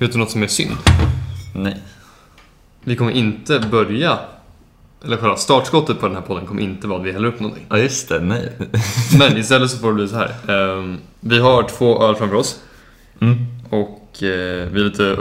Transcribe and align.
Vet 0.00 0.12
du 0.12 0.18
något 0.18 0.30
som 0.30 0.42
är 0.42 0.46
synd? 0.46 0.76
Nej. 1.54 1.76
Vi 2.84 2.96
kommer 2.96 3.12
inte 3.12 3.60
börja, 3.70 4.18
eller 5.04 5.16
själva 5.16 5.36
startskottet 5.36 6.00
på 6.00 6.06
den 6.06 6.14
här 6.16 6.22
podden 6.22 6.46
kommer 6.46 6.62
inte 6.62 6.86
vara 6.86 7.00
att 7.00 7.06
vi 7.06 7.12
häller 7.12 7.28
upp 7.28 7.40
någonting. 7.40 7.66
Ja, 7.68 7.78
just 7.78 8.08
det. 8.08 8.20
Nej. 8.20 8.52
Men 9.18 9.36
istället 9.36 9.70
så 9.70 9.78
får 9.78 9.88
det 9.88 9.94
bli 9.94 10.08
så 10.08 10.16
här. 10.16 10.34
Ehm, 10.78 10.98
vi 11.20 11.38
har 11.38 11.62
två 11.62 12.02
öl 12.02 12.14
framför 12.16 12.36
oss 12.36 12.60
Mm. 13.22 13.46
och 13.70 14.22
eh, 14.22 14.68
vi 14.70 14.80
är 14.80 14.84
lite... 14.84 15.16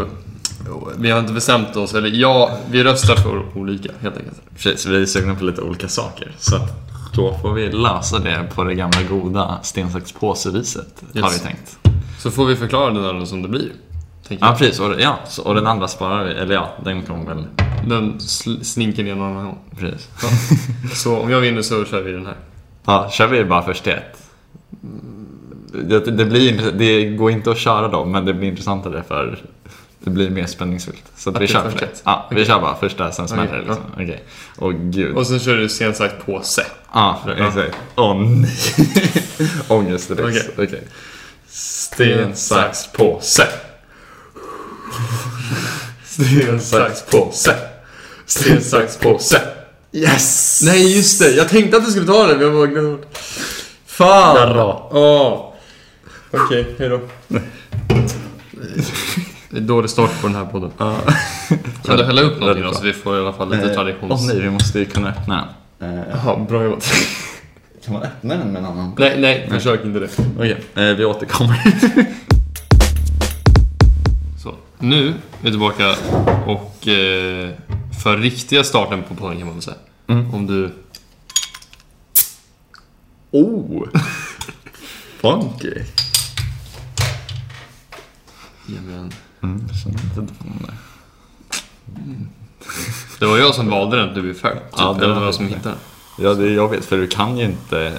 Vi 0.98 1.12
har 1.12 1.20
inte 1.20 1.34
bestämt 1.34 1.76
oss, 1.76 1.94
eller 1.94 2.10
ja, 2.10 2.58
vi 2.72 2.84
röstar 2.84 3.16
för 3.16 3.58
olika 3.58 3.92
helt 4.02 4.18
enkelt. 4.18 4.42
Precis, 4.56 4.86
vi 4.86 5.02
är 5.02 5.06
sugna 5.06 5.36
på 5.36 5.44
lite 5.44 5.62
olika 5.62 5.88
saker. 5.88 6.32
Så 6.40 6.68
då 7.16 7.38
får 7.42 7.54
vi 7.54 7.72
lösa 7.72 8.20
det 8.20 8.48
på 8.56 8.64
det 8.64 8.76
gamla 8.76 9.04
goda 9.10 9.60
sten, 9.64 9.92
sax, 9.92 10.12
påse-viset. 10.12 11.04
Har 11.14 11.20
Yes. 11.22 11.36
vi 11.42 11.46
tänkt. 11.46 11.78
Så 12.20 12.32
får 12.32 12.46
vi 12.46 12.56
förklara 12.56 12.94
den 12.94 13.04
ölen 13.06 13.28
som 13.28 13.42
det 13.42 13.48
blir. 13.48 13.72
Ja, 14.42 14.56
precis. 14.60 14.80
Och, 14.80 15.02
ja, 15.02 15.20
och 15.46 15.56
den 15.56 15.68
andra 15.68 15.88
sparar 15.88 16.24
vi. 16.26 16.32
Eller 16.34 16.56
ja, 16.56 16.70
den 16.84 17.02
kommer 17.02 17.26
väl... 17.26 17.46
Den 17.88 18.18
sl- 18.20 18.64
slinker 18.64 19.04
ner 19.04 19.16
någon 19.16 19.38
annan. 19.38 19.56
Precis. 19.80 20.08
Så 20.94 21.18
om 21.18 21.30
jag 21.32 21.40
vinner 21.42 21.62
så 21.62 21.86
kör 21.86 22.02
vi 22.02 22.12
den 22.12 22.26
här. 22.26 22.36
Ja, 22.86 23.10
kör 23.12 23.28
vi 23.28 23.46
bara 23.46 23.62
först 23.62 23.88
ett? 23.88 24.24
Det, 25.74 26.00
det, 26.00 26.26
blir, 26.26 26.72
det 26.72 27.06
går 27.06 27.32
inte 27.32 27.52
att 27.52 27.58
köra 27.58 27.88
dem, 27.88 28.12
men 28.12 28.26
det 28.26 28.34
blir 28.34 28.50
intressantare 28.50 29.04
för 29.08 29.40
det 30.00 30.10
blir 30.10 30.30
mer 30.30 30.46
spänningsfullt. 30.46 31.04
Så 31.16 31.30
att 31.30 31.42
vi 31.42 31.48
kör 31.48 31.62
först 31.64 31.74
för 31.80 31.86
det. 31.86 31.92
ett. 31.92 32.02
Ja, 32.06 32.28
vi 32.30 32.36
Okej. 32.36 32.46
kör 32.46 32.60
bara 32.62 32.76
första, 32.76 33.12
sen 33.12 33.28
smäller 33.28 33.44
det 33.54 33.60
Okej, 33.60 33.68
liksom. 33.68 33.84
Okej. 33.94 34.24
Åh 34.58 34.72
gud. 34.72 35.16
Och 35.16 35.28
sen 35.28 35.40
kör 35.40 35.58
du 35.58 35.70
sen 35.70 35.94
sagt 35.94 36.26
påse. 36.26 36.66
Ja, 36.94 37.20
Ja. 37.38 37.48
exakt. 37.48 37.78
Åh 37.96 38.16
nej. 38.22 38.50
Ångest 39.68 40.08
direkt. 40.18 40.50
Okej. 40.54 40.66
Okej. 40.68 40.84
Sten, 41.48 42.36
sax, 42.36 42.88
påse. 42.94 43.48
Sten, 46.06 46.60
sax, 46.60 47.06
påse. 47.06 47.56
Sten, 48.26 48.62
sax, 48.62 48.98
påse. 48.98 49.42
Yes! 49.92 50.62
Nej, 50.66 50.96
just 50.98 51.20
det. 51.20 51.32
Jag 51.32 51.50
tänkte 51.50 51.78
att 51.78 51.86
du 51.86 51.92
skulle 51.92 52.06
ta 52.08 52.28
det, 52.28 52.34
men 52.36 52.42
jag 52.42 52.54
bara 52.54 52.68
glömde 52.68 52.92
bort. 52.98 53.18
Fan! 53.86 54.54
Bra. 54.54 54.90
Åh. 54.94 55.54
Okej, 56.32 56.76
hejdå. 56.80 57.00
Det 59.50 59.58
är 59.58 59.62
dålig 59.62 59.90
start 59.90 60.22
på 60.22 60.28
den 60.28 60.36
här 60.36 60.46
podden. 60.46 60.72
Ja. 60.78 60.96
Kan 61.86 61.98
du 61.98 62.04
hälla 62.04 62.22
upp 62.22 62.40
någonting 62.40 62.64
då, 62.64 62.74
så 62.74 62.84
vi 62.84 62.94
får 62.94 63.18
i 63.18 63.20
alla 63.20 63.34
fall 63.34 63.52
lite 63.52 63.82
Eh, 63.82 63.96
Åh 64.02 64.26
nej, 64.28 64.40
vi 64.40 64.50
måste 64.50 64.80
ju 64.80 64.86
kunna 64.86 65.10
öppna 65.10 65.48
den. 65.80 66.00
Eh, 66.00 66.04
Jaha, 66.12 66.46
bra 66.50 66.64
jobbat. 66.64 66.94
kan 67.86 67.94
man 67.94 68.04
öppna 68.04 68.36
den 68.36 68.52
med 68.52 68.60
en 68.60 68.66
annan? 68.66 68.96
nej, 68.98 69.20
nej, 69.20 69.50
försök 69.52 69.86
inte 69.86 70.00
det. 70.00 70.10
Okej, 70.38 70.58
eh, 70.76 70.84
vi 70.84 71.06
återkommer. 71.06 71.62
Nu 74.82 75.08
är 75.08 75.14
vi 75.42 75.50
tillbaka 75.50 75.96
och 76.46 76.88
eh, 76.88 77.50
för 78.04 78.18
riktiga 78.18 78.64
starten 78.64 79.04
på 79.04 79.16
podden 79.16 79.38
kan 79.38 79.48
man 79.48 79.56
väl 79.56 79.64
säga. 79.64 79.78
Mm. 80.08 80.34
Om 80.34 80.48
du... 80.48 80.72
oh! 83.32 83.88
Funky. 85.22 85.74
Ge 88.68 88.82
mig 88.82 88.96
en... 88.96 89.12
Mm, 89.44 89.68
jag 89.68 89.78
känner 89.78 90.04
inte 90.04 90.22
det. 90.22 90.74
Det 93.20 93.26
var 93.26 93.38
jag 93.38 93.56
som 93.56 93.70
valde 93.70 93.98
den, 93.98 94.14
du 94.14 94.30
är 94.30 94.34
färdig. 94.34 94.62
Typ. 94.62 94.74
Ja, 94.78 94.98
det 95.00 95.08
var 95.08 95.24
jag 95.24 95.36
som 95.36 95.48
hittade 95.48 95.70
den. 95.70 95.78
Ja, 96.22 96.34
det 96.34 96.44
är 96.46 96.50
jobbigt 96.52 96.86
för 96.86 96.98
du 96.98 97.08
kan 97.08 97.38
ju 97.38 97.46
inte, 97.46 97.92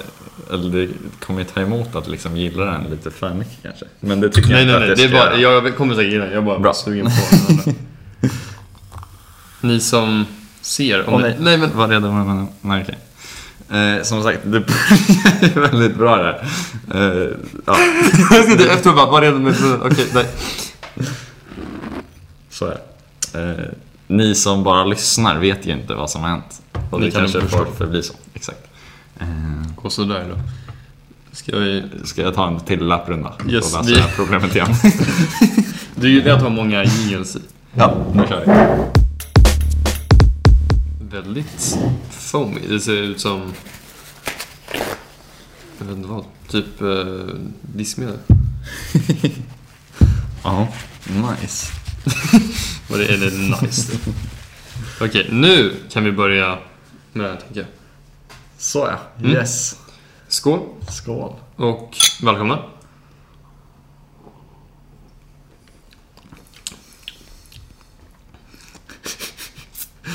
eller 0.51 0.69
det 0.81 0.87
kommer 1.25 1.39
ju 1.39 1.45
ta 1.45 1.61
emot 1.61 1.95
att 1.95 2.07
liksom 2.07 2.37
gilla 2.37 2.65
den 2.65 2.83
lite 2.83 3.11
för 3.11 3.33
mycket 3.33 3.57
kanske. 3.63 3.85
Men 3.99 4.19
det 4.21 4.29
tycker 4.29 4.49
Nej, 4.49 4.65
jag 4.65 4.65
nej, 4.67 4.75
inte 4.75 4.79
nej. 4.85 4.91
att 4.91 4.97
Det 4.97 5.03
jag 5.03 5.11
är 5.11 5.17
ska 5.17 5.29
bara, 5.31 5.39
göra. 5.39 5.63
jag 5.67 5.75
kommer 5.77 5.95
säkert 5.95 6.11
gilla 6.11 6.23
den. 6.23 6.33
Jag 6.33 6.41
är 6.41 6.45
bara 6.45 6.59
Bra. 6.59 6.73
sugen 6.73 7.05
på 7.05 7.11
den. 7.63 7.75
Ni 9.61 9.79
som 9.79 10.25
ser... 10.61 11.09
Om 11.09 11.21
ni- 11.21 11.27
nej. 11.27 11.37
nej, 11.39 11.57
men... 11.57 11.69
Var 11.77 11.87
redo 11.87 12.11
med 12.11 12.25
men, 12.25 12.47
nej, 12.61 12.81
okej. 12.83 12.97
Eh, 13.79 14.03
som 14.03 14.23
sagt, 14.23 14.39
det 14.43 14.59
börjar 14.59 15.67
väldigt 15.71 15.95
bra 15.97 16.15
där. 16.17 16.43
Eh, 16.95 17.27
ja, 17.65 17.77
Jag 18.31 18.43
ska 18.43 18.51
inte 18.51 18.71
efter 18.71 18.91
bara, 18.93 19.05
var 19.11 19.21
redo 19.21 19.39
med... 19.39 19.55
Okej, 19.83 20.05
nej. 20.13 20.25
så 22.49 22.65
är. 22.65 22.77
Eh, 23.49 23.65
ni 24.07 24.35
som 24.35 24.63
bara 24.63 24.85
lyssnar 24.85 25.39
vet 25.39 25.65
ju 25.67 25.71
inte 25.71 25.93
vad 25.93 26.09
som 26.09 26.21
har 26.21 26.29
hänt. 26.29 26.60
Och 26.91 27.01
det 27.01 27.11
kan 27.11 27.21
kanske 27.21 27.41
får 27.47 27.65
förbli 27.65 28.03
så. 28.03 28.13
Exakt. 28.33 28.59
Eh, 29.19 29.27
Och 29.75 29.91
sådär 29.91 30.25
då. 30.29 30.39
Ska 31.31 31.57
vi... 31.57 31.83
ska 32.03 32.21
jag 32.21 32.33
ta 32.35 32.47
en 32.47 32.59
till 32.59 32.85
lapprunda? 32.85 33.33
Yes, 33.49 33.75
och 33.75 33.85
lösa 33.85 33.95
det 33.95 34.11
problemet 34.15 34.55
igen? 34.55 34.67
Du 35.95 36.09
gillar 36.11 36.31
att 36.35 36.41
ha 36.41 36.49
många 36.49 36.83
jingles 36.83 37.35
i. 37.35 37.39
ja, 37.73 37.97
nu 38.13 38.27
kör 38.27 38.45
vi. 38.45 38.51
Väldigt 41.17 41.77
foamy. 42.09 42.59
Det 42.69 42.79
ser 42.79 42.93
ut 42.93 43.19
som... 43.21 43.53
Jag 45.79 45.85
vet 45.85 45.97
inte 45.97 46.09
vad. 46.09 46.25
Typ 46.47 46.81
eh, 46.81 46.87
diskmedel. 47.61 48.17
Ja, 50.43 50.67
nice. 51.07 51.71
Det 52.89 53.17
det 53.17 53.61
nice. 53.61 53.97
Okej, 55.01 55.27
nu 55.31 55.73
kan 55.91 56.03
vi 56.03 56.11
börja 56.11 56.57
med 57.13 57.25
det 57.25 57.29
här 57.31 57.37
tänker 57.39 57.59
jag. 57.59 57.69
Så 58.57 58.79
ja, 58.79 58.99
Mm. 59.19 59.31
yes. 59.31 59.79
Skål 60.27 60.59
Skål. 60.89 61.33
och 61.55 61.95
välkomna. 62.23 62.59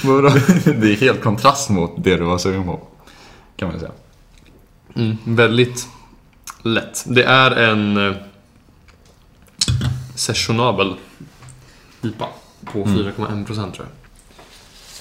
Vadå? 0.05 0.29
det 0.65 0.93
är 0.93 0.97
helt 0.97 1.23
kontrast 1.23 1.71
mot 1.71 1.93
det 2.05 2.17
du 2.17 2.25
var 2.25 2.39
sugen 2.39 2.65
på. 2.65 2.81
Kan 3.57 3.69
man 3.69 3.81
säga. 3.81 3.93
Mm, 4.97 5.17
väldigt 5.25 5.89
lätt. 6.63 7.05
Det 7.07 7.23
är 7.25 7.51
en 7.51 7.97
eh, 8.11 8.17
sessionabel 10.15 10.95
IPA 12.03 12.29
på 12.65 12.83
Mm. 12.83 12.99
4,1% 12.99 13.73
tror 13.73 13.87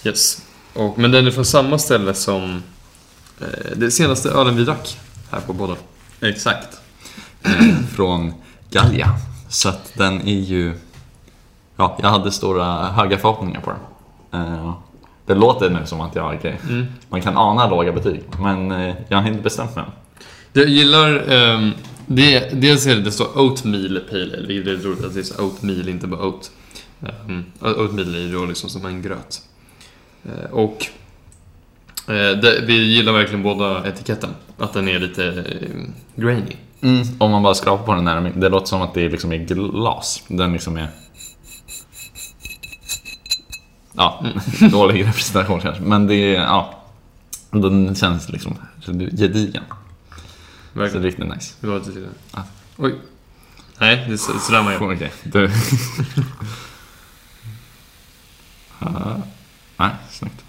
jag. 0.03 0.11
Yes. 0.11 0.41
Och, 0.75 0.97
men 0.99 1.11
den 1.11 1.27
är 1.27 1.31
från 1.31 1.45
samma 1.45 1.77
ställe 1.77 2.13
som 2.13 2.63
eh, 3.41 3.47
det 3.75 3.91
senaste 3.91 4.29
ölen 4.29 4.55
vi 4.55 4.63
drack 4.63 4.97
här 5.31 5.39
på 5.41 5.53
båda. 5.53 5.75
Exakt. 6.21 6.67
Från 7.95 8.33
Gallia. 8.69 9.09
Så 9.49 9.69
att 9.69 9.91
den 9.93 10.21
är 10.27 10.39
ju... 10.39 10.73
Ja, 11.77 11.97
jag 12.01 12.09
hade 12.09 12.31
stora, 12.31 12.85
höga 12.85 13.17
förhoppningar 13.17 13.61
på 13.61 13.71
den. 14.31 14.41
Eh, 14.41 14.73
Det 15.25 15.35
låter 15.35 15.69
nu 15.69 15.79
som 15.85 16.01
att 16.01 16.15
jag, 16.15 16.35
okej, 16.35 16.59
Mm. 16.69 16.85
man 17.09 17.21
kan 17.21 17.37
ana 17.37 17.69
låga 17.69 17.91
betyg. 17.91 18.21
Men 18.39 18.71
eh, 18.71 18.95
jag 19.07 19.17
har 19.21 19.27
inte 19.27 19.41
bestämt 19.43 19.75
mig 19.75 19.85
än. 19.85 19.91
Jag 20.53 20.69
gillar... 20.69 21.31
ehm, 21.31 21.71
det, 22.07 22.49
dels 22.61 22.85
är 22.85 22.95
det, 22.95 23.01
det 23.01 23.11
står 23.11 23.37
Oatmeal 23.37 23.99
Pale 24.09 24.23
Ale, 24.37 24.47
vilket 24.47 24.67
är 24.73 24.77
roligt 24.87 25.05
att 25.05 25.13
det 25.13 25.19
är 25.39 25.41
Oatmeal, 25.43 25.89
inte 25.89 26.07
bara 26.07 26.25
Oat. 26.25 26.51
Um, 27.27 27.45
oatmeal 27.61 28.15
är 28.15 28.19
ju 28.19 28.31
då 28.33 28.45
liksom 28.45 28.69
som 28.69 28.85
en 28.85 29.01
gröt. 29.01 29.41
Eh, 30.25 30.51
och 30.51 30.85
eh, 32.07 32.37
det, 32.37 32.63
vi 32.67 32.73
gillar 32.95 33.13
verkligen 33.13 33.43
båda 33.43 33.87
etiketten. 33.87 34.29
Att 34.57 34.73
den 34.73 34.87
är 34.87 34.99
lite 34.99 35.23
uh, 35.23 35.85
grainy. 36.15 36.55
Om 37.17 37.31
man 37.31 37.43
bara 37.43 37.55
skrapar 37.55 37.85
på 37.85 37.93
den 37.93 38.07
här, 38.07 38.31
det 38.35 38.49
låter 38.49 38.67
som 38.67 38.81
att 38.81 38.93
det 38.93 39.09
liksom 39.09 39.31
är 39.33 39.37
glas. 39.37 40.23
Den 40.27 40.53
liksom 40.53 40.77
är... 40.77 40.87
Ja, 43.93 44.25
dålig 44.71 45.07
representation 45.07 45.61
kanske. 45.61 45.83
Men 45.83 46.07
det 46.07 46.15
är, 46.15 46.41
ja. 46.41 46.81
Den 47.51 47.95
känns 47.95 48.29
liksom 48.29 48.57
gedigen. 49.17 49.63
Så 50.73 50.79
Verkligen. 50.79 51.03
riktigt 51.03 51.27
nice. 51.27 51.67
Lite 51.67 51.91
till 51.91 52.01
det. 52.01 52.09
Ja. 52.33 52.43
Oj. 52.77 52.95
Nej, 53.79 54.03
det 54.07 54.13
är 54.13 54.17
så- 54.17 54.39
sådär 54.39 54.63
man 54.63 54.73
gör. 54.73 54.93
Okej, 54.93 55.11
du... 55.23 55.51
Ja. 58.79 59.17
Nej, 59.77 59.89
snyggt. 60.15 60.43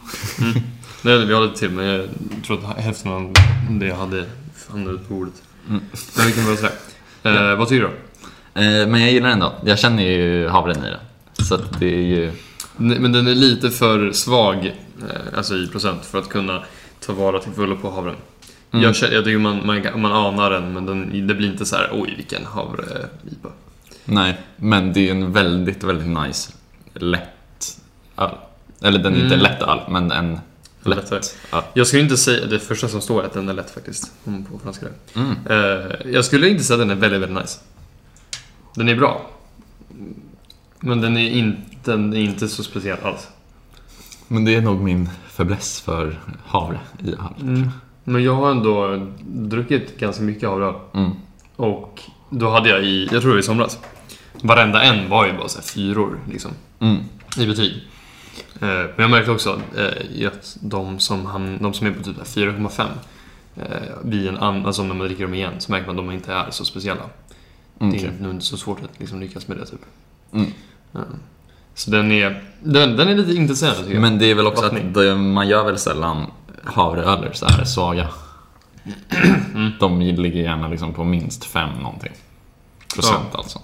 Nej, 1.02 1.26
vi 1.26 1.34
har 1.34 1.46
lite 1.46 1.58
till, 1.58 1.70
men 1.70 1.86
jag 1.86 2.08
tror 2.46 2.64
att 2.64 2.78
hälften 2.78 3.12
av 3.12 3.32
det 3.70 3.86
jag 3.86 3.96
hade 3.96 4.24
hamnade 4.70 4.94
ut 4.94 5.08
på 5.08 5.14
bordet. 5.14 5.42
Mm. 5.68 5.80
Men 6.16 6.26
vi 6.26 6.32
kan 6.32 6.44
börja 6.44 6.56
sådär. 6.56 7.52
Eh, 7.52 7.58
vad 7.58 7.68
tycker 7.68 7.82
du 7.82 7.88
då? 7.88 7.94
Eh, 8.60 8.88
men 8.88 9.00
jag 9.00 9.12
gillar 9.12 9.28
den 9.28 9.38
då. 9.38 9.52
Jag 9.64 9.78
känner 9.78 10.02
ju 10.02 10.48
havren 10.48 10.84
i 10.84 10.90
den. 10.90 11.00
Så 11.46 11.54
att 11.54 11.80
det 11.80 11.94
är 11.94 12.02
ju... 12.02 12.32
Men 12.76 13.12
den 13.12 13.26
är 13.26 13.34
lite 13.34 13.70
för 13.70 14.12
svag, 14.12 14.66
eh, 14.66 15.36
alltså 15.36 15.54
i 15.54 15.66
procent, 15.66 16.04
för 16.04 16.18
att 16.18 16.28
kunna 16.28 16.62
ta 17.00 17.12
vara 17.12 17.38
till 17.38 17.52
fullo 17.52 17.76
på 17.76 17.90
havren. 17.90 18.16
Mm. 18.70 18.84
Jag, 18.84 18.96
känner, 18.96 19.14
jag 19.14 19.24
tycker 19.24 19.38
man, 19.38 19.66
man, 19.66 20.00
man 20.00 20.12
anar 20.12 20.50
den, 20.50 20.72
men 20.72 20.86
den, 20.86 21.26
det 21.26 21.34
blir 21.34 21.48
inte 21.48 21.66
så 21.66 21.76
här, 21.76 21.90
oj 21.92 22.14
vilken 22.16 22.44
havre-IPA. 22.44 23.48
Nej, 24.04 24.40
men 24.56 24.92
det 24.92 25.08
är 25.08 25.10
en 25.10 25.32
väldigt, 25.32 25.84
väldigt 25.84 26.08
nice 26.08 26.52
lätt 26.94 27.78
öl. 28.16 28.30
Eller 28.82 28.98
den 28.98 29.12
är 29.14 29.16
inte 29.22 29.34
Mm. 29.34 29.38
lätt 29.40 29.62
öl, 29.62 29.80
men 29.88 30.10
en 30.10 30.38
Lättare. 30.82 31.18
lätt 31.18 31.32
öl. 31.52 31.62
Jag 31.74 31.86
skulle 31.86 32.02
inte 32.02 32.16
säga, 32.16 32.46
det 32.46 32.58
första 32.58 32.88
som 32.88 33.00
står 33.00 33.22
är 33.22 33.26
att 33.26 33.32
den 33.32 33.48
är 33.48 33.52
lätt 33.54 33.70
faktiskt, 33.70 34.12
på 34.24 34.58
franska. 34.62 34.86
Mm. 35.14 35.30
Eh, 35.50 36.10
jag 36.12 36.24
skulle 36.24 36.48
inte 36.48 36.64
säga 36.64 36.74
att 36.74 36.80
den 36.88 36.90
är 36.90 37.00
väldigt, 37.00 37.20
väldigt 37.22 37.42
nice. 37.42 37.58
Den 38.74 38.88
är 38.88 38.94
bra. 38.96 39.30
Men 40.80 41.00
den 41.00 41.16
är, 41.16 41.30
inte, 41.30 41.60
den 41.84 42.12
är 42.14 42.20
inte 42.20 42.48
så 42.48 42.62
speciell 42.62 42.98
alls. 43.02 43.28
Men 44.28 44.44
det 44.44 44.54
är 44.54 44.60
nog 44.60 44.80
min 44.80 45.08
fäbless 45.28 45.80
för 45.80 46.20
havre 46.46 46.78
i 47.04 47.14
all. 47.18 47.34
Mm. 47.42 47.68
Men 48.04 48.22
jag 48.24 48.34
har 48.34 48.50
ändå 48.50 49.06
druckit 49.26 49.98
ganska 49.98 50.22
mycket 50.22 50.48
havreöl. 50.48 50.74
Mm. 50.94 51.10
Och 51.56 52.00
då 52.30 52.50
hade 52.50 52.68
jag 52.68 52.84
i, 52.84 53.02
jag 53.12 53.22
tror 53.22 53.22
det 53.22 53.28
var 53.36 53.38
i 53.38 53.42
somras, 53.42 53.78
varenda 54.42 54.82
en 54.82 55.08
var 55.08 55.26
ju 55.26 55.32
bara 55.32 55.48
så 55.48 55.58
här 55.58 55.64
fyror 55.66 56.18
liksom, 56.32 56.50
Mm. 56.80 56.96
i 57.38 57.46
betyg. 57.46 57.72
Eh, 58.60 58.68
Men 58.68 58.92
jag 58.96 59.10
märkte 59.10 59.30
också 59.30 59.60
eh, 59.76 60.28
att 60.28 60.56
de 60.60 60.98
som, 60.98 61.26
han, 61.26 61.58
de 61.62 61.74
som 61.74 61.86
är 61.86 61.90
på 61.90 62.02
typ 62.02 62.16
så 62.26 62.40
här 62.40 62.46
4,5 62.46 62.86
eh, 63.56 63.64
vid 64.04 64.28
en 64.28 64.36
an, 64.38 64.66
alltså 64.66 64.82
när 64.82 64.94
man 64.94 65.06
dricker 65.06 65.22
dem 65.24 65.34
igen 65.34 65.52
så 65.58 65.72
märker 65.72 65.86
man 65.86 65.98
att 65.98 66.06
de 66.06 66.10
inte 66.14 66.32
är 66.32 66.50
så 66.50 66.64
speciella. 66.64 67.02
Mm, 67.80 67.92
Det 67.92 68.04
är 68.04 68.12
nog 68.20 68.30
inte 68.32 68.44
så 68.46 68.56
svårt 68.56 68.78
att 68.84 69.00
liksom 69.00 69.20
lyckas 69.20 69.48
med 69.48 69.56
det 69.56 69.66
typ. 69.66 69.80
Mm. 70.32 70.50
Ja. 70.92 71.00
Så 71.74 71.90
den 71.90 72.12
är, 72.12 72.42
den, 72.62 72.96
den 72.96 73.08
är 73.08 73.14
lite 73.14 73.32
intressant 73.34 73.78
tycker 73.78 73.92
jag. 73.92 74.00
Men 74.00 74.18
det 74.18 74.26
är 74.30 74.34
väl 74.34 74.46
också 74.46 74.62
Vattning. 74.62 74.88
att 74.88 74.94
det, 74.94 75.14
man 75.14 75.48
gör 75.48 75.64
väl 75.64 75.78
sällan 75.78 76.26
havreöler 76.64 77.32
så 77.32 77.46
här 77.46 77.64
svaga. 77.64 78.08
Mm. 79.54 79.72
De 79.80 80.00
ligger 80.00 80.42
gärna 80.42 80.68
liksom 80.68 80.94
på 80.94 81.04
minst 81.04 81.44
fem 81.44 81.70
någonting. 81.82 82.12
Procent 82.94 83.34
alltså. 83.34 83.60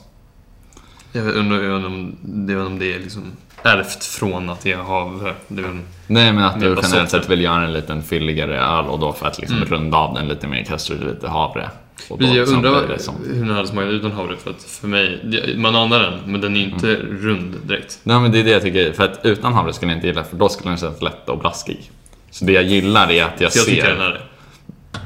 Jag 1.12 1.28
undrar 1.28 1.62
jag 1.62 1.74
undrar 1.74 1.88
om 1.90 2.16
det, 2.22 2.56
om 2.56 2.78
det 2.78 2.94
är 2.94 2.98
liksom 2.98 3.22
ärvt 3.62 4.04
från 4.04 4.50
att 4.50 4.66
är 4.66 4.76
havre. 4.76 5.34
Det 5.48 5.62
väl, 5.62 5.78
Nej 6.06 6.32
men 6.32 6.44
att 6.44 6.60
du 6.60 6.76
generellt 6.82 7.10
sett 7.10 7.30
vill 7.30 7.40
göra 7.40 7.64
en 7.64 7.72
liten 7.72 8.02
fylligare 8.02 8.60
öl 8.60 8.84
och 8.84 8.98
då 8.98 9.12
för 9.12 9.26
att 9.26 9.38
liksom 9.38 9.56
Mm. 9.56 9.68
runda 9.68 9.96
av 9.96 10.14
den 10.14 10.28
lite 10.28 10.46
mer 10.46 10.64
kastar 10.64 10.94
du 10.94 11.08
lite 11.08 11.28
havre. 11.28 11.70
Och 12.10 12.18
då 12.18 12.26
jag 12.26 12.48
undrar 12.48 12.98
som... 12.98 13.14
hur 13.34 13.44
den 13.44 13.54
hade 13.56 13.68
smakat 13.68 13.90
utan 13.90 14.12
havre. 14.12 14.36
För 14.36 14.50
att 14.50 14.62
för 14.62 14.88
mig, 14.88 15.20
man 15.56 15.76
anar 15.76 16.00
den, 16.00 16.18
men 16.26 16.40
den 16.40 16.56
är 16.56 16.60
inte 16.60 16.96
rund 16.96 17.56
direkt. 17.64 17.98
Nej 18.02 18.20
men 18.20 18.32
det 18.32 18.40
är 18.40 18.44
det 18.44 18.50
jag 18.50 18.62
tycker, 18.62 18.92
för 18.92 19.04
att 19.04 19.20
utan 19.22 19.52
havre 19.52 19.72
skulle 19.72 19.92
jag 19.92 19.96
inte 19.98 20.06
gilla 20.06 20.24
för 20.24 20.36
då 20.36 20.48
skulle 20.48 20.70
den 20.70 20.78
kännas 20.78 21.02
lätt 21.02 21.28
och 21.28 21.38
blaskig. 21.38 21.90
Så 22.30 22.44
det 22.44 22.52
jag 22.52 22.64
gillar 22.64 23.10
är 23.10 23.24
att 23.24 23.40
jag, 23.40 23.46
jag 23.46 23.52
ser... 23.52 23.70
tycker 23.70 23.88
den 23.88 24.00
är 24.00 24.10
det. 24.10 24.20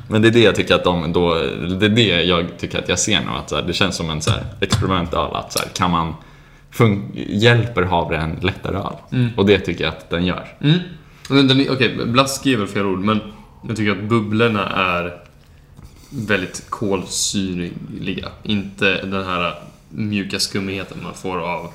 Men 0.09 0.23
det 0.23 0.29
är 0.29 0.33
det 0.33 0.41
jag 0.41 0.55
tycker 0.55 0.75
att 0.75 0.85
de 0.85 1.13
då, 1.13 1.35
det 1.81 1.87
är 1.87 1.89
det 1.89 2.23
jag 2.23 2.59
tycker 2.59 2.79
att 2.79 2.89
jag 2.89 2.99
ser 2.99 3.21
nu. 3.21 3.31
Att 3.31 3.51
så 3.51 3.57
här, 3.57 3.63
det 3.63 3.73
känns 3.73 3.97
som 3.97 4.11
en 4.11 4.23
så 4.23 4.31
här 4.31 4.45
experimentöl. 4.61 5.37
Att 5.37 5.53
så 5.53 5.59
här, 5.59 5.69
kan 5.69 5.91
man, 5.91 6.15
hjälper 7.15 7.83
havre 7.83 8.17
en 8.17 8.39
lättare 8.43 8.77
öl? 8.77 8.97
Mm. 9.13 9.31
Och 9.37 9.47
det 9.47 9.59
tycker 9.59 9.85
jag 9.85 9.93
att 9.93 10.11
den 10.11 10.27
gör. 10.27 10.55
Mm. 10.61 10.79
Okej, 11.71 11.97
blaskig 12.07 12.53
är 12.53 12.57
väl 12.57 12.67
fel 12.67 12.87
ord, 12.87 12.99
men 12.99 13.21
jag 13.69 13.77
tycker 13.77 13.93
att 13.93 14.03
bubblorna 14.03 14.69
är 14.69 15.19
väldigt 16.11 16.71
kolsyrliga. 16.71 18.29
Inte 18.43 19.07
den 19.07 19.25
här 19.25 19.55
mjuka 19.89 20.39
skummigheten 20.39 20.99
man 21.03 21.15
får 21.15 21.39
av 21.39 21.71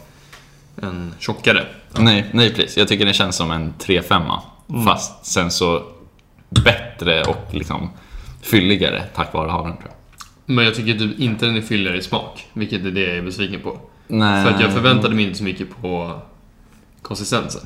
en 0.82 1.14
tjockare. 1.20 1.66
Nej, 1.98 2.30
nej 2.34 2.54
precis. 2.54 2.78
Jag 2.78 2.88
tycker 2.88 3.06
det 3.06 3.14
känns 3.14 3.36
som 3.36 3.52
en 3.52 3.74
3-5 3.80 4.40
Mm. 4.70 4.86
Fast 4.86 5.26
sen 5.26 5.52
så 5.52 5.84
bättre 6.66 7.24
och 7.24 7.48
liksom 7.54 7.90
fylligare 8.42 9.04
tack 9.16 9.34
vare 9.34 9.50
havren 9.52 9.74
tror 9.78 9.86
jag. 9.90 9.96
Men 10.46 10.66
jag 10.66 10.76
tycker 10.76 11.00
typ 11.00 11.20
inte 11.20 11.46
den 11.46 11.56
är 11.56 11.62
fylligare 11.62 11.98
i 11.98 12.02
smak, 12.02 12.48
vilket 12.54 12.86
är 12.86 12.92
det 12.92 13.02
jag 13.02 13.18
är 13.18 13.22
besviken 13.22 13.62
på. 13.62 13.78
Nej. 14.08 14.46
För 14.46 14.52
att 14.54 14.62
jag 14.62 14.72
förväntade 14.74 15.16
mig 15.16 15.26
inte 15.26 15.38
så 15.38 15.44
mycket 15.44 15.68
på 15.82 16.20
konsistensen. 17.02 17.62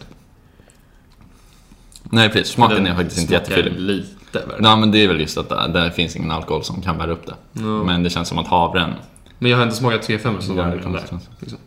Nej 2.04 2.30
precis, 2.30 2.48
smaken 2.54 2.76
Den 2.84 2.88
är 2.88 2.96
faktiskt 2.96 3.22
inte 3.22 3.34
jättefyllig. 3.34 3.80
lite 3.80 4.40
värre. 4.48 4.58
Nej 4.60 4.78
men 4.78 4.92
det 4.92 4.98
är 5.04 5.08
väl 5.08 5.20
just 5.20 5.38
att 5.38 5.50
det, 5.50 5.68
det 5.74 5.92
finns 5.92 6.16
ingen 6.16 6.32
alkohol 6.32 6.64
som 6.64 6.82
kan 6.82 6.98
bära 6.98 7.12
upp 7.12 7.26
det. 7.26 7.36
Ja. 7.54 7.62
Men 7.84 8.04
det 8.04 8.10
känns 8.10 8.28
som 8.28 8.38
att 8.38 8.48
havren 8.48 8.94
Men 9.40 9.52
jag 9.52 9.58
har 9.58 9.64
inte 9.64 9.76
smakat 9.76 10.10
3-5 10.10 10.40
som 10.40 10.56
var 10.56 10.64
den 10.66 10.92
där. 10.92 11.04
Liksom. 11.40 11.60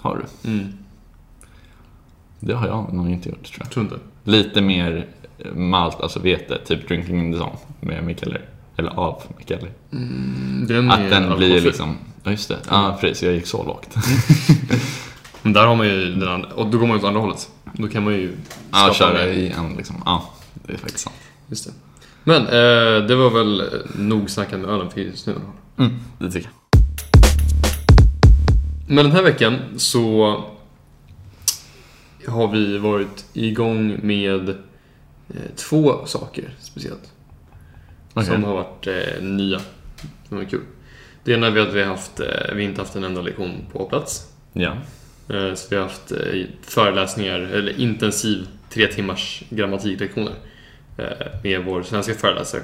Har 0.00 0.16
du? 0.42 0.50
Mm, 0.50 0.72
Det 2.40 2.52
har 2.54 2.66
jag 2.66 2.92
nog 2.92 3.10
inte 3.10 3.28
gjort 3.28 3.44
tror 3.44 3.58
jag. 3.60 3.70
tror 3.70 3.84
inte. 3.84 3.96
Lite 4.24 4.60
mer 4.60 5.06
malt, 5.54 6.00
alltså 6.00 6.20
vete, 6.20 6.58
typ 6.64 6.88
Drinking 6.88 7.20
in 7.20 7.32
the 7.32 7.38
Zone 7.38 7.56
med 7.80 8.04
Mikael 8.04 8.38
Eller 8.76 8.90
av 8.90 9.22
Mikael 9.38 9.66
Mm, 9.92 10.66
den 10.68 10.90
Att 10.90 11.10
den 11.10 11.36
blir 11.36 11.60
liksom, 11.60 11.96
ja 12.24 12.30
just 12.30 12.48
det, 12.48 12.58
ja 12.70 12.98
precis, 13.00 13.22
jag 13.22 13.34
gick 13.34 13.46
så 13.46 13.64
lågt. 13.64 13.94
Men 15.42 15.52
där 15.52 15.66
har 15.66 15.76
man 15.76 15.86
ju 15.86 16.14
den 16.14 16.28
andra, 16.28 16.48
och 16.48 16.66
då 16.66 16.78
går 16.78 16.86
man 16.86 16.96
ju 16.96 17.02
åt 17.02 17.08
andra 17.08 17.20
hållet. 17.20 17.50
Då 17.72 17.88
kan 17.88 18.04
man 18.04 18.12
ju 18.14 18.36
Ja, 18.72 18.90
köra 18.94 19.26
i 19.26 19.50
en 19.50 19.74
liksom, 19.76 20.02
ja, 20.04 20.30
det 20.66 20.72
är 20.72 20.78
faktiskt 20.78 21.04
sant. 21.04 21.16
Just 21.48 21.64
det. 21.66 21.72
Men 22.24 22.42
eh, 22.42 23.06
det 23.06 23.14
var 23.16 23.30
väl 23.30 23.60
eh, 23.60 23.66
nog 23.98 24.30
snackat 24.30 24.60
med 24.60 24.70
ölen 24.70 24.90
för 24.90 25.00
just 25.00 25.26
nu. 25.26 25.34
Mm, 25.78 25.92
det 26.18 26.30
tycker 26.30 26.48
jag. 26.48 26.80
Men 28.86 29.04
den 29.04 29.12
här 29.12 29.22
veckan 29.22 29.56
så 29.76 30.44
har 32.28 32.48
vi 32.48 32.78
varit 32.78 33.24
igång 33.32 33.98
med 34.02 34.56
två 35.56 36.06
saker 36.06 36.54
speciellt. 36.60 37.12
Okej. 38.14 38.26
Som 38.28 38.44
har 38.44 38.54
varit 38.54 38.86
eh, 38.86 39.22
nya. 39.22 39.60
Som 40.28 40.38
är 40.40 40.44
kul. 40.44 40.60
Det 41.24 41.32
ena 41.32 41.46
är 41.46 41.58
att 41.58 41.72
vi 41.74 41.82
har 41.82 41.88
haft, 41.88 42.20
eh, 42.20 42.54
vi 42.54 42.64
inte 42.64 42.80
haft 42.80 42.96
en 42.96 43.04
enda 43.04 43.20
lektion 43.22 43.66
på 43.72 43.84
plats. 43.84 44.32
Ja. 44.52 44.76
Eh, 45.28 45.54
Så 45.54 45.66
vi 45.70 45.76
har 45.76 45.82
haft 45.82 46.12
eh, 46.12 46.44
föreläsningar, 46.62 47.38
eller 47.40 47.80
intensiv 47.80 48.46
tre 48.70 48.86
timmars 48.86 49.42
grammatiklektioner 49.50 50.34
eh, 50.98 51.26
med 51.42 51.64
vår 51.64 51.82
svenska 51.82 52.14
föreläsare 52.14 52.62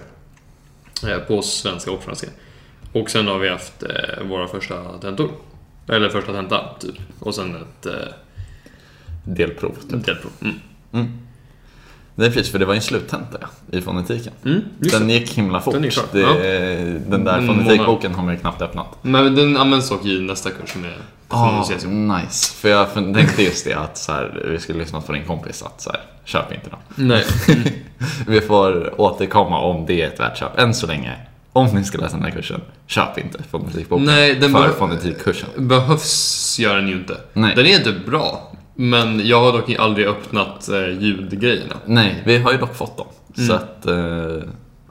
eh, 1.08 1.18
på 1.18 1.42
svenska 1.42 1.90
och 1.90 2.02
franska. 2.02 2.26
Och 2.92 3.10
sen 3.10 3.26
har 3.26 3.38
vi 3.38 3.48
haft 3.48 3.82
eh, 3.82 4.24
våra 4.24 4.48
första 4.48 4.98
tentor. 4.98 5.30
Eller 5.88 6.08
första 6.08 6.32
tenta, 6.32 6.74
typ. 6.80 6.94
Och 7.18 7.34
sen 7.34 7.56
ett 7.56 7.86
eh, 7.86 7.94
Delprov. 9.24 9.76
Typ. 9.90 10.06
delprov. 10.06 10.32
Mm. 10.40 10.54
Mm. 10.92 11.18
Är 12.26 12.31
precis, 12.31 12.52
för 12.52 12.58
det 12.58 12.64
var 12.64 12.75
ju 12.75 12.76
en 12.78 12.82
sluttenta 12.82 13.38
i 13.72 13.81
fonetiken. 13.81 14.32
Mm, 14.44 14.61
Den 14.78 15.11
gick 15.11 15.31
himla 15.32 15.61
fort. 15.61 15.75
Den 15.75 15.84
är 15.84 15.93
det, 16.12 16.20
Ja. 16.20 16.99
Den 17.08 17.25
där 17.25 17.38
En 17.38 17.46
fonetikboken 17.46 18.14
har 18.14 18.25
man 18.25 18.34
ju 18.34 18.40
knappt 18.40 18.62
öppnat. 18.62 18.87
Men 19.02 19.34
den 19.34 19.56
används 19.56 19.88
dock 19.88 20.06
i 20.06 20.20
nästa 20.20 20.50
kurs 20.50 20.70
som 20.72 20.84
är 20.84 20.96
Ah, 21.32 21.64
nice. 21.84 22.55
För 22.55 22.69
jag 22.69 22.94
tänkte 22.94 23.43
just 23.43 23.64
det 23.64 23.75
att 23.75 23.99
så 23.99 24.12
här, 24.12 24.44
vi 24.50 24.58
skulle 24.58 24.78
lyssna 24.78 25.00
på 25.00 25.12
din 25.12 25.25
kompis 25.25 25.62
att 25.62 25.81
så 25.81 25.90
här, 25.90 26.00
köp 26.25 26.52
inte 26.52 26.70
den. 26.70 27.08
Nej. 27.08 27.25
Vi 28.26 28.40
får 28.40 29.00
återkomma 29.00 29.61
om 29.61 29.87
det 29.87 30.02
är 30.02 30.06
ett 30.06 30.20
värt 30.20 30.38
köp. 30.38 30.58
Än 30.58 30.75
så 30.75 30.87
länge, 30.87 31.12
om 31.52 31.67
ni 31.67 31.84
ska 31.84 31.99
läsa 31.99 32.17
den 32.17 32.25
här 32.25 32.31
kursen, 32.31 32.61
köp 32.87 33.19
inte 33.19 33.43
fonetikboken 33.50 34.05
Nej, 34.06 34.34
den 34.34 34.52
för 34.52 34.58
behö- 34.58 34.78
fonetikkursen. 34.78 35.48
Behövs 35.56 36.58
gör 36.58 36.77
den 36.77 36.89
ju 36.89 36.94
inte. 36.94 37.17
Nej. 37.32 37.53
Den 37.56 37.67
är 37.67 37.77
inte 37.79 37.93
bra. 37.93 38.49
Men 38.81 39.27
jag 39.27 39.41
har 39.41 39.53
dock 39.53 39.70
aldrig 39.79 40.06
öppnat 40.06 40.69
eh, 40.69 40.89
ljudgrejerna. 41.03 41.75
Nej, 41.87 42.22
vi 42.27 42.39
har 42.39 42.53
ju 42.53 42.58
dock 42.58 42.75
fått 42.77 42.96
dem. 42.96 43.06
Mm. 43.37 43.49
Så 43.49 43.55
att... 43.55 43.87
Eh, 43.87 43.94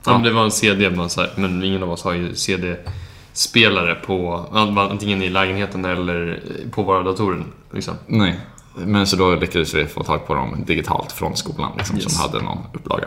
Ja. 0.05 0.11
ja. 0.11 0.13
men 0.13 0.23
det 0.23 0.31
var 0.31 0.43
en 0.43 0.51
CD, 0.51 0.89
man, 0.89 1.09
så 1.09 1.21
här, 1.21 1.29
men 1.35 1.63
ingen 1.63 1.83
av 1.83 1.91
oss 1.91 2.03
har 2.03 2.13
ju 2.13 2.35
CD-spelare 2.35 3.95
på 3.95 4.45
antingen 4.91 5.21
i 5.21 5.29
lägenheten 5.29 5.85
eller 5.85 6.39
på 6.71 6.83
våra 6.83 7.03
datorer. 7.03 7.43
Liksom. 7.73 7.93
Nej. 8.07 8.39
Men 8.75 9.07
så 9.07 9.15
då 9.15 9.35
lyckades 9.35 9.73
vi 9.73 9.85
få 9.85 10.03
tag 10.03 10.27
på 10.27 10.33
dem 10.33 10.63
digitalt 10.67 11.11
från 11.11 11.35
skolan 11.35 11.71
liksom, 11.77 11.95
Yes. 11.97 12.13
som 12.17 12.21
hade 12.31 12.43
någon 12.45 12.57
upplaga. 12.73 13.05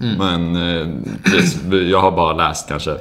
Mm. 0.00 0.16
Men 0.18 0.56
eh, 0.56 1.78
jag 1.90 2.00
har 2.00 2.10
bara 2.10 2.32
läst 2.32 2.68
kanske 2.68 2.96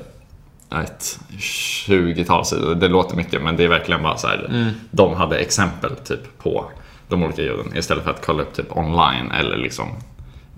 ett 0.83 1.19
20-tal 1.39 2.45
sidor. 2.45 2.75
Det 2.75 2.87
låter 2.87 3.15
mycket 3.15 3.41
men 3.41 3.55
det 3.57 3.63
är 3.63 3.67
verkligen 3.67 4.03
bara 4.03 4.17
så 4.17 4.27
här. 4.27 4.45
Mm. 4.49 4.69
De 4.91 5.13
hade 5.15 5.37
exempel 5.37 5.95
typ 5.95 6.37
på 6.43 6.65
de 7.09 7.23
olika 7.23 7.41
ljuden 7.41 7.77
istället 7.77 8.03
för 8.03 8.11
att 8.11 8.25
kolla 8.25 8.43
upp 8.43 8.53
typ 8.53 8.77
online 8.77 9.31
eller 9.31 9.57
liksom 9.57 9.87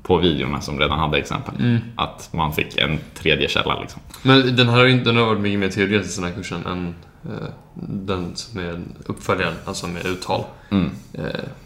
på 0.03 0.17
videorna 0.17 0.62
som 0.62 0.79
redan 0.79 1.00
hade 1.00 1.17
exempel. 1.17 1.55
Mm. 1.60 1.77
Att 1.96 2.29
man 2.34 2.53
fick 2.53 2.77
en 2.77 3.00
tredje 3.13 3.48
källa 3.50 3.79
liksom. 3.79 4.01
Men 4.22 4.55
den 4.55 4.70
här, 4.70 4.86
den 4.86 5.17
har 5.17 5.25
varit 5.25 5.39
mycket 5.39 5.60
mer 5.60 5.70
teoretisk 5.70 6.15
den 6.15 6.25
här 6.25 6.36
kursen 6.36 6.65
än 6.65 6.96
eh, 7.25 7.48
den 7.74 8.36
som 8.36 8.60
är 8.60 8.81
uppföljaren, 9.05 9.53
alltså 9.65 9.88
med 9.88 10.05
uttal. 10.05 10.43
Mm. 10.70 10.91
Eh, 11.13 11.25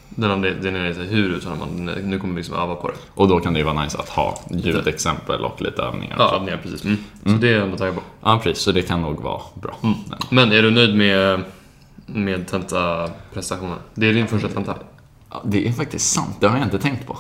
den 0.09 0.31
andra, 0.31 0.49
den 0.49 0.75
är 0.75 0.89
lite 0.89 1.01
hur 1.01 1.29
uttalar 1.29 1.55
man, 1.55 1.85
nu 1.85 2.19
kommer 2.19 2.33
vi 2.33 2.39
liksom 2.39 2.55
öva 2.55 2.75
på 2.75 2.87
det. 2.87 2.95
Och 3.13 3.27
då 3.27 3.39
kan 3.39 3.53
det 3.53 3.59
ju 3.59 3.65
vara 3.65 3.83
nice 3.83 3.97
att 3.97 4.09
ha 4.09 4.39
ljudexempel 4.51 5.41
och 5.41 5.61
lite 5.61 5.81
övningar. 5.81 6.15
Ja, 6.19 6.35
övningar 6.35 6.59
precis. 6.63 6.83
Mm. 6.83 6.97
Så 7.23 7.29
det 7.29 7.49
är 7.49 7.53
jag 7.53 7.63
ändå 7.63 7.77
taggad 7.77 7.95
på. 7.95 8.01
Ja, 8.23 8.39
precis. 8.43 8.63
Så 8.63 8.71
det 8.71 8.81
kan 8.81 9.01
nog 9.01 9.21
vara 9.21 9.41
bra. 9.53 9.77
Mm. 9.83 9.95
Men 10.29 10.51
är 10.51 10.61
du 10.61 10.71
nöjd 10.71 10.95
med, 10.95 11.43
med 12.05 12.47
tentaprestationen? 12.47 13.77
Det 13.95 14.09
är 14.09 14.13
din 14.13 14.27
första 14.27 14.47
tenta. 14.47 14.75
Ja, 15.31 15.41
det 15.45 15.67
är 15.67 15.71
faktiskt 15.71 16.13
sant. 16.13 16.37
Det 16.39 16.47
har 16.47 16.57
jag 16.57 16.67
inte 16.67 16.79
tänkt 16.79 17.07
på. 17.07 17.17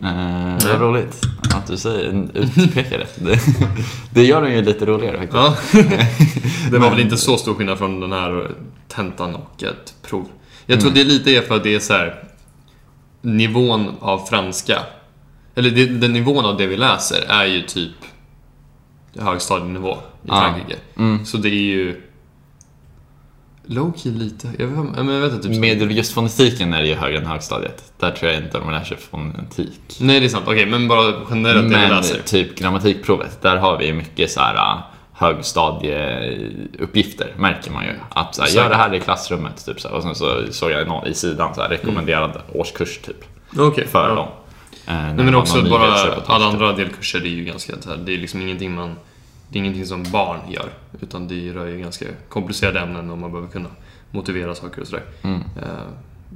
Eh, 0.00 0.68
vad 0.68 0.80
roligt 0.80 1.20
att 1.54 1.66
du 1.66 1.76
säger 1.76 2.28
utpekar 2.34 2.98
det. 2.98 3.24
det. 3.24 3.40
Det 4.10 4.24
gör 4.24 4.42
den 4.42 4.52
ju 4.52 4.62
lite 4.62 4.86
roligare 4.86 5.18
faktiskt. 5.18 5.34
Ja. 5.34 6.70
det 6.70 6.78
var 6.78 6.90
väl 6.90 7.00
inte 7.00 7.16
så 7.16 7.36
stor 7.36 7.54
skillnad 7.54 7.78
från 7.78 8.00
den 8.00 8.12
här 8.12 8.50
tentan 8.88 9.34
och 9.34 9.62
ett 9.62 9.94
prov. 10.02 10.28
Jag 10.66 10.80
tror 10.80 10.90
det 10.90 11.00
är 11.00 11.04
lite 11.04 11.30
är 11.30 11.42
för 11.42 11.56
att 11.56 11.62
det 11.62 11.74
är 11.74 11.80
så 11.80 11.92
här 11.92 12.24
nivån 13.22 13.90
av 14.00 14.18
franska. 14.18 14.82
Eller 15.54 15.70
det, 15.70 15.86
den 15.86 16.12
nivån 16.12 16.44
av 16.44 16.56
det 16.56 16.66
vi 16.66 16.76
läser 16.76 17.24
är 17.28 17.44
ju 17.44 17.62
typ 17.62 17.92
högstadienivå 19.18 19.94
i 19.94 19.98
Ja. 20.22 20.40
Frankrike. 20.40 20.76
Mm. 20.96 21.24
Så 21.24 21.36
det 21.36 21.48
är 21.48 21.52
ju 21.52 22.02
Low-key 23.66 24.18
lite. 24.18 24.48
Jag 24.58 24.66
vet, 24.66 24.76
men 25.04 25.08
jag 25.08 25.20
vet 25.20 25.32
inte. 25.32 25.48
Typ 25.48 25.60
Med 25.60 25.92
just 25.92 26.12
fonetiken 26.12 26.74
är 26.74 26.82
det 26.82 26.88
ju 26.88 26.94
högre 26.94 27.18
än 27.18 27.26
högstadiet. 27.26 27.92
Där 27.98 28.10
tror 28.10 28.32
jag 28.32 28.42
inte 28.42 28.58
de 28.58 28.70
lär 28.70 28.84
sig 28.84 28.96
fonetik. 28.96 29.96
Nej, 30.00 30.20
det 30.20 30.26
är 30.26 30.28
sant. 30.28 30.44
Okej, 30.48 30.66
men 30.66 30.88
bara 30.88 31.14
generellt 31.30 31.70
det 31.70 31.76
Men 31.76 31.90
läser. 31.90 32.22
typ 32.22 32.58
grammatikprovet, 32.58 33.42
där 33.42 33.56
har 33.56 33.78
vi 33.78 33.92
mycket 33.92 34.30
så 34.30 34.40
här 34.40 34.54
äh, 34.54 34.78
högstadieuppgifter, 35.12 37.32
märker 37.36 37.70
man 37.70 37.84
ju. 37.84 37.90
Att 38.08 38.34
så 38.34 38.42
här, 38.42 38.48
gör 38.48 38.68
det 38.68 38.76
här 38.76 38.94
i 38.94 39.00
klassrummet, 39.00 39.66
typ 39.66 39.80
så 39.80 39.88
här. 39.88 39.96
Och 39.96 40.02
sen 40.02 40.14
så 40.14 40.42
såg 40.50 40.70
jag 40.70 40.88
någon 40.88 41.06
i 41.06 41.14
sidan 41.14 41.54
så 41.54 41.62
här, 41.62 41.68
rekommenderad 41.68 42.42
årskurs 42.54 42.98
typ, 42.98 43.24
Okej. 43.58 43.86
för 43.86 44.08
ja. 44.08 44.14
dem. 44.14 44.28
Eh, 44.86 44.94
Nej, 44.94 45.14
det 45.16 45.22
men 45.22 45.34
också 45.34 45.62
bara 45.62 45.94
alla 46.26 46.46
andra 46.46 46.72
delkurser, 46.72 47.20
det 47.20 47.28
är 47.28 47.30
ju 47.30 47.44
ganska 47.44 47.72
det 48.04 48.14
är 48.14 48.18
liksom 48.18 48.42
ingenting 48.42 48.74
man... 48.74 48.96
Det 49.48 49.58
är 49.58 49.60
ingenting 49.60 49.86
som 49.86 50.02
barn 50.02 50.40
gör. 50.52 50.68
Utan 51.00 51.28
det 51.28 51.52
rör 51.52 51.66
ju 51.66 51.78
ganska 51.78 52.06
komplicerade 52.28 52.80
ämnen 52.80 53.10
och 53.10 53.18
man 53.18 53.30
behöver 53.30 53.48
kunna 53.52 53.68
motivera 54.10 54.54
saker 54.54 54.80
och 54.80 54.86
sådär. 54.86 55.04
Mm. 55.22 55.40
Eh, 55.40 55.86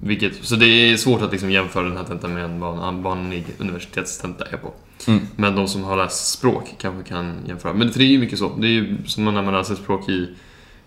vilket, 0.03 0.45
så 0.45 0.57
det 0.57 0.67
är 0.67 0.97
svårt 0.97 1.23
att 1.23 1.31
liksom 1.33 1.51
jämföra 1.51 1.85
den 1.85 1.97
här 1.97 2.05
tentan 2.05 2.35
med 2.35 2.45
en 2.45 2.61
van- 2.61 3.03
vanlig 3.03 3.45
universitetstenta 3.59 4.45
är 4.45 4.57
på. 4.57 4.73
Mm. 5.09 5.21
Men 5.37 5.57
de 5.57 5.69
som 5.69 5.85
har 5.85 5.97
läst 5.97 6.33
språk 6.33 6.75
kanske 6.79 7.09
kan 7.09 7.35
jämföra. 7.49 7.73
Men 7.73 7.91
för 7.91 7.99
det 7.99 8.05
är 8.05 8.09
ju 8.09 8.19
mycket 8.19 8.39
så. 8.39 8.57
Det 8.57 8.67
är 8.67 8.71
ju 8.71 8.97
som 9.07 9.25
när 9.25 9.43
man 9.43 9.55
läser 9.55 9.75
språk 9.75 10.09
i... 10.09 10.23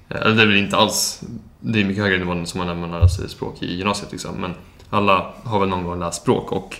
eh, 0.10 0.18
Eller 0.22 0.36
det 0.36 0.42
är 0.42 0.48
väl 0.48 0.58
inte 0.58 0.78
alls... 0.78 1.24
Det 1.60 1.82
är 1.82 1.86
mycket 1.86 2.04
högre 2.04 2.18
nivå 2.18 2.32
än 2.32 2.46
som 2.46 2.68
när 2.68 2.76
man 2.76 2.92
läser 3.02 3.28
språk 3.28 3.64
i 3.64 3.76
gymnasiet 3.76 4.12
liksom. 4.12 4.36
Men 4.36 4.54
alla 4.90 5.34
har 5.44 5.60
väl 5.60 5.70
någon 5.70 5.84
gång 5.84 6.00
läst 6.00 6.22
språk 6.22 6.52
och 6.52 6.78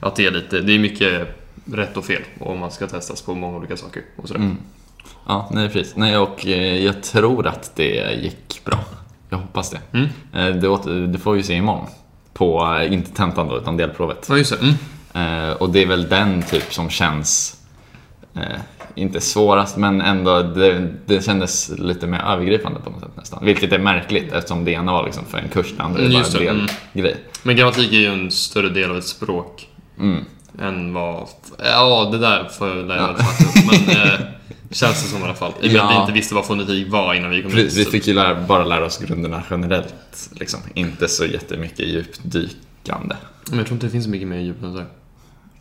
att 0.00 0.16
det 0.16 0.26
är 0.26 0.30
lite... 0.30 0.60
Det 0.60 0.72
är 0.72 0.78
mycket 0.78 1.42
rätt 1.64 1.96
och 1.96 2.04
fel 2.04 2.22
om 2.40 2.58
man 2.58 2.70
ska 2.70 2.86
testas 2.86 3.22
på 3.22 3.34
många 3.34 3.56
olika 3.56 3.76
saker 3.76 4.02
och 4.16 4.28
sådär. 4.28 4.40
Mm. 4.40 4.56
Ja, 5.26 5.50
nej 5.52 5.68
precis. 5.68 5.96
Nej, 5.96 6.18
och 6.18 6.46
eh, 6.46 6.84
jag 6.84 7.02
tror 7.02 7.46
att 7.46 7.76
det 7.76 8.14
gick 8.22 8.60
bra. 8.64 8.78
Jag 9.30 9.38
hoppas 9.38 9.70
det. 9.70 9.80
Mm. 9.92 10.08
Eh, 10.32 10.60
det, 10.60 10.68
åter, 10.68 11.06
det 11.06 11.18
får 11.18 11.32
vi 11.34 11.42
se 11.42 11.54
imorgon. 11.54 11.86
På, 12.32 12.76
eh, 12.80 12.92
inte 12.92 13.10
tentan 13.10 13.48
då, 13.48 13.58
utan 13.58 13.76
delprovet. 13.76 14.26
Ja, 14.28 14.36
just 14.36 14.50
det. 14.50 14.58
Mm. 14.60 14.74
Och 15.58 15.70
det 15.70 15.82
är 15.82 15.86
väl 15.86 16.08
den 16.08 16.42
typ 16.42 16.74
som 16.74 16.90
känns, 16.90 17.60
inte 18.94 19.20
svårast, 19.20 19.76
men 19.76 20.00
ändå 20.00 20.42
det, 20.42 20.92
det 21.06 21.24
kändes 21.24 21.70
lite 21.78 22.06
mer 22.06 22.18
övergripande 22.18 22.80
på 22.80 22.90
något 22.90 23.00
sätt 23.00 23.16
nästan. 23.16 23.44
Vilket 23.44 23.72
är 23.72 23.78
märkligt 23.78 24.32
eftersom 24.32 24.64
det 24.64 24.70
ena 24.70 24.92
var 24.92 25.04
liksom 25.04 25.24
för 25.24 25.38
en 25.38 25.48
kurs, 25.48 25.74
det 25.76 25.82
andra 25.82 26.00
är 26.00 26.06
Mm, 26.06 26.12
bara 26.22 26.26
en 26.26 26.32
det, 26.92 27.02
del 27.02 27.06
mm. 27.06 27.16
Men 27.42 27.56
grammatik 27.56 27.92
är 27.92 27.96
ju 27.98 28.06
en 28.06 28.30
större 28.30 28.68
del 28.68 28.90
av 28.90 28.98
ett 28.98 29.06
språk 29.06 29.68
Mm. 29.98 30.24
Än 30.60 30.92
vad... 30.94 31.28
Ja, 31.64 32.08
det 32.12 32.18
där 32.18 32.44
får 32.48 32.68
jag 32.68 32.86
lära 32.86 33.12
mig 33.12 33.20
upp. 33.20 33.86
Men 33.86 33.96
eh, 33.96 34.12
känns 34.70 35.02
det 35.02 35.08
som 35.08 35.20
i 35.20 35.24
alla 35.24 35.34
fall. 35.34 35.52
I 35.60 35.68
och 35.68 35.72
med 35.72 35.80
att 35.82 35.90
vi 35.90 35.94
Ja. 35.94 36.00
inte 36.00 36.12
visste 36.12 36.34
vad 36.34 36.46
fonetik 36.46 36.88
var 36.92 37.14
innan 37.14 37.30
vi 37.30 37.42
kom 37.42 37.50
Precis, 37.50 37.78
vi 37.78 37.84
så- 37.84 37.90
fick 37.90 38.06
ju 38.06 38.14
lära, 38.14 38.40
bara 38.46 38.64
lära 38.64 38.84
oss 38.84 38.98
grunderna 38.98 39.42
generellt, 39.50 40.30
liksom. 40.32 40.60
inte 40.74 41.08
så 41.08 41.24
jättemycket 41.24 41.88
djupdykande. 41.88 43.16
Men 43.48 43.58
jag 43.58 43.66
tror 43.66 43.74
inte 43.76 43.86
det 43.86 43.90
finns 43.90 44.04
så 44.04 44.10
mycket 44.10 44.28
mer 44.28 44.38
djup 44.38 44.62
än 44.62 44.72
så. 44.74 44.82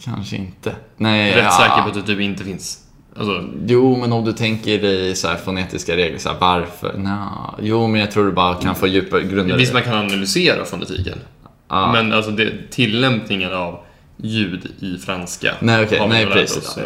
Kanske 0.03 0.35
inte. 0.35 0.75
Nej, 0.97 1.35
Rätt 1.35 1.43
ja. 1.43 1.51
säker 1.51 1.81
på 1.81 1.87
att 1.87 1.93
det 1.93 2.01
typ 2.13 2.19
inte 2.19 2.43
finns. 2.43 2.81
Alltså, 3.17 3.43
Jo, 3.67 3.97
men 3.97 4.11
om 4.13 4.25
du 4.25 4.33
tänker 4.33 4.81
dig 4.81 5.15
så 5.15 5.27
här 5.27 5.35
fonetiska 5.35 5.95
regler, 5.97 6.19
så 6.19 6.29
här, 6.29 6.37
varför? 6.39 6.93
Nå, 6.97 7.55
jo, 7.61 7.87
men 7.87 8.01
jag 8.01 8.11
tror 8.11 8.25
du 8.25 8.31
bara 8.31 8.55
kan 8.55 8.75
få 8.75 8.87
djupa 8.87 9.19
grunder. 9.19 9.57
visst 9.57 9.73
man 9.73 9.83
kan 9.83 9.93
analysera 9.97 10.65
fonetiken. 10.65 11.17
Ja. 11.69 11.91
Men 11.91 12.13
alltså 12.13 12.31
det, 12.31 12.51
tillämpningen 12.71 13.53
av 13.53 13.79
ljud 14.17 14.71
i 14.79 14.97
franska 14.97 15.53
Nej, 15.59 15.87
vi 15.91 16.07
nej 16.07 16.25
precis. 16.25 16.77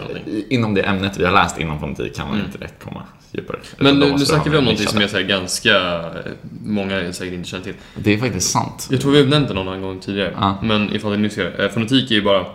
Inom 0.49 0.73
det 0.73 0.81
ämnet 0.81 1.17
vi 1.19 1.25
har 1.25 1.31
läst 1.31 1.59
inom 1.59 1.79
fonetik 1.79 2.15
kan 2.15 2.27
man 2.27 2.39
inte 2.39 2.57
direkt 2.57 2.83
komma 2.83 3.03
djupare. 3.31 3.57
Men 3.77 3.99
nu, 3.99 4.11
nu 4.11 4.25
snackar 4.25 4.51
vi 4.51 4.57
om 4.57 4.63
någonting 4.63 4.87
som 4.87 5.01
är 5.01 5.07
så 5.07 5.21
ganska... 5.21 5.69
eh, 5.99 6.31
Många 6.65 7.13
säkert 7.13 7.33
inte 7.33 7.49
känner 7.49 7.63
till. 7.63 7.73
Det 7.95 8.13
är 8.13 8.17
faktiskt 8.17 8.51
sant. 8.51 8.87
Jag 8.91 9.01
tror 9.01 9.11
vi 9.11 9.21
har 9.21 9.25
nämnt 9.27 9.47
det 9.47 9.53
någon 9.53 9.67
annan 9.67 9.81
gång 9.81 9.99
tidigare. 9.99 10.33
Ja. 10.39 10.57
Men 10.63 10.95
ifall 10.95 11.17
ni 11.19 11.29
ser 11.29 11.61
eh, 11.63 11.69
Fonetik 11.69 12.11
är 12.11 12.15
ju 12.15 12.21
bara... 12.21 12.45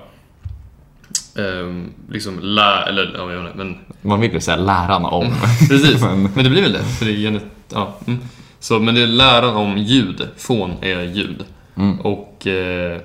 ehm, 1.38 1.92
liksom 2.10 2.38
lä... 2.42 2.82
Eller 2.82 3.12
ja, 3.16 3.32
jag 3.32 3.40
vet 3.42 3.46
inte, 3.52 3.64
men 3.64 3.76
Man 4.02 4.20
vill 4.20 4.32
ju 4.32 4.40
säga 4.40 4.56
läran 4.56 5.04
om. 5.04 5.34
Precis, 5.68 6.00
Men- 6.02 6.22
men, 6.34 6.44
det 6.44 6.50
blir 6.50 6.62
väl 6.62 6.72
det. 6.72 6.84
För 6.84 7.04
det 7.04 7.10
är 7.12 7.16
genet, 7.16 7.44
ja. 7.72 7.98
mm. 8.06 8.20
Så, 8.60 8.78
men 8.78 8.94
det 8.94 9.02
är 9.02 9.06
läran 9.06 9.56
om 9.56 9.78
ljud. 9.78 10.28
Fon 10.36 10.72
är 10.80 11.02
ljud. 11.02 11.44
Mm. 11.76 12.00
Och 12.00 12.46
eh, 12.46 13.00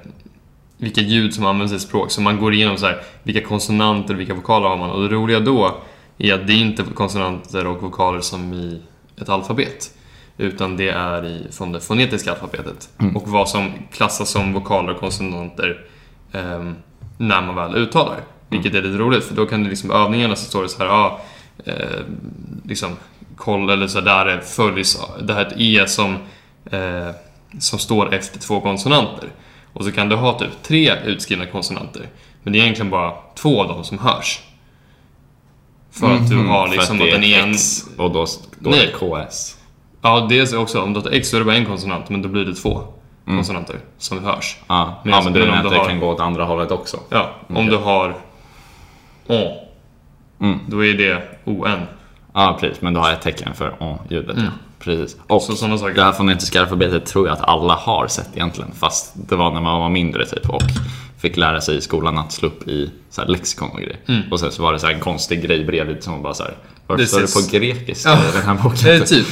vilka 0.79 1.01
ljud 1.01 1.33
som 1.33 1.45
används 1.45 1.73
i 1.73 1.79
språk. 1.79 2.11
Så 2.11 2.21
man 2.21 2.39
går 2.39 2.53
igenom 2.53 2.77
så 2.77 2.85
här, 2.85 3.01
vilka 3.23 3.47
konsonanter 3.47 4.13
och 4.13 4.19
vilka 4.19 4.33
vokaler 4.33 4.69
har 4.69 4.77
man. 4.77 4.89
Och 4.89 5.01
det 5.01 5.15
roliga 5.15 5.39
då 5.39 5.81
är 6.17 6.33
att 6.33 6.47
det 6.47 6.53
är 6.53 6.57
inte 6.57 6.83
konsonanter 6.93 7.67
och 7.67 7.81
vokaler 7.81 8.21
som 8.21 8.53
i 8.53 8.81
ett 9.21 9.29
alfabet. 9.29 9.93
Utan 10.37 10.77
det 10.77 10.89
är 10.89 11.25
i, 11.25 11.47
från 11.51 11.71
det 11.71 11.79
fonetiska 11.79 12.31
alfabetet. 12.31 12.89
Mm. 12.97 13.17
Och 13.17 13.27
vad 13.27 13.49
som 13.49 13.73
klassas 13.91 14.29
som 14.29 14.53
vokaler 14.53 14.93
och 14.93 14.99
konsonanter 14.99 15.85
ehm, 16.31 16.75
när 17.17 17.41
man 17.41 17.55
väl 17.55 17.75
uttalar. 17.75 18.19
Vilket 18.49 18.75
är 18.75 18.81
lite 18.81 18.97
roligt 18.97 19.23
för 19.23 19.35
då 19.35 19.45
kan 19.45 19.63
det 19.63 19.69
liksom 19.69 19.91
övningarna 19.91 20.35
så 20.35 20.45
står 20.45 20.63
det 20.63 20.69
så 20.69 20.77
här, 20.77 20.85
ja, 20.85 21.21
eh, 21.65 22.03
liksom 22.65 22.97
koll 23.35 23.69
eller 23.69 23.87
så 23.87 24.01
där 24.01 24.25
är 24.25 24.39
följs, 24.39 25.01
det 25.21 25.33
här 25.33 25.41
är 25.41 25.47
ett 25.47 25.53
E 25.57 25.87
som, 25.87 26.17
eh, 26.71 27.09
som 27.59 27.79
står 27.79 28.13
efter 28.13 28.39
två 28.39 28.61
konsonanter. 28.61 29.29
Och 29.73 29.85
så 29.85 29.91
kan 29.91 30.09
du 30.09 30.15
ha 30.15 30.39
typ 30.39 30.63
tre 30.63 30.91
utskrivna 31.05 31.45
konsonanter. 31.45 32.07
Men 32.43 32.53
det 32.53 32.59
är 32.59 32.63
egentligen 32.63 32.89
bara 32.91 33.13
två 33.35 33.61
av 33.61 33.67
dem 33.67 33.83
som 33.83 33.99
hörs. 33.99 34.39
För 35.91 36.15
att 36.15 36.29
du 36.29 36.35
Mhm, 36.35 36.49
har 36.49 36.67
liksom 36.67 36.97
det 36.97 37.03
att 37.03 37.11
den 37.11 37.23
är 37.23 37.37
är 37.39 37.43
en... 37.43 37.51
X 37.51 37.85
och 37.97 38.11
då, 38.11 38.25
då 38.59 38.69
är 38.69 38.73
Nej. 38.75 38.85
det 38.99 39.25
KS. 39.27 39.57
Ja, 40.01 40.27
dels 40.29 40.53
också 40.53 40.81
om 40.81 40.93
du 40.93 40.99
har 40.99 41.09
X 41.09 41.29
så 41.29 41.35
är 41.35 41.39
det 41.39 41.45
bara 41.45 41.55
en 41.55 41.65
konsonant, 41.65 42.09
men 42.09 42.21
då 42.21 42.29
blir 42.29 42.45
det 42.45 42.53
två 42.55 42.83
konsonanter 43.25 43.79
som 43.97 44.23
hörs. 44.23 44.57
Ja, 44.67 44.99
Men 45.03 45.13
ja 45.13 45.21
men 45.23 45.33
du 45.33 45.39
men 45.39 45.49
om 45.49 45.55
menar 45.55 45.65
att 45.65 45.71
du 45.71 45.75
det 45.75 45.81
har- 45.81 45.89
kan 45.89 45.99
gå 45.99 46.07
åt 46.09 46.19
andra 46.19 46.45
hållet 46.45 46.71
också? 46.71 46.99
Ja, 47.09 47.29
om 47.47 47.65
du 47.65 47.77
har 47.77 48.15
Å, 49.27 49.67
Mm. 50.41 50.59
då 50.67 50.85
är 50.85 50.93
det 50.93 51.23
ON. 51.45 51.79
Ja, 52.33 52.57
precis. 52.59 52.81
Men 52.81 52.93
då 52.93 53.01
har 53.01 53.11
ett 53.11 53.21
tecken 53.21 53.53
för 53.53 53.75
Å-ljudet. 53.83 54.37
Ja. 54.37 54.43
Precis. 54.79 55.17
Och 55.27 55.41
Så 55.41 55.55
sådana 55.55 55.77
saker. 55.77 55.93
det 55.93 56.03
här 56.03 56.11
fonetiska 56.11 56.65
tror 57.05 57.27
jag 57.27 57.33
att 57.37 57.49
alla 57.49 57.73
har 57.73 58.07
sett 58.07 58.29
egentligen. 58.35 58.71
Fast 58.79 59.11
det 59.29 59.35
var 59.35 59.51
när 59.51 59.61
man 59.61 59.79
var 59.81 59.89
mindre 59.89 60.25
typ 60.25 60.49
och 60.49 60.61
fick 61.21 61.37
lära 61.37 61.61
sig 61.61 61.77
i 61.77 61.81
skolan 61.81 62.17
att 62.17 62.31
slå 62.31 62.47
upp 62.47 62.67
i 62.67 62.91
så 63.09 63.21
här, 63.21 63.27
lexikon 63.27 63.69
och 63.69 63.79
grejer. 63.79 64.27
Och 64.31 64.39
sen 64.39 64.51
så 64.51 64.63
var 64.63 64.73
det 64.73 64.79
så 64.79 64.87
här 64.87 64.93
en 64.93 64.99
konstig 64.99 65.41
grej 65.41 65.63
bredvid 65.65 66.03
som 66.03 66.13
var 66.13 66.19
bara 66.19 66.33
så 66.33 66.43
här. 66.43 66.53
Varför 66.87 67.03
Det 67.03 67.07
står 67.07 67.19
det 67.21 67.51
på 67.51 67.57
grekiska 67.57 68.09
Ja. 68.09 68.17
i 68.29 68.31
den 68.33 68.41
här 68.41 68.63
boken? 68.63 69.05
Typ. 69.05 69.25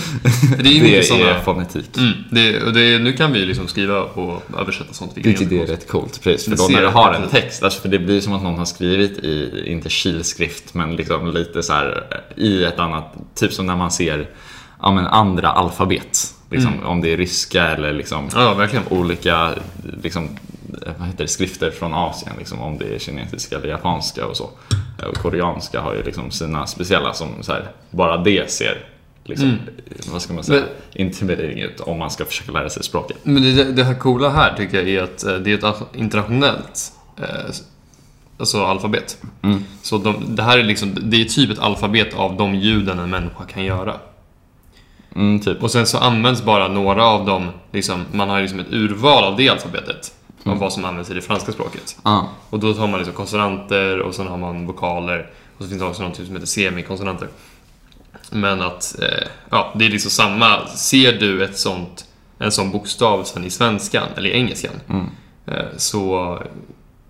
Det 0.60 0.70
är 0.70 0.74
ju 0.74 0.80
Det 0.80 0.84
mycket 0.84 1.06
sådana... 1.06 1.30
är 1.30 1.40
fonetik. 1.40 1.98
Mm, 1.98 2.12
det, 2.32 2.64
och 2.64 2.74
det, 2.74 3.00
nu 3.00 3.14
kan 3.14 3.34
vi 3.34 3.46
liksom 3.46 3.68
skriva 3.68 4.02
och 4.02 4.44
översätta 4.60 4.94
sånt. 4.94 5.12
vilket 5.16 5.42
Vilket 5.42 5.70
är 5.70 5.74
rätt 5.74 5.88
coolt, 5.88 6.22
precis. 6.24 6.44
För 6.44 6.52
Det 6.52 6.58
då 6.58 6.68
när 6.68 6.82
du 6.82 6.88
har 6.88 7.14
en 7.14 7.30
text, 7.30 7.64
alltså 7.64 7.82
för 7.82 7.90
det 7.90 8.00
blir 8.00 8.22
som 8.22 8.34
att 8.34 8.44
någon 8.44 8.58
har 8.58 8.66
skrivit 8.66 9.18
i, 9.18 9.64
inte 9.66 9.90
kilskrift, 9.90 10.74
men 10.74 10.96
liksom 10.96 11.32
lite 11.34 11.64
så 11.64 11.74
här 11.74 12.04
eh, 12.38 12.44
i 12.44 12.64
ett 12.64 12.80
annat, 12.80 13.14
typ 13.36 13.54
som 13.54 13.66
när 13.66 13.76
man 13.76 13.92
ser 13.92 14.30
ja, 14.82 14.92
men 14.92 15.08
andra 15.08 15.50
alfabet. 15.50 16.34
Liksom, 16.52 16.86
Om 16.86 17.02
det 17.02 17.14
är 17.14 17.18
ryska 17.18 17.68
eller 17.68 17.94
liksom 17.94 18.30
Mm. 18.36 18.70
Ja, 18.74 18.82
olika 18.90 19.54
liksom, 20.04 20.24
eh, 20.86 20.92
vad 20.98 21.08
heter 21.08 21.24
det, 21.24 21.28
skrifter 21.28 21.72
från 21.72 21.94
Asien, 21.94 22.34
liksom, 22.38 22.62
om 22.62 22.78
det 22.78 22.96
är 22.96 23.00
kinesiska 23.00 23.56
eller 23.56 23.68
japanska 23.68 24.26
och 24.26 24.38
så. 24.38 24.50
Eh, 25.02 25.06
Och 25.08 25.16
koreanska 25.18 25.82
har 25.82 25.94
ju 25.94 26.04
liksom 26.04 26.32
sina 26.32 26.68
speciella 26.68 27.14
som 27.14 27.28
här, 27.48 27.72
bara 27.92 28.18
det 28.18 28.52
ser 28.52 28.86
liksom, 29.24 29.60
vad 30.12 30.22
ska 30.22 30.34
man 30.34 30.44
säga, 30.44 30.64
intimidating 30.94 31.60
ut 31.60 31.80
om 31.80 32.00
man 32.00 32.12
ska 32.12 32.26
försöka 32.26 32.52
lära 32.52 32.70
sig 32.70 32.84
språket. 32.84 33.18
Men 33.24 33.44
det, 33.44 33.64
det 33.72 33.84
här 33.84 33.94
coola 33.96 34.30
här 34.30 34.54
tycker 34.58 34.78
jag 34.78 34.90
är 34.90 35.04
att 35.04 35.24
eh, 35.24 35.34
det 35.36 35.52
är 35.64 35.70
ett 35.70 35.76
internationellt 35.94 36.92
eh, 37.18 37.26
alltså 38.38 38.64
alfabet. 38.64 39.18
Mm. 39.42 39.64
Så 39.82 39.98
de, 39.98 40.36
det 40.36 40.44
här 40.44 40.58
är 40.58 40.64
liksom, 40.64 40.98
det 41.02 41.22
är 41.22 41.26
typ 41.26 41.50
ett 41.50 41.60
alfabet 41.60 42.14
av 42.14 42.38
de 42.38 42.56
ljuden 42.56 43.00
en 43.00 43.10
människa 43.10 43.44
kan 43.54 43.64
göra. 43.64 43.96
Mm, 45.16 45.40
typ. 45.40 45.64
Och 45.64 45.72
sen 45.72 45.86
så 45.86 45.98
används 45.98 46.44
bara 46.44 46.68
några 46.68 47.06
av 47.06 47.26
dem, 47.26 47.50
liksom, 47.72 48.06
man 48.12 48.30
har 48.30 48.42
liksom 48.42 48.60
ett 48.60 48.72
urval 48.74 49.24
av 49.24 49.38
det 49.38 49.50
alfabetet. 49.50 50.14
Av 50.46 50.58
vad 50.60 50.74
som 50.74 50.86
används 50.86 51.10
i 51.12 51.14
det 51.14 51.22
franska 51.22 51.52
språket. 51.52 51.98
Ja. 52.04 52.30
Och 52.50 52.60
då 52.60 52.74
tar 52.74 52.88
man 52.88 53.00
liksom 53.00 53.16
konsonanter 53.16 54.00
och 54.00 54.16
sen 54.16 54.28
har 54.28 54.38
man 54.38 54.66
vokaler. 54.68 55.30
Och 55.58 55.64
så 55.64 55.70
finns 55.70 55.82
det 55.82 55.88
också 55.88 56.04
något 56.04 56.16
som 56.16 56.26
heter 56.36 56.48
semikonsonanter. 56.48 57.28
Men 58.32 58.62
att, 58.62 58.96
eh, 59.02 59.28
ja, 59.50 59.74
det 59.76 59.86
är 59.86 59.90
liksom 59.90 60.12
samma. 60.12 60.68
Ser 60.68 61.12
du 61.20 61.44
ett 61.44 61.58
sånt, 61.58 62.06
en 62.40 62.52
sån 62.52 62.72
bokstav 62.72 63.24
sen 63.24 63.44
i 63.44 63.50
svenskan, 63.50 64.08
eller 64.18 64.30
i 64.30 64.34
engelskan, 64.34 64.72
Mm. 64.90 65.06
eh, 65.46 65.66
så 65.78 66.40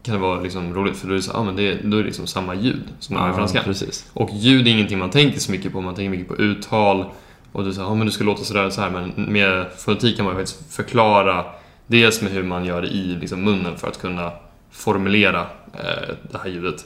kan 0.04 0.14
det 0.16 0.20
vara 0.22 0.42
liksom 0.42 0.74
roligt 0.74 0.98
för 0.98 1.08
då 1.08 1.14
är 1.14 1.18
det, 1.18 1.22
så, 1.24 1.32
ah, 1.34 1.44
men 1.44 1.56
det, 1.56 1.74
då 1.84 1.98
är 1.98 2.02
det 2.02 2.08
liksom 2.08 2.28
samma 2.28 2.56
ljud 2.56 2.84
som 3.00 3.14
man 3.14 3.24
har 3.24 3.30
i 3.30 3.32
Ja, 3.32 3.38
franskan. 3.38 3.64
precis. 3.64 4.06
Och 4.14 4.30
ljud 4.34 4.68
är 4.68 4.72
ingenting 4.72 5.00
man 5.00 5.10
tänker 5.10 5.40
så 5.40 5.52
mycket 5.52 5.72
på, 5.72 5.82
man 5.82 5.96
tänker 5.96 6.10
mycket 6.10 6.28
på 6.28 6.38
uttal. 6.38 7.06
Och 7.52 7.64
du 7.64 7.74
säger, 7.74 7.88
ja 7.88 7.96
men 7.96 8.06
du 8.06 8.12
ska 8.12 8.24
låta 8.24 8.44
sådär 8.44 8.70
så 8.70 8.82
här. 8.82 8.90
Men 8.90 9.14
med 9.16 9.66
fonetik 9.78 10.18
kan 10.18 10.26
man 10.26 10.34
ju 10.36 10.40
faktiskt 10.40 10.74
förklara 10.76 11.46
dels 11.88 12.22
med 12.22 12.32
hur 12.32 12.44
man 12.44 12.66
gör 12.66 12.82
det 12.82 12.88
i 12.88 13.18
liksom, 13.22 13.44
munnen 13.44 13.78
för 13.78 13.88
att 13.88 14.02
kunna 14.02 14.32
formulera 14.72 15.42
eh, 15.74 16.16
det 16.32 16.38
här 16.38 16.50
ljudet. 16.50 16.86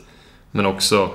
Men 0.52 0.66
också 0.66 1.10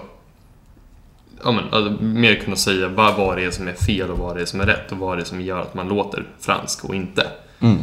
ja, 1.45 1.53
men, 1.53 1.65
alltså, 1.71 2.05
mer 2.05 2.35
kunna 2.35 2.57
säga 2.57 2.89
vad, 2.89 3.17
vad 3.17 3.37
det 3.37 3.45
är 3.45 3.51
som 3.51 3.69
är 3.69 3.73
fel 3.73 4.11
och 4.11 4.19
vad 4.19 4.37
det 4.37 4.43
är 4.43 4.47
som 4.47 4.61
är 4.61 4.67
rätt 4.67 4.93
och 4.93 4.99
vad 4.99 5.19
det 5.19 5.23
är 5.23 5.25
som 5.25 5.41
gör 5.41 5.61
att 5.61 5.75
man 5.75 5.89
låter 5.89 6.25
fransk 6.41 6.85
och 6.85 6.95
inte. 6.95 7.27
Mm. 7.61 7.79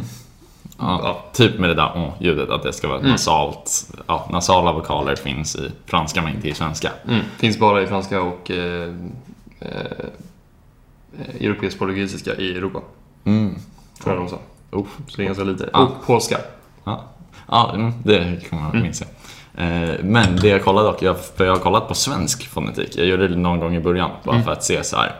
Ja, 0.78 1.00
Ja. 1.02 1.24
Typ 1.32 1.58
med 1.58 1.70
det 1.70 1.74
där 1.74 1.92
åh-ljudet, 1.94 2.50
att 2.50 2.62
det 2.62 2.72
ska 2.72 2.88
vara 2.88 3.00
nasalt. 3.00 3.92
Ja, 4.06 4.28
nasala 4.32 4.72
vokaler 4.72 5.16
finns 5.16 5.56
i 5.56 5.70
franska 5.86 6.22
men 6.22 6.34
inte 6.34 6.48
i 6.48 6.54
svenska. 6.54 6.90
Mm. 7.08 7.20
Finns 7.38 7.58
bara 7.58 7.82
i 7.82 7.86
franska 7.86 8.22
och 8.22 8.50
eh, 8.50 8.94
eh, 9.60 10.06
europeisk 11.40 11.78
portugisiska 11.78 12.34
i 12.34 12.56
Europa. 12.56 12.80
Mm. 13.24 13.54
Tror 14.02 14.14
jag 14.14 14.24
de 14.24 14.28
sa. 14.28 14.38
Oh. 14.70 14.86
Så 15.08 15.16
det 15.16 15.22
är 15.22 15.26
ganska 15.26 15.44
lite. 15.44 15.70
Ja. 15.72 15.78
Och 15.78 16.06
polska. 16.06 16.38
Ja, 16.84 17.04
ja 17.48 17.72
mm, 17.74 17.92
det 18.04 18.48
kan 18.50 18.62
man 18.62 18.80
minnas. 18.82 19.02
Eh, 19.02 19.08
Men 20.02 20.36
det 20.36 20.48
jag 20.48 20.64
kollade 20.64 20.88
dock, 20.88 21.02
jag, 21.02 21.16
för 21.20 21.44
jag 21.44 21.52
har 21.52 21.60
kollat 21.60 21.88
på 21.88 21.94
svensk 21.94 22.48
fonetik. 22.48 22.96
Jag 22.96 23.06
gjorde 23.06 23.28
det 23.28 23.36
någon 23.36 23.60
gång 23.60 23.74
i 23.74 23.80
början 23.80 24.10
bara 24.24 24.42
för 24.42 24.52
att 24.52 24.64
se 24.64 24.84
så 24.84 24.96
här. 24.96 25.14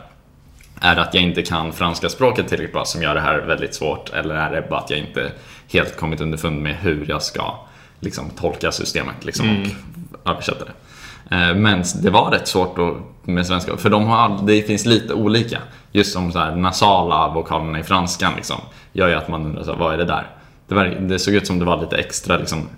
Är 0.81 0.95
det 0.95 1.01
att 1.01 1.13
jag 1.13 1.23
inte 1.23 1.41
kan 1.41 1.73
franska 1.73 2.09
språket 2.09 2.47
tillräckligt 2.47 2.73
bra 2.73 2.85
som 2.85 3.01
gör 3.01 3.15
det 3.15 3.21
här 3.21 3.37
väldigt 3.37 3.75
svårt? 3.75 4.09
Eller 4.13 4.35
är 4.35 4.51
det 4.51 4.69
bara 4.69 4.79
att 4.79 4.89
jag 4.89 4.99
inte 4.99 5.31
helt 5.71 5.97
kommit 5.97 6.21
underfund 6.21 6.61
med 6.61 6.75
hur 6.75 7.05
jag 7.09 7.23
ska 7.23 7.55
liksom, 7.99 8.29
tolka 8.29 8.71
systemet 8.71 9.25
liksom, 9.25 9.65
och 10.23 10.31
översätta 10.31 10.65
det? 10.65 10.71
Eh, 11.31 11.55
Men 11.55 11.83
det 12.01 12.09
var 12.09 12.31
rätt 12.31 12.47
svårt 12.47 12.77
med 13.23 13.47
svenska, 13.47 13.77
för 13.77 13.89
de 13.89 14.05
har, 14.05 14.17
all- 14.17 14.45
det 14.45 14.61
finns 14.61 14.85
lite 14.85 15.13
olika. 15.13 15.59
Just 15.91 16.13
som 16.13 16.31
så 16.31 16.39
här 16.39 16.55
nasala 16.55 17.27
vokalerna 17.33 17.79
i 17.79 17.83
franskan 17.83 18.33
liksom, 18.35 18.57
gör 18.93 19.07
ju 19.07 19.13
att 19.15 19.27
man 19.29 19.45
undrar 19.45 19.63
så 19.63 19.71
här, 19.71 19.79
vad 19.79 19.93
är 19.93 19.97
det 19.97 20.05
där? 20.05 20.27
Det, 20.67 20.75
var, 20.75 20.85
det 20.85 21.19
såg 21.19 21.33
ut 21.33 21.47
som 21.47 21.59
det 21.59 21.65
var 21.65 21.81
lite 21.81 21.97
extra 21.97 22.37
liksom, 22.37 22.69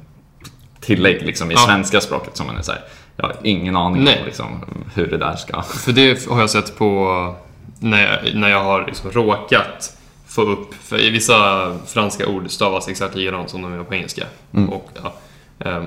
tillägg 0.79 1.21
liksom, 1.21 1.51
i 1.51 1.53
Ja. 1.53 1.59
svenska 1.59 2.01
språket 2.01 2.37
som 2.37 2.47
man 2.47 2.57
är 2.57 2.61
så 2.61 2.71
här, 2.71 2.81
jag 3.15 3.25
har 3.25 3.35
ingen 3.43 3.75
aning 3.75 4.03
Nej. 4.03 4.19
om 4.19 4.25
liksom, 4.25 4.65
hur 4.95 5.07
det 5.07 5.17
där 5.17 5.35
ska... 5.35 5.61
För 5.61 5.91
det 5.91 6.27
har 6.29 6.39
jag 6.39 6.49
sett 6.49 6.77
på 6.77 7.35
när 7.79 8.01
jag, 8.11 8.35
när 8.35 8.49
jag 8.49 8.63
har 8.63 8.85
liksom 8.85 9.11
råkat 9.11 9.97
få 10.27 10.41
upp, 10.41 10.73
för 10.73 11.01
i 11.01 11.09
vissa 11.09 11.71
franska 11.87 12.27
ord 12.27 12.49
stavas 12.51 12.87
exakt 12.87 13.15
likadant 13.15 13.49
som 13.49 13.61
de 13.61 13.73
gör 13.75 13.83
på 13.83 13.95
engelska. 13.95 14.23
Och, 14.69 14.89
ja, 15.03 15.13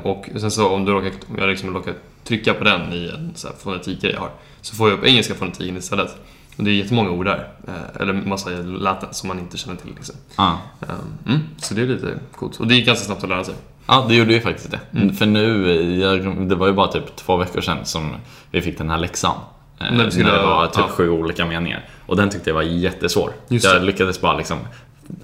och 0.02 0.28
sen 0.40 0.50
så 0.50 0.68
om, 0.68 0.84
du 0.84 0.92
råkar, 0.92 1.12
om 1.28 1.38
jag 1.38 1.48
liksom 1.48 1.74
råkar 1.74 1.94
trycka 2.24 2.54
på 2.54 2.64
den 2.64 2.92
i 2.92 3.10
en 3.14 3.32
så 3.34 3.48
fonetikgrej 3.58 4.12
jag 4.12 4.20
har, 4.20 4.30
så 4.60 4.76
får 4.76 4.90
jag 4.90 4.98
upp 4.98 5.04
engelska 5.04 5.34
fonetiken 5.34 5.76
istället. 5.76 6.16
Och 6.56 6.64
det 6.64 6.70
är 6.70 6.74
jättemånga 6.74 7.10
ord 7.10 7.24
där, 7.26 7.48
eh, 7.68 8.00
eller 8.02 8.12
massa 8.12 8.50
läten 8.50 9.08
som 9.14 9.28
man 9.28 9.38
inte 9.38 9.56
känner 9.56 9.76
till. 9.76 9.90
Liksom. 9.96 10.14
Ja. 10.36 10.58
Ehm, 10.88 10.88
mm, 11.34 11.40
så 11.58 11.74
det 11.74 11.82
är 11.82 11.86
lite 11.86 12.14
coolt. 12.36 12.60
Och 12.60 12.66
det 12.66 12.74
gick 12.74 12.86
ganska 12.86 13.04
snabbt 13.04 13.22
att 13.22 13.28
lära 13.28 13.44
sig. 13.44 13.54
Ja, 13.86 14.06
det 14.08 14.14
gjorde 14.14 14.32
ju 14.34 14.40
faktiskt 14.40 14.70
det. 14.70 14.80
Mm. 14.98 15.14
För 15.14 15.26
nu, 15.26 15.72
jag, 16.00 16.48
det 16.48 16.54
var 16.54 16.66
ju 16.66 16.72
bara 16.72 16.88
typ 16.88 17.16
två 17.16 17.36
veckor 17.36 17.60
sedan 17.60 17.78
som 17.84 18.14
vi 18.50 18.60
fick 18.62 18.78
den 18.78 18.90
här 18.90 18.98
läxan. 18.98 19.34
Eh, 19.80 19.92
När 19.92 20.04
vi 20.04 20.10
skulle- 20.10 20.26
när 20.32 20.38
det 20.38 20.44
var 20.46 20.66
typ 20.66 20.76
ja. 20.76 20.88
sju 20.88 21.10
olika 21.10 21.46
meningar. 21.46 21.84
Och 22.06 22.16
den 22.16 22.30
tyckte 22.30 22.50
jag 22.50 22.54
var 22.54 22.62
jättesvår. 22.62 23.32
Just 23.48 23.64
jag 23.64 23.74
det. 23.76 23.86
lyckades 23.86 24.20
bara 24.20 24.36
liksom 24.36 24.58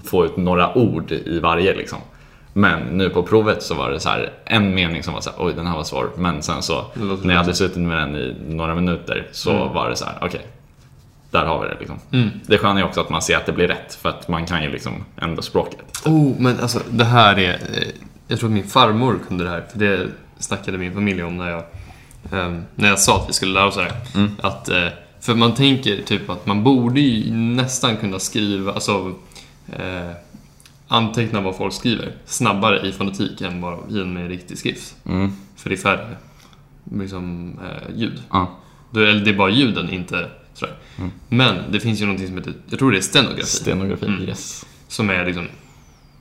få 0.03 0.25
ut 0.25 0.37
några 0.37 0.77
ord 0.77 1.11
i 1.11 1.39
varje 1.39 1.75
liksom. 1.75 1.99
Men 2.57 2.79
nu 2.81 3.09
på 3.09 3.23
provet 3.23 3.63
så 3.63 3.73
var 3.75 3.91
det 3.91 3.99
så 3.99 4.09
här 4.09 4.33
en 4.45 4.75
mening 4.75 5.03
som 5.03 5.13
var 5.13 5.21
så 5.21 5.29
här, 5.29 5.37
oj 5.45 5.53
den 5.55 5.67
här 5.67 5.75
var 5.75 5.83
svår. 5.83 6.09
Men 6.17 6.41
sen 6.43 6.61
så, 6.61 6.85
när 7.23 7.33
jag 7.33 7.41
hade 7.41 7.53
suttit 7.53 7.77
med 7.77 7.97
den 7.97 8.15
i 8.15 8.35
några 8.47 8.75
minuter 8.75 9.27
så 9.31 9.51
Mm. 9.51 9.73
var 9.73 9.89
det 9.89 9.95
så 9.95 10.05
här, 10.05 10.17
okej. 10.21 10.47
där 11.31 11.45
har 11.45 11.61
vi 11.61 11.67
det 11.67 11.75
liksom. 11.79 11.99
Mm. 12.11 12.29
Det 12.47 12.57
sköna 12.57 12.79
är 12.79 12.83
också 12.83 13.01
att 13.01 13.09
man 13.09 13.21
ser 13.21 13.37
att 13.37 13.45
det 13.45 13.51
blir 13.51 13.67
rätt 13.67 13.95
för 13.95 14.09
att 14.09 14.27
man 14.27 14.45
kan 14.45 14.63
ju 14.63 14.69
liksom 14.71 15.05
ändå 15.21 15.41
språket. 15.41 16.01
Oh, 16.05 16.33
men 16.39 16.59
alltså 16.59 16.79
det 16.89 17.05
här 17.05 17.39
är... 17.39 17.53
eh, 17.53 17.87
Jag 18.27 18.39
tror 18.39 18.49
att 18.49 18.53
min 18.53 18.67
farmor 18.67 19.19
kunde 19.27 19.43
det 19.43 19.49
här, 19.49 19.63
för 19.71 19.79
det 19.79 20.07
snackade 20.39 20.77
min 20.77 20.93
familj 20.93 21.23
om 21.23 21.37
när 21.37 21.49
jag, 21.49 21.63
ehm, 22.31 22.63
när 22.75 22.89
jag 22.89 22.99
sa 22.99 23.17
att 23.17 23.29
vi 23.29 23.33
skulle 23.33 23.53
lära 23.53 23.65
oss 23.67 23.75
det 23.75 23.81
här. 23.83 23.93
Mm. 24.15 24.31
Att, 24.41 24.69
eh, 24.69 24.87
för 25.21 25.35
man 25.35 25.53
tänker 25.53 26.01
typ 26.01 26.29
att 26.29 26.45
man 26.45 26.63
borde 26.63 26.99
ju 26.99 27.33
nästan 27.33 27.97
kunna 27.97 28.19
skriva, 28.19 28.73
alltså 28.73 29.11
eh, 29.73 30.11
anteckna 30.87 31.41
vad 31.41 31.55
folk 31.57 31.73
skriver 31.73 32.11
snabbare 32.25 32.87
i 32.87 32.91
fonetik 32.91 33.41
än 33.41 33.61
bara 33.61 33.77
i 33.89 34.01
en 34.01 34.29
riktig 34.29 34.57
skrift. 34.57 34.95
Mm. 35.05 35.31
För 35.55 35.69
det 35.69 35.75
är 35.75 35.77
färre 35.77 36.15
liksom, 36.91 37.53
eh, 37.63 37.95
ljud. 37.95 38.21
Ja. 38.31 38.49
Då 38.91 38.99
är 38.99 39.13
det 39.13 39.29
är 39.29 39.33
bara 39.37 39.49
ljuden, 39.49 39.89
inte 39.89 40.25
sådär. 40.53 40.75
Mm. 40.97 41.11
Men 41.29 41.55
det 41.71 41.79
finns 41.79 42.01
ju 42.01 42.05
någonting 42.05 42.27
som 42.27 42.37
heter, 42.37 42.53
jag 42.69 42.79
tror 42.79 42.91
det 42.91 42.97
är 42.97 43.01
stenografi. 43.01 43.43
Stenografi, 43.45 44.05
Mm. 44.05 44.21
yes. 44.21 44.65
Som 44.87 45.09
är 45.09 45.25
liksom 45.25 45.47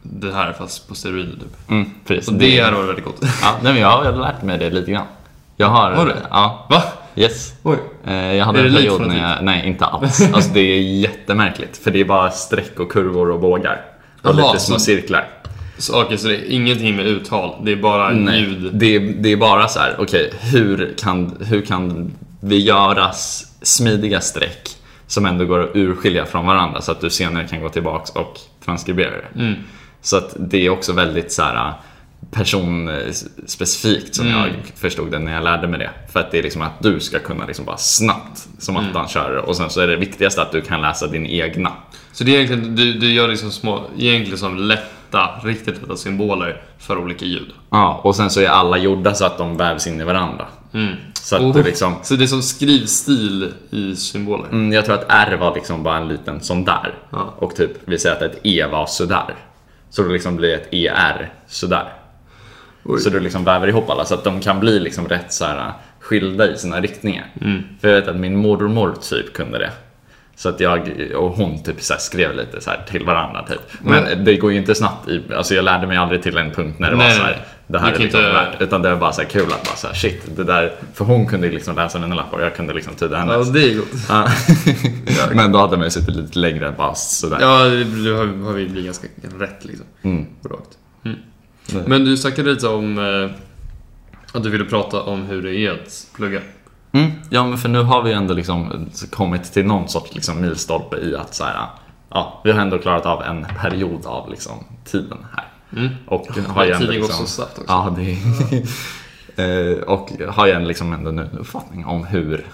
det 0.03 0.33
här 0.33 0.53
fast 0.53 0.89
på 0.89 0.95
steroider 0.95 1.33
typ. 1.33 1.71
Mm, 1.71 1.91
precis. 2.07 2.29
Och 2.29 2.35
det 2.35 2.61
hade 2.61 2.77
varit 2.77 2.89
väldigt 2.89 3.05
coolt. 3.05 3.19
Ja, 3.43 3.57
nej, 3.63 3.73
men 3.73 3.83
jag 3.83 3.89
har 4.03 4.13
lärt 4.13 4.43
mig 4.43 4.59
det 4.59 4.71
lite 4.71 4.91
grann. 4.91 5.07
Jag 5.57 5.67
har... 5.69 5.93
Har 5.93 6.07
du? 6.07 6.13
Ja. 6.31 6.67
Va? 6.71 6.83
Yes. 7.17 7.55
Oj. 7.63 7.79
Eh, 8.05 8.15
Jag 8.15 8.45
hade 8.45 8.61
Är 8.61 8.65
en 8.65 8.73
det 8.73 8.79
period 8.79 9.07
när 9.09 9.31
jag... 9.35 9.45
Nej, 9.45 9.69
inte 9.69 9.87
alls. 9.87 10.21
Alltså 10.35 10.51
det 10.53 10.61
är 10.61 10.81
jättemärkligt. 10.81 11.77
För 11.77 11.91
det 11.91 12.01
är 12.01 12.05
bara 12.05 12.31
streck 12.31 12.81
och 12.81 12.93
kurvor 12.93 13.31
och 13.31 13.41
bågar. 13.41 13.85
Och 14.29 14.39
Jaha, 14.41 14.53
lite 14.53 14.65
små 14.65 14.79
så- 14.79 14.85
cirklar. 14.85 15.29
Så, 15.79 16.03
okej, 16.03 16.19
så 16.19 16.29
det 16.29 16.37
är 16.37 16.51
ingenting 16.51 16.97
med 16.97 17.07
uttal, 17.07 17.55
det 17.65 17.73
är 17.73 17.77
bara 17.77 18.11
Nej, 18.11 18.41
ljud. 18.41 18.71
det, 18.75 18.97
är, 18.97 19.01
det 19.01 19.33
är 19.33 19.37
bara 19.37 19.69
så 19.69 19.79
här, 19.79 19.97
okej, 19.99 20.33
hur, 20.41 20.95
kan, 20.99 21.37
hur 21.41 21.61
kan 21.63 22.13
vi 22.41 22.59
göra 22.63 23.13
smidiga 23.63 24.21
streck 24.21 24.69
som 25.07 25.27
ändå 25.27 25.45
går 25.45 25.61
att 25.63 25.71
urskilja 25.77 26.27
från 26.27 26.47
varandra 26.47 26.81
så 26.81 26.93
att 26.93 27.01
du 27.01 27.11
senare 27.11 27.49
kan 27.49 27.61
gå 27.61 27.69
tillbaks 27.69 28.11
och 28.11 28.39
transkribera 28.65 29.11
det. 29.11 29.41
Mm. 29.41 29.55
Så 30.03 30.17
att 30.17 30.37
det 30.39 30.67
är 30.67 30.71
också 30.71 30.93
väldigt 30.93 31.33
så 31.33 31.43
här 31.43 31.73
personspecifikt 32.31 34.15
som 34.15 34.27
Mm. 34.27 34.39
jag 34.39 34.51
förstod 34.77 35.11
det 35.11 35.19
när 35.19 35.33
jag 35.35 35.45
lärde 35.45 35.69
mig 35.69 35.79
det. 35.79 35.91
För 36.13 36.21
att 36.21 36.31
det 36.31 36.39
är 36.39 36.43
liksom 36.43 36.63
att 36.63 36.83
du 36.83 37.01
ska 37.01 37.19
kunna 37.19 37.47
liksom 37.47 37.65
bara 37.65 37.77
snabbt 37.77 38.49
som 38.59 38.77
Mm. 38.77 38.91
attan 38.91 39.09
köra 39.09 39.43
och 39.43 39.57
sen 39.57 39.71
så 39.71 39.81
är 39.81 39.87
det 39.87 39.97
viktigaste 39.97 40.43
att 40.43 40.53
du 40.53 40.61
kan 40.61 40.81
läsa 40.83 41.07
din 41.07 41.27
egna. 41.27 41.73
Så 42.13 42.25
det 42.25 42.37
är 42.37 42.41
egentligen, 42.41 42.77
du, 42.77 42.93
du 42.93 43.13
gör 43.13 43.29
liksom 43.29 43.51
små, 43.51 43.85
egentligen 43.99 44.39
som 44.39 44.57
lätta, 44.57 45.31
riktigt 45.45 45.81
lätta 45.83 45.97
symboler 45.97 46.63
för 46.79 46.99
olika 46.99 47.25
ljud. 47.25 47.51
Ja, 47.71 48.01
och 48.05 48.17
sen 48.17 48.31
så 48.31 48.41
är 48.41 48.49
alla 48.49 48.79
gjorda 48.79 49.15
så 49.15 49.25
att 49.25 49.39
de 49.39 49.57
vävs 49.57 49.87
in 49.87 50.01
i 50.01 50.05
varandra. 50.05 50.47
Mm. 50.75 50.95
Så 51.15 51.37
att 51.37 51.43
Oh. 51.43 51.55
du 51.55 51.63
liksom 51.63 51.95
Så 52.03 52.15
det 52.17 52.25
är 52.25 52.27
som 52.27 52.43
skrivstil 52.43 53.53
i 53.71 53.97
symboler. 53.97 54.47
Mm, 54.49 54.73
jag 54.73 54.85
tror 54.85 54.95
att 54.95 55.07
R 55.09 55.37
var 55.41 55.55
liksom 55.55 55.83
bara 55.83 55.97
en 55.97 56.09
liten 56.09 56.41
sån 56.41 56.65
där. 56.65 56.95
Ja. 57.11 57.35
Och 57.39 57.57
typ, 57.57 57.71
vi 57.85 57.99
säger 57.99 58.17
att 58.17 58.23
ett 58.23 58.41
E 58.43 58.67
var 58.73 58.87
sådär. 58.87 59.35
Så 59.91 60.03
då 60.03 60.09
liksom 60.09 60.37
blir 60.37 60.55
ett 60.55 60.69
ER 60.75 61.33
sådär. 61.49 61.93
Oj. 62.89 63.01
Så 63.01 63.11
du 63.11 63.21
liksom 63.21 63.45
väver 63.45 63.69
ihop 63.69 63.91
alla 63.91 64.05
så 64.05 64.15
att 64.15 64.25
de 64.25 64.41
kan 64.41 64.61
bli 64.61 64.79
liksom 64.81 65.09
rätt 65.09 65.33
så 65.33 65.45
här 65.45 65.73
skilda 66.01 66.53
i 66.53 66.59
sina 66.59 66.81
riktningar. 66.81 67.27
Mm. 67.41 67.63
För 67.81 67.89
jag 67.89 68.01
vet 68.01 68.09
att 68.09 68.17
min 68.17 68.37
mormor 68.37 68.95
typ 69.03 69.33
kunde 69.33 69.59
det. 69.59 69.71
Så 70.39 70.49
att 70.49 70.61
jag 70.61 70.91
och 71.17 71.31
hon 71.31 71.63
typ 71.63 71.83
så 71.83 71.95
skrev 71.99 72.35
lite 72.37 72.61
så 72.61 72.71
här 72.71 72.85
till 72.91 73.05
varandra 73.05 73.43
typ. 73.49 73.61
Men 73.81 74.25
det 74.25 74.37
går 74.37 74.53
ju 74.53 74.59
inte 74.59 74.75
snabbt 74.75 75.09
i, 75.09 75.23
alltså 75.37 75.55
jag 75.55 75.65
lärde 75.65 75.87
mig 75.87 75.97
aldrig 75.97 76.23
till 76.23 76.37
en 76.37 76.51
punkt 76.51 76.79
när 76.79 76.91
det 76.91 76.97
Nej, 76.97 77.09
var 77.09 77.15
så 77.15 77.23
här, 77.23 77.45
det 77.67 77.79
här 77.79 77.93
är 77.93 77.99
liksom 77.99 78.21
inte- 78.21 78.33
värt. 78.33 78.61
Utan 78.63 78.83
det 78.83 78.91
var 78.91 78.97
bara 78.97 79.13
så 79.13 79.25
kul 79.25 79.43
att 79.53 79.65
bara 79.65 79.77
så 79.77 79.87
här, 79.87 79.95
shit, 79.95 80.37
det 80.37 80.45
där, 80.45 80.73
för 80.95 81.05
hon 81.05 81.27
kunde 81.27 81.47
ju 81.47 81.53
liksom 81.53 81.77
läsa 81.77 81.99
mina 81.99 82.15
lappar 82.15 82.39
och 82.39 82.45
jag 82.45 82.57
kunde 82.57 82.75
liksom 82.75 82.95
tyda 82.95 83.17
hennes. 83.17 83.47
Ja, 83.47 83.53
det 83.53 83.71
är 83.71 83.75
gott. 83.77 85.31
Men 85.35 85.53
då 85.53 85.59
hade 85.59 85.77
man 85.77 85.87
ju 85.87 85.91
suttit 85.91 86.17
lite 86.17 86.39
längre 86.39 86.75
bara 86.79 86.95
sådär. 86.95 87.39
Ja, 87.41 87.65
det 88.05 88.11
har, 88.11 88.45
har 88.45 88.53
vi 88.53 88.65
blivit 88.69 88.85
ganska 88.85 89.07
rätt 89.39 89.65
liksom. 89.65 89.87
Mm. 90.03 90.27
Rakt. 90.51 90.79
Mm. 91.05 91.19
Nej. 91.73 91.83
Men 91.87 92.05
du 92.05 92.17
snackade 92.17 92.51
lite 92.51 92.69
om 92.69 92.99
eh, 92.99 93.31
att 94.33 94.43
du 94.43 94.51
ville 94.51 94.65
prata 94.65 95.03
om 95.03 95.23
hur 95.23 95.43
det 95.43 95.57
är 95.57 95.73
att 95.73 96.07
plugga. 96.15 96.41
Mm. 96.93 97.11
Ja, 97.31 97.47
men 97.47 97.59
för 97.59 97.69
nu 97.69 97.83
har 97.83 98.03
vi 98.03 98.13
ändå 98.13 98.35
liksom 98.35 98.91
kommit 99.11 99.53
till 99.53 99.67
någon 99.67 99.89
sorts 99.89 100.15
liksom 100.15 100.41
milstolpe 100.41 100.97
i 100.97 101.17
att 101.17 101.35
så 101.35 101.45
här, 101.45 101.67
ja, 102.11 102.41
vi 102.45 102.53
har 102.53 102.61
ändå 102.61 102.79
klarat 102.79 103.07
av 103.07 103.23
en 103.23 103.47
period 103.61 104.07
av 104.07 104.31
liksom 104.31 104.65
tiden 104.85 105.19
här. 105.37 105.45
Mm. 105.77 105.89
Och 106.07 106.27
har 106.47 106.65
ju 106.65 106.73
ändå 106.73 106.87
Tiden 106.87 107.01
går 107.01 107.07
liksom, 107.07 107.27
så 107.27 107.33
snabbt 107.33 107.59
också. 107.59 107.73
Ja, 107.73 107.97
det 107.97 108.19
är, 109.43 109.85
och 109.89 110.11
har 110.29 110.47
ju 110.47 110.53
en 110.53 110.69
liksom 110.69 110.93
ändå 110.93 111.11
nu 111.11 111.23
en 111.23 111.39
uppfattning 111.39 111.87
om 111.87 112.05
hur 112.05 112.47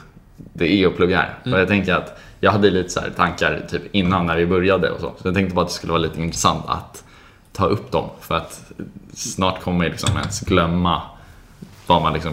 det 0.53 0.73
är 0.73 0.87
att 0.87 0.97
plugga 0.97 1.17
här. 1.17 1.39
Mm. 1.45 1.55
Och 1.55 1.61
jag 1.61 1.69
tänker 1.69 1.95
att 1.95 2.19
jag 2.41 2.53
hade 2.53 2.71
lite 2.71 2.89
så 2.89 3.01
här 3.01 3.11
tankar 3.11 3.67
typ 3.71 3.83
innan 3.95 4.27
när 4.27 4.37
vi 4.37 4.47
började 4.47 4.91
och 4.91 5.01
så. 5.01 5.13
Så 5.23 5.29
jag 5.29 5.35
tänkte 5.35 5.55
bara 5.55 5.63
att 5.63 5.69
det 5.69 5.75
skulle 5.75 5.93
vara 5.93 6.03
lite 6.03 6.23
intressant 6.23 6.65
att 6.67 7.05
ta 7.53 7.67
upp 7.67 7.91
dem. 7.93 8.09
För 8.21 8.35
att 8.35 8.63
snart 9.15 9.63
kommer 9.63 9.85
jag 9.85 9.91
liksom 9.91 10.17
ens 10.17 10.41
glömma 10.41 11.03
vad 11.87 12.03
man 12.03 12.13
liksom 12.13 12.33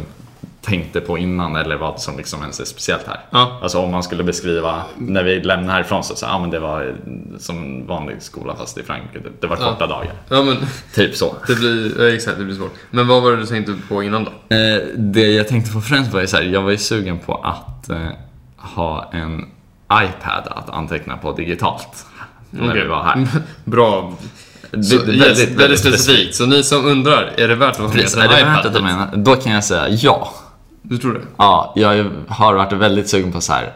tänkte 0.61 1.01
på 1.01 1.17
innan 1.17 1.55
eller 1.55 1.75
vad 1.77 2.01
som 2.01 2.17
liksom 2.17 2.41
ens 2.41 2.59
är 2.59 2.65
speciellt 2.65 3.07
här. 3.07 3.19
Ja. 3.31 3.59
Alltså 3.61 3.79
om 3.79 3.91
man 3.91 4.03
skulle 4.03 4.23
beskriva, 4.23 4.83
när 4.97 5.23
vi 5.23 5.39
lämnar 5.41 5.73
härifrån 5.73 6.03
så, 6.03 6.15
så 6.15 6.25
ja 6.25 6.39
men 6.39 6.49
det 6.49 6.59
var 6.59 6.95
som 7.39 7.87
vanlig 7.87 8.21
skola 8.21 8.55
fast 8.55 8.77
i 8.77 8.83
Frankrike. 8.83 9.19
Det, 9.19 9.29
det 9.41 9.47
var 9.47 9.57
Ja. 9.61 9.71
korta 9.71 9.87
dagar. 9.87 10.13
Ja, 10.29 10.43
men 10.43 10.57
Typ 10.95 11.15
så. 11.15 11.35
det 11.47 11.55
blir, 11.55 12.01
ja, 12.01 12.13
exakt, 12.15 12.37
det 12.37 12.43
blir 12.43 12.55
svårt. 12.55 12.73
Men 12.91 13.07
vad 13.07 13.23
var 13.23 13.31
det 13.31 13.37
du 13.37 13.45
tänkte 13.45 13.75
på 13.89 14.03
innan 14.03 14.23
då? 14.23 14.55
Eh, 14.55 14.81
det 14.97 15.27
jag 15.31 15.47
tänkte 15.47 15.71
på 15.73 15.81
främst 15.81 16.13
var 16.13 16.21
ju 16.21 16.27
så 16.27 16.37
här, 16.37 16.43
jag 16.43 16.61
var 16.61 16.71
ju 16.71 16.77
sugen 16.77 17.19
på 17.19 17.35
att 17.35 17.89
eh, 17.89 18.07
ha 18.57 19.09
en 19.13 19.45
iPad 19.93 20.47
att 20.47 20.69
anteckna 20.69 21.17
på 21.17 21.31
digitalt. 21.31 22.05
När 22.49 22.69
Okej. 22.69 22.81
vi 22.81 22.87
var 22.87 23.03
här. 23.03 23.27
Bra. 23.65 24.13
Så, 24.83 24.95
är 24.95 25.09
yes, 25.09 25.49
väldigt, 25.49 25.79
specifikt. 25.79 26.35
Så 26.35 26.45
ni 26.45 26.63
som 26.63 26.85
undrar, 26.85 27.33
är 27.37 27.47
det 27.47 27.55
värt 27.55 27.79
att 27.79 27.95
är 27.95 28.21
en 28.21 28.29
det 28.29 28.39
iPad 28.39 28.73
ta 28.73 28.81
med? 28.81 29.09
Då 29.15 29.35
kan 29.35 29.53
jag 29.53 29.63
säga 29.63 29.89
ja. 29.89 30.33
Du 30.81 30.97
tror 30.97 31.13
det? 31.13 31.21
Ja, 31.37 31.73
jag 31.75 32.11
har 32.27 32.53
varit 32.53 32.73
väldigt 32.73 33.09
sugen 33.09 33.31
på 33.31 33.41
så 33.41 33.53
här. 33.53 33.73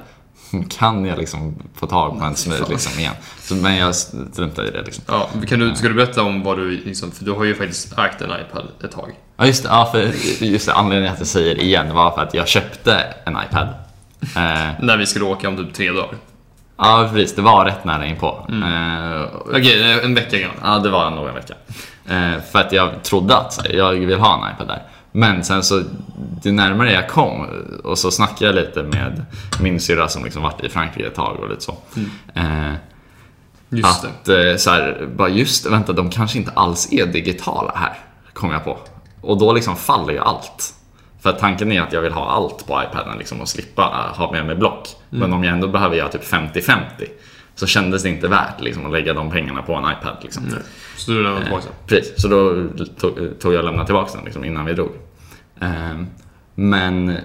Kan 0.69 1.05
jag 1.05 1.17
liksom 1.17 1.55
få 1.75 1.87
tag 1.87 2.19
på 2.19 2.25
en 2.25 2.35
smooth 2.35 2.69
liksom 2.69 2.99
igen? 2.99 3.13
Så, 3.41 3.55
men 3.55 3.75
jag 3.75 3.95
struntar 3.95 4.67
i 4.67 4.71
det 4.71 4.81
liksom. 4.81 5.03
Ja, 5.07 5.29
kan 5.47 5.59
du, 5.59 5.75
ska 5.75 5.87
du 5.87 5.93
berätta 5.93 6.23
om 6.23 6.43
vad 6.43 6.57
du 6.57 6.69
liksom, 6.71 7.11
för 7.11 7.25
du 7.25 7.31
har 7.31 7.43
ju 7.43 7.55
faktiskt 7.55 7.97
ägt 7.97 8.21
en 8.21 8.29
iPad 8.29 8.67
ett 8.83 8.91
tag. 8.91 9.11
Ja 9.37 9.45
just 9.45 9.63
det, 9.63 9.69
ja, 9.69 9.89
för 9.91 10.11
just 10.45 10.65
det, 10.65 10.73
anledningen 10.73 11.13
att 11.13 11.19
jag 11.19 11.27
säger 11.27 11.61
igen 11.61 11.93
var 11.93 12.11
för 12.11 12.21
att 12.21 12.33
jag 12.33 12.47
köpte 12.47 13.13
en 13.25 13.37
iPad. 13.49 13.67
Eh, 14.21 14.71
När 14.81 14.97
vi 14.97 15.05
skulle 15.05 15.25
åka 15.25 15.47
om 15.47 15.57
typ 15.57 15.73
tre 15.73 15.91
dagar. 15.91 16.15
Ja 16.77 17.09
precis, 17.13 17.35
det 17.35 17.41
var 17.41 17.65
rätt 17.65 17.85
nära 17.85 18.05
inpå. 18.05 18.45
Eh, 18.49 19.21
Okej, 19.49 19.99
en 20.03 20.15
vecka 20.15 20.37
gammal. 20.37 20.57
Ja, 20.63 20.79
det 20.79 20.89
var 20.89 21.11
nog 21.11 21.27
en 21.27 21.33
vecka. 21.35 21.53
Eh, 22.09 22.41
för 22.51 22.59
att 22.59 22.71
jag 22.71 23.03
trodde 23.03 23.37
att 23.37 23.59
här, 23.63 23.73
jag 23.75 23.91
vill 23.91 24.19
ha 24.19 24.47
en 24.47 24.53
iPad 24.55 24.67
där. 24.67 24.83
Men 25.11 25.43
sen 25.43 25.63
så, 25.63 25.83
ju 26.43 26.51
närmare 26.51 26.91
jag 26.93 27.09
kom 27.09 27.47
och 27.83 27.97
så 27.97 28.11
snackade 28.11 28.45
jag 28.45 28.55
lite 28.55 28.83
med 28.83 29.25
min 29.61 29.79
syrra 29.79 30.07
som 30.07 30.23
liksom 30.23 30.43
varit 30.43 30.63
i 30.63 30.69
Frankrike 30.69 31.07
ett 31.07 31.15
tag 31.15 31.39
och 31.39 31.49
lite 31.49 31.61
så. 31.61 31.77
Eh, 32.35 32.73
Just 33.69 34.01
det. 34.01 34.07
att 34.07 34.51
eh, 34.51 34.57
så 34.57 34.69
här, 34.69 35.07
bara 35.15 35.29
just 35.29 35.65
vänta, 35.65 35.93
de 35.93 36.09
kanske 36.09 36.37
inte 36.37 36.51
alls 36.51 36.91
är 36.93 37.05
digitala 37.05 37.71
här, 37.75 37.93
kom 38.33 38.51
jag 38.51 38.63
på. 38.63 38.77
Och 39.21 39.37
då 39.37 39.53
liksom 39.53 39.75
faller 39.75 40.13
ju 40.13 40.19
allt. 40.19 40.73
För 41.23 41.31
tanken 41.31 41.71
är 41.71 41.81
att 41.81 41.93
jag 41.93 42.01
vill 42.01 42.11
ha 42.13 42.29
allt 42.31 42.67
på 42.67 42.83
iPaden 42.83 43.17
liksom, 43.17 43.41
och 43.41 43.49
slippa 43.49 43.83
eh, 43.83 44.17
ha 44.17 44.31
med 44.31 44.45
mig 44.45 44.55
block. 44.55 44.87
Men 45.09 45.33
om 45.33 45.43
jag 45.43 45.53
ändå 45.53 45.67
behöver 45.67 45.95
göra 45.95 46.09
typ 46.09 46.23
50-50 46.23 46.79
så 47.55 47.67
kändes 47.67 48.03
det 48.03 48.09
inte 48.09 48.27
värt 48.27 48.61
liksom, 48.61 48.85
att 48.85 48.91
lägga 48.91 49.13
de 49.13 49.31
pengarna 49.31 49.61
på 49.61 49.73
en 49.73 49.83
iPad. 49.83 50.17
Liksom. 50.21 50.43
Nej. 50.43 50.59
Så 50.97 51.11
du 51.11 51.23
lämnar 51.23 51.41
tillbaka 51.41 51.63
den? 51.65 51.73
Precis, 51.87 52.21
så 52.21 52.27
då 52.27 52.67
tog, 52.99 53.39
tog 53.39 53.53
jag 53.53 53.59
och 53.59 53.63
lämnade 53.65 53.85
tillbaka 53.85 54.11
den 54.15 54.25
liksom, 54.25 54.43
innan 54.43 54.65
vi 54.65 54.73
drog. 54.73 54.91
Ehm, 55.59 56.07
men 56.55 57.17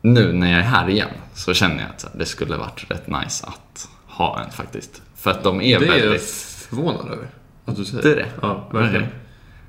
nu 0.00 0.32
när 0.32 0.50
jag 0.50 0.58
är 0.60 0.64
här 0.64 0.88
igen 0.90 1.08
så 1.34 1.54
känner 1.54 1.76
jag 1.76 1.86
att 1.90 2.06
det 2.14 2.26
skulle 2.26 2.56
varit 2.56 2.86
rätt 2.90 3.06
nice 3.06 3.46
att 3.46 3.88
ha 4.06 4.40
en 4.44 4.50
faktiskt. 4.50 5.02
För 5.16 5.30
att 5.30 5.42
de 5.44 5.60
är 5.60 5.80
Det 5.80 5.86
är 5.86 5.94
jag 5.94 6.02
väldigt... 6.02 6.22
förvånad 6.68 7.06
över. 7.12 7.26
Att 7.64 7.76
du 7.76 7.84
säger 7.84 8.02
Det 8.02 8.12
är 8.12 8.16
det? 8.16 8.26
Ja, 8.42 8.68
verkligen. 8.72 9.02
Okej. 9.06 9.14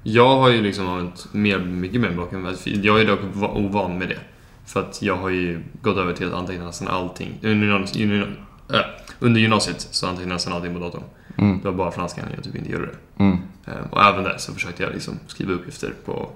Jag 0.04 0.38
har 0.38 0.50
ju 0.50 0.62
liksom 0.62 0.88
använt 0.88 1.28
mer, 1.34 1.60
mycket 1.60 2.02
mer 2.02 2.12
block 2.12 2.34
än 2.34 2.44
vad- 2.44 2.58
Jag 2.66 3.02
är 3.02 3.06
dock 3.08 3.20
va- 3.34 3.52
ovan 3.54 3.98
med 3.98 4.10
det. 4.10 4.20
För 4.66 4.80
att 4.80 5.02
jag 5.02 5.16
har 5.16 5.30
ju 5.30 5.64
gått 5.82 5.98
över 5.98 6.14
till 6.14 6.28
att 6.28 6.34
anteckna 6.34 6.66
nästan 6.66 6.88
allting. 6.88 7.40
Under, 7.44 7.68
gymnasiet- 7.68 8.04
under, 8.04 8.38
äh, 8.74 8.80
under 9.20 9.42
gymnasiet 9.42 9.82
så 9.92 10.06
antecknade 10.08 10.30
jag 10.32 10.36
nästan 10.36 10.54
allting 10.54 10.74
på 10.74 10.80
datorn. 10.80 11.04
Mm. 11.38 11.60
Det 11.60 11.66
var 11.68 11.74
bara 11.74 11.92
franskan 11.92 12.26
jag 12.36 12.44
typ 12.44 12.56
inte 12.56 12.72
gjorde 12.72 12.86
det. 12.86 13.24
Mm. 13.24 13.38
Ehm, 13.66 13.86
Och 13.92 14.02
även 14.04 14.24
där 14.24 14.36
så 14.38 14.54
försökte 14.54 14.84
jag 14.84 14.94
liksom 14.94 15.20
skriva 15.28 15.54
uppgifter 15.54 15.94
på, 16.06 16.30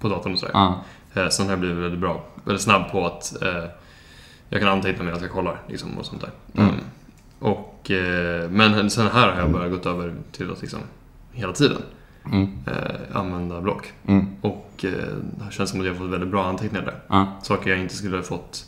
på 0.00 0.08
datorn 0.08 0.32
och 0.32 0.38
sådär. 0.38 0.52
Ja. 0.54 0.84
Eh, 1.14 1.28
Sen 1.28 1.46
har 1.46 1.52
jag 1.52 1.60
blivit 1.60 1.76
väldigt 1.78 2.00
bra, 2.00 2.24
väldigt 2.44 2.62
snabb 2.62 2.90
på 2.90 3.06
att 3.06 3.42
eh, 3.42 3.64
jag 4.48 4.60
kan 4.60 4.68
anteckna 4.70 5.04
medan 5.04 5.20
jag 5.22 5.30
kollar 5.30 5.60
liksom, 5.68 5.98
och 5.98 6.06
sånt 6.06 6.20
där. 6.20 6.30
Mm. 6.62 6.68
Mm. 6.74 6.80
Och, 7.38 7.90
eh, 7.90 8.50
men 8.50 8.90
sen 8.90 9.06
här 9.06 9.32
har 9.32 9.40
jag 9.40 9.50
bara 9.50 9.68
gått 9.68 9.86
över 9.86 10.14
till 10.32 10.50
att 10.52 10.60
liksom, 10.62 10.80
hela 11.32 11.52
tiden 11.52 11.82
Mm. 12.32 12.58
eh, 12.66 13.16
använda 13.16 13.60
block. 13.60 13.92
Mm. 14.06 14.26
Och 14.40 14.84
eh, 14.84 14.90
det 15.16 15.52
känns 15.52 15.70
som 15.70 15.80
att 15.80 15.86
jag 15.86 15.92
har 15.92 15.98
fått 15.98 16.10
väldigt 16.10 16.30
bra 16.30 16.44
anteckningar 16.44 16.84
där. 16.84 17.00
Ja. 17.08 17.32
Saker 17.42 17.70
jag 17.70 17.78
inte 17.78 17.94
skulle 17.94 18.16
ha 18.16 18.22
fått 18.22 18.64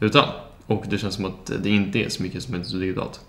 utan. 0.00 0.24
Och 0.66 0.84
det 0.88 0.98
känns 0.98 1.14
som 1.14 1.24
att 1.24 1.50
det 1.62 1.70
inte 1.70 1.98
är 1.98 2.08
så 2.08 2.22
mycket 2.22 2.42
som 2.42 2.54
är 2.54 2.80
digitalt. 2.80 3.20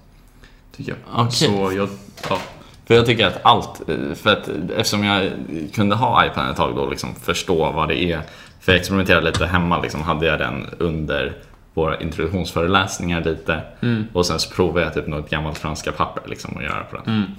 Tycker 0.71 0.91
jag. 0.91 1.25
Okej. 1.25 1.31
Så 1.31 1.71
jag, 1.75 1.89
ja. 2.29 2.39
För 2.85 2.95
jag 2.95 3.05
tycker 3.05 3.27
att 3.27 3.39
allt, 3.43 3.89
eh, 3.89 4.13
för 4.13 4.29
att 4.29 4.49
eftersom 4.77 5.03
jag 5.03 5.31
kunde 5.73 5.95
ha 5.95 6.25
iPaden 6.25 6.51
ett 6.51 6.57
tag 6.57 6.75
då 6.75 6.89
liksom 6.89 7.15
förstå 7.15 7.71
vad 7.71 7.87
det 7.87 8.03
är. 8.03 8.21
För 8.59 8.71
jag 8.71 8.79
experimenterade 8.79 9.25
lite 9.25 9.45
hemma 9.45 9.81
liksom, 9.81 10.01
hade 10.01 10.25
jag 10.25 10.39
den 10.39 10.65
under 10.77 11.37
våra 11.73 12.01
introduktionsföreläsningar 12.01 13.23
lite. 13.23 13.61
Mm. 13.81 14.03
Och 14.13 14.25
sen 14.25 14.39
så 14.39 14.55
provade 14.55 14.85
jag 14.85 14.93
typ 14.93 15.07
något 15.07 15.29
gammalt 15.29 15.57
franska 15.57 15.91
papper 15.91 16.29
liksom 16.29 16.57
att 16.57 16.63
göra 16.63 16.83
på 16.83 16.97
den. 16.97 17.35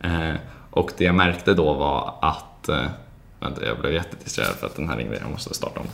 Mm. 0.00 0.30
Eh, 0.30 0.36
och 0.70 0.90
det 0.98 1.04
jag 1.04 1.14
märkte 1.14 1.54
då 1.54 1.74
var 1.74 2.14
att 2.22 2.68
eh, 2.68 2.84
Vänta, 3.40 3.66
jag 3.66 3.78
blev 3.80 3.92
jättedistraherad 3.92 4.54
för 4.56 4.66
att 4.66 4.76
den 4.76 4.88
här 4.88 4.96
ringde. 4.96 5.18
Jag 5.22 5.30
måste 5.30 5.54
starta 5.54 5.80
om. 5.80 5.86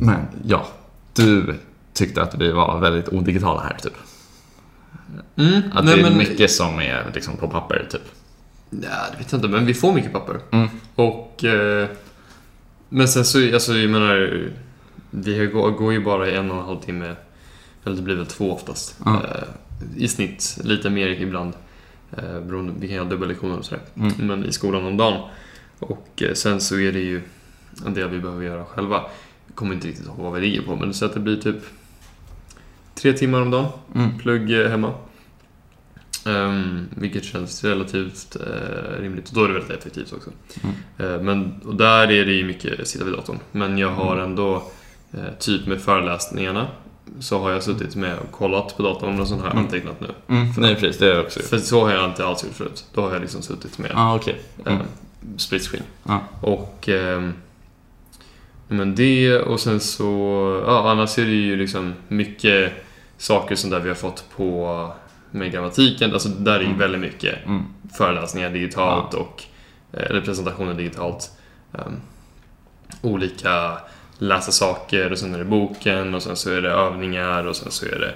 Men 0.00 0.20
ja, 0.44 0.66
du 1.14 1.54
tyckte 1.92 2.22
att 2.22 2.34
vi 2.34 2.52
var 2.52 2.78
väldigt 2.80 3.08
odigitala 3.08 3.60
här 3.60 3.76
typ. 3.82 3.92
Mm. 5.36 5.62
Att 5.72 5.84
Nej, 5.84 5.94
det 5.94 6.00
är 6.00 6.04
men- 6.10 6.18
mycket 6.18 6.50
som 6.50 6.80
är 6.80 7.10
liksom 7.14 7.36
på 7.36 7.48
papper 7.48 7.86
typ. 7.90 8.02
Ja, 8.70 8.78
det 9.12 9.18
vet 9.18 9.32
jag 9.32 9.38
inte, 9.38 9.48
men 9.48 9.66
vi 9.66 9.74
får 9.74 9.92
mycket 9.92 10.12
papper. 10.12 10.40
Mm. 10.50 10.68
Och... 10.94 11.44
Eh, 11.44 11.88
men 12.88 13.08
sen 13.08 13.24
så, 13.24 13.54
alltså 13.54 13.74
jag 13.74 13.90
menar, 13.90 14.48
vi 15.10 15.46
går, 15.46 15.70
går 15.70 15.92
ju 15.92 16.04
bara 16.04 16.28
i 16.28 16.36
en 16.36 16.50
och 16.50 16.58
en 16.58 16.64
halv 16.64 16.80
timme. 16.80 17.14
Eller 17.84 17.96
det 17.96 18.02
blir 18.02 18.14
väl 18.16 18.26
två 18.26 18.52
oftast. 18.52 18.96
Ja. 19.04 19.14
Eh, 19.14 19.42
I 19.96 20.08
snitt, 20.08 20.58
lite 20.64 20.90
mer 20.90 21.06
ibland. 21.08 21.52
Eh, 22.16 22.40
beroende, 22.40 22.72
vi 22.80 22.88
kan 22.88 22.98
ha 22.98 23.04
dubbellektioner 23.04 23.58
och 23.58 23.64
sådär. 23.64 23.82
Mm. 23.96 24.12
Men 24.18 24.44
i 24.44 24.52
skolan 24.52 24.86
om 24.86 24.96
dagen. 24.96 25.28
Och 25.78 26.22
eh, 26.22 26.32
sen 26.34 26.60
så 26.60 26.78
är 26.78 26.92
det 26.92 27.00
ju 27.00 27.22
en 27.86 27.94
del 27.94 28.08
vi 28.08 28.20
behöver 28.20 28.44
göra 28.44 28.64
själva. 28.64 29.02
Jag 29.46 29.54
kommer 29.56 29.74
inte 29.74 29.88
riktigt 29.88 30.06
ihåg 30.06 30.16
vad 30.18 30.32
vi 30.32 30.40
ligger 30.40 30.62
på, 30.62 30.76
men 30.76 30.94
så 30.94 31.04
att 31.04 31.14
det 31.14 31.20
blir 31.20 31.36
typ 31.36 31.56
tre 32.94 33.12
timmar 33.12 33.42
om 33.42 33.50
dagen 33.50 33.68
Mm. 33.94 34.18
plugg 34.18 34.50
eh, 34.60 34.68
hemma. 34.68 34.94
Ehm, 36.26 36.88
vilket 36.90 37.24
känns 37.24 37.64
relativt 37.64 38.36
eh, 38.36 39.00
rimligt. 39.00 39.28
Och 39.28 39.34
då 39.34 39.44
är 39.44 39.48
det 39.48 39.54
väldigt 39.54 39.78
effektivt 39.78 40.12
också. 40.12 40.30
Mm. 40.62 40.74
Eh, 41.14 41.22
men, 41.22 41.60
och 41.64 41.74
där 41.76 42.10
är 42.10 42.26
det 42.26 42.32
ju 42.32 42.44
mycket 42.46 42.88
sitta 42.88 43.04
vid 43.04 43.14
datorn. 43.14 43.38
Men 43.52 43.78
jag 43.78 43.90
har 43.90 44.16
ändå, 44.16 44.70
eh, 45.12 45.20
typ 45.38 45.66
med 45.66 45.80
föreläsningarna, 45.80 46.66
så 47.20 47.38
har 47.38 47.50
jag 47.50 47.62
suttit 47.62 47.96
med 47.96 48.18
och 48.18 48.32
kollat 48.32 48.76
på 48.76 48.82
datorn 48.82 49.20
och 49.20 49.28
så 49.28 49.34
har 49.34 49.42
jag 49.44 49.52
Mm. 49.52 49.64
antecknat 49.64 50.00
nu. 50.00 50.08
Mm. 50.28 50.52
Nej 50.56 50.74
precis, 50.74 50.98
det 50.98 51.06
har 51.06 51.12
jag 51.14 51.24
också 51.24 51.40
gjort. 51.40 51.48
För 51.48 51.58
så 51.58 51.84
har 51.84 51.92
jag 51.92 52.04
inte 52.10 52.26
alls 52.26 52.44
gjort 52.44 52.52
förut. 52.54 52.84
Då 52.94 53.00
har 53.02 53.12
jag 53.12 53.20
liksom 53.20 53.42
suttit 53.42 53.78
med 53.78 53.90
ah, 53.94 54.14
okej. 54.16 54.40
Mm. 54.66 54.78
eh, 54.80 54.84
split 55.36 55.62
screen. 55.62 55.84
Ja. 56.02 56.20
Och 56.40 56.88
ehm, 56.88 57.32
men 58.68 58.94
det 58.94 59.38
och 59.38 59.60
sen 59.60 59.80
så, 59.80 60.12
ja 60.66 60.90
annars 60.90 61.18
är 61.18 61.24
det 61.24 61.30
ju 61.30 61.56
liksom 61.56 61.94
mycket 62.08 62.72
saker 63.18 63.56
som 63.56 63.70
där 63.70 63.80
vi 63.80 63.88
har 63.88 63.96
fått 63.96 64.24
på 64.36 64.92
med 65.30 65.52
grammatiken. 65.52 66.12
Alltså 66.12 66.28
där 66.28 66.54
är 66.54 66.60
ju 66.60 66.66
Mm. 66.66 66.78
väldigt 66.78 67.00
mycket 67.00 67.46
Mm. 67.46 67.62
föreläsningar 67.98 68.50
digitalt 68.50 69.14
och 69.14 69.42
eh, 69.92 70.02
eller 70.10 70.20
presentationer 70.20 70.74
digitalt. 70.74 71.30
Ehm, 71.72 71.96
olika 73.02 73.78
läsa 74.18 74.52
saker 74.52 75.12
och 75.12 75.18
sen 75.18 75.34
är 75.34 75.38
det 75.38 75.44
boken 75.44 76.14
och 76.14 76.22
sen 76.22 76.36
så 76.36 76.50
är 76.50 76.62
det 76.62 76.70
övningar 76.70 77.44
och 77.44 77.56
sen 77.56 77.70
så 77.70 77.86
är 77.86 77.98
det 77.98 78.14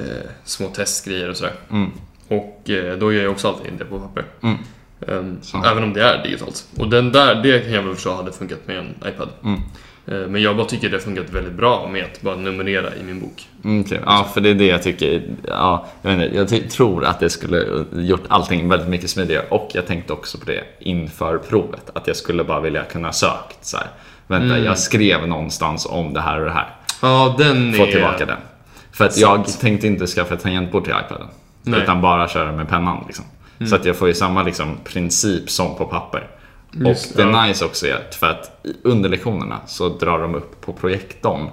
eh, 0.00 0.30
små 0.44 0.68
testgrejer 0.68 1.30
och 1.30 1.36
sådär. 1.36 1.54
Mm. 1.70 1.90
Och 2.28 2.70
eh, 2.70 2.98
då 2.98 3.12
gör 3.12 3.22
jag 3.22 3.32
också 3.32 3.48
alltid 3.48 3.72
det 3.78 3.84
på 3.84 4.00
papper. 4.00 4.24
Mm. 4.42 4.56
Så. 5.42 5.64
även 5.64 5.82
om 5.82 5.92
det 5.92 6.02
är 6.02 6.22
digitalt. 6.22 6.66
Och 6.78 6.88
den 6.88 7.12
där, 7.12 7.42
det 7.42 7.60
kan 7.60 7.72
jag 7.72 7.82
väl 7.82 7.94
förstå 7.94 8.12
hade 8.14 8.32
funkat 8.32 8.66
med 8.66 8.78
en 8.78 8.94
iPad. 9.08 9.28
Mm. 9.44 9.60
Eh, 10.06 10.28
men 10.28 10.42
jag 10.42 10.56
bara 10.56 10.66
tycker 10.66 10.88
det 10.88 10.96
har 10.96 11.02
funkat 11.02 11.30
väldigt 11.30 11.52
bra 11.52 11.88
med 11.92 12.04
att 12.04 12.22
bara 12.22 12.36
numrera 12.36 12.96
i 12.96 13.02
min 13.02 13.20
bok. 13.20 13.48
Mm, 13.64 13.80
okej. 13.80 14.00
Ja, 14.06 14.30
för 14.34 14.40
det 14.40 14.48
är 14.48 14.54
det 14.54 14.66
jag 14.66 14.82
tycker. 14.82 15.22
Ja, 15.48 15.86
jag, 16.02 16.12
inte, 16.12 16.54
jag 16.54 16.70
tror 16.70 17.04
att 17.04 17.20
det 17.20 17.30
skulle 17.30 17.84
gjort 17.92 18.24
allting 18.28 18.68
väldigt 18.68 18.88
mycket 18.88 19.10
smidigare. 19.10 19.44
Och 19.50 19.70
jag 19.74 19.86
tänkte 19.86 20.12
också 20.12 20.38
på 20.38 20.44
det 20.44 20.64
inför 20.78 21.38
provet. 21.38 21.90
Att 21.94 22.06
jag 22.06 22.16
skulle 22.16 22.44
bara 22.44 22.60
vilja 22.60 22.84
kunna 22.84 23.12
sökt 23.12 23.64
så 23.64 23.76
här. 23.76 23.86
Vänta, 24.32 24.54
Mm. 24.54 24.64
jag 24.64 24.78
skrev 24.78 25.28
någonstans 25.28 25.86
om 25.86 26.14
det 26.14 26.20
här 26.20 26.38
och 26.38 26.44
det 26.44 26.52
här. 26.52 26.74
Ja, 27.02 27.34
den 27.38 27.72
Få 27.72 27.82
är... 27.82 27.92
tillbaka 27.92 28.26
den. 28.26 28.38
För 28.92 29.04
att 29.04 29.12
Sant. 29.12 29.48
jag 29.48 29.60
tänkte 29.60 29.86
inte 29.86 30.06
skaffa 30.06 30.34
ett 30.34 30.42
tangentbord 30.42 30.84
till 30.84 30.92
iPaden. 31.06 31.26
Nej. 31.62 31.74
Mm. 31.74 31.82
Utan 31.82 32.00
bara 32.00 32.28
köra 32.28 32.52
med 32.52 32.68
pennan. 32.68 33.04
Liksom. 33.06 33.24
Så 33.68 33.74
att 33.74 33.84
jag 33.84 33.96
får 33.96 34.08
ju 34.08 34.14
samma 34.14 34.42
liksom, 34.42 34.76
princip 34.84 35.50
som 35.50 35.76
på 35.76 35.84
papper. 35.84 36.26
Just 36.72 37.10
och 37.10 37.16
det 37.16 37.30
ja. 37.30 37.46
nice 37.46 37.64
också 37.64 37.86
är 37.86 37.94
att 37.94 38.14
för 38.14 38.26
att 38.30 38.66
under 38.82 39.08
lektionerna 39.08 39.60
så 39.66 39.88
drar 39.88 40.18
de 40.18 40.34
upp 40.34 40.60
på 40.60 40.72
projektorn 40.72 41.48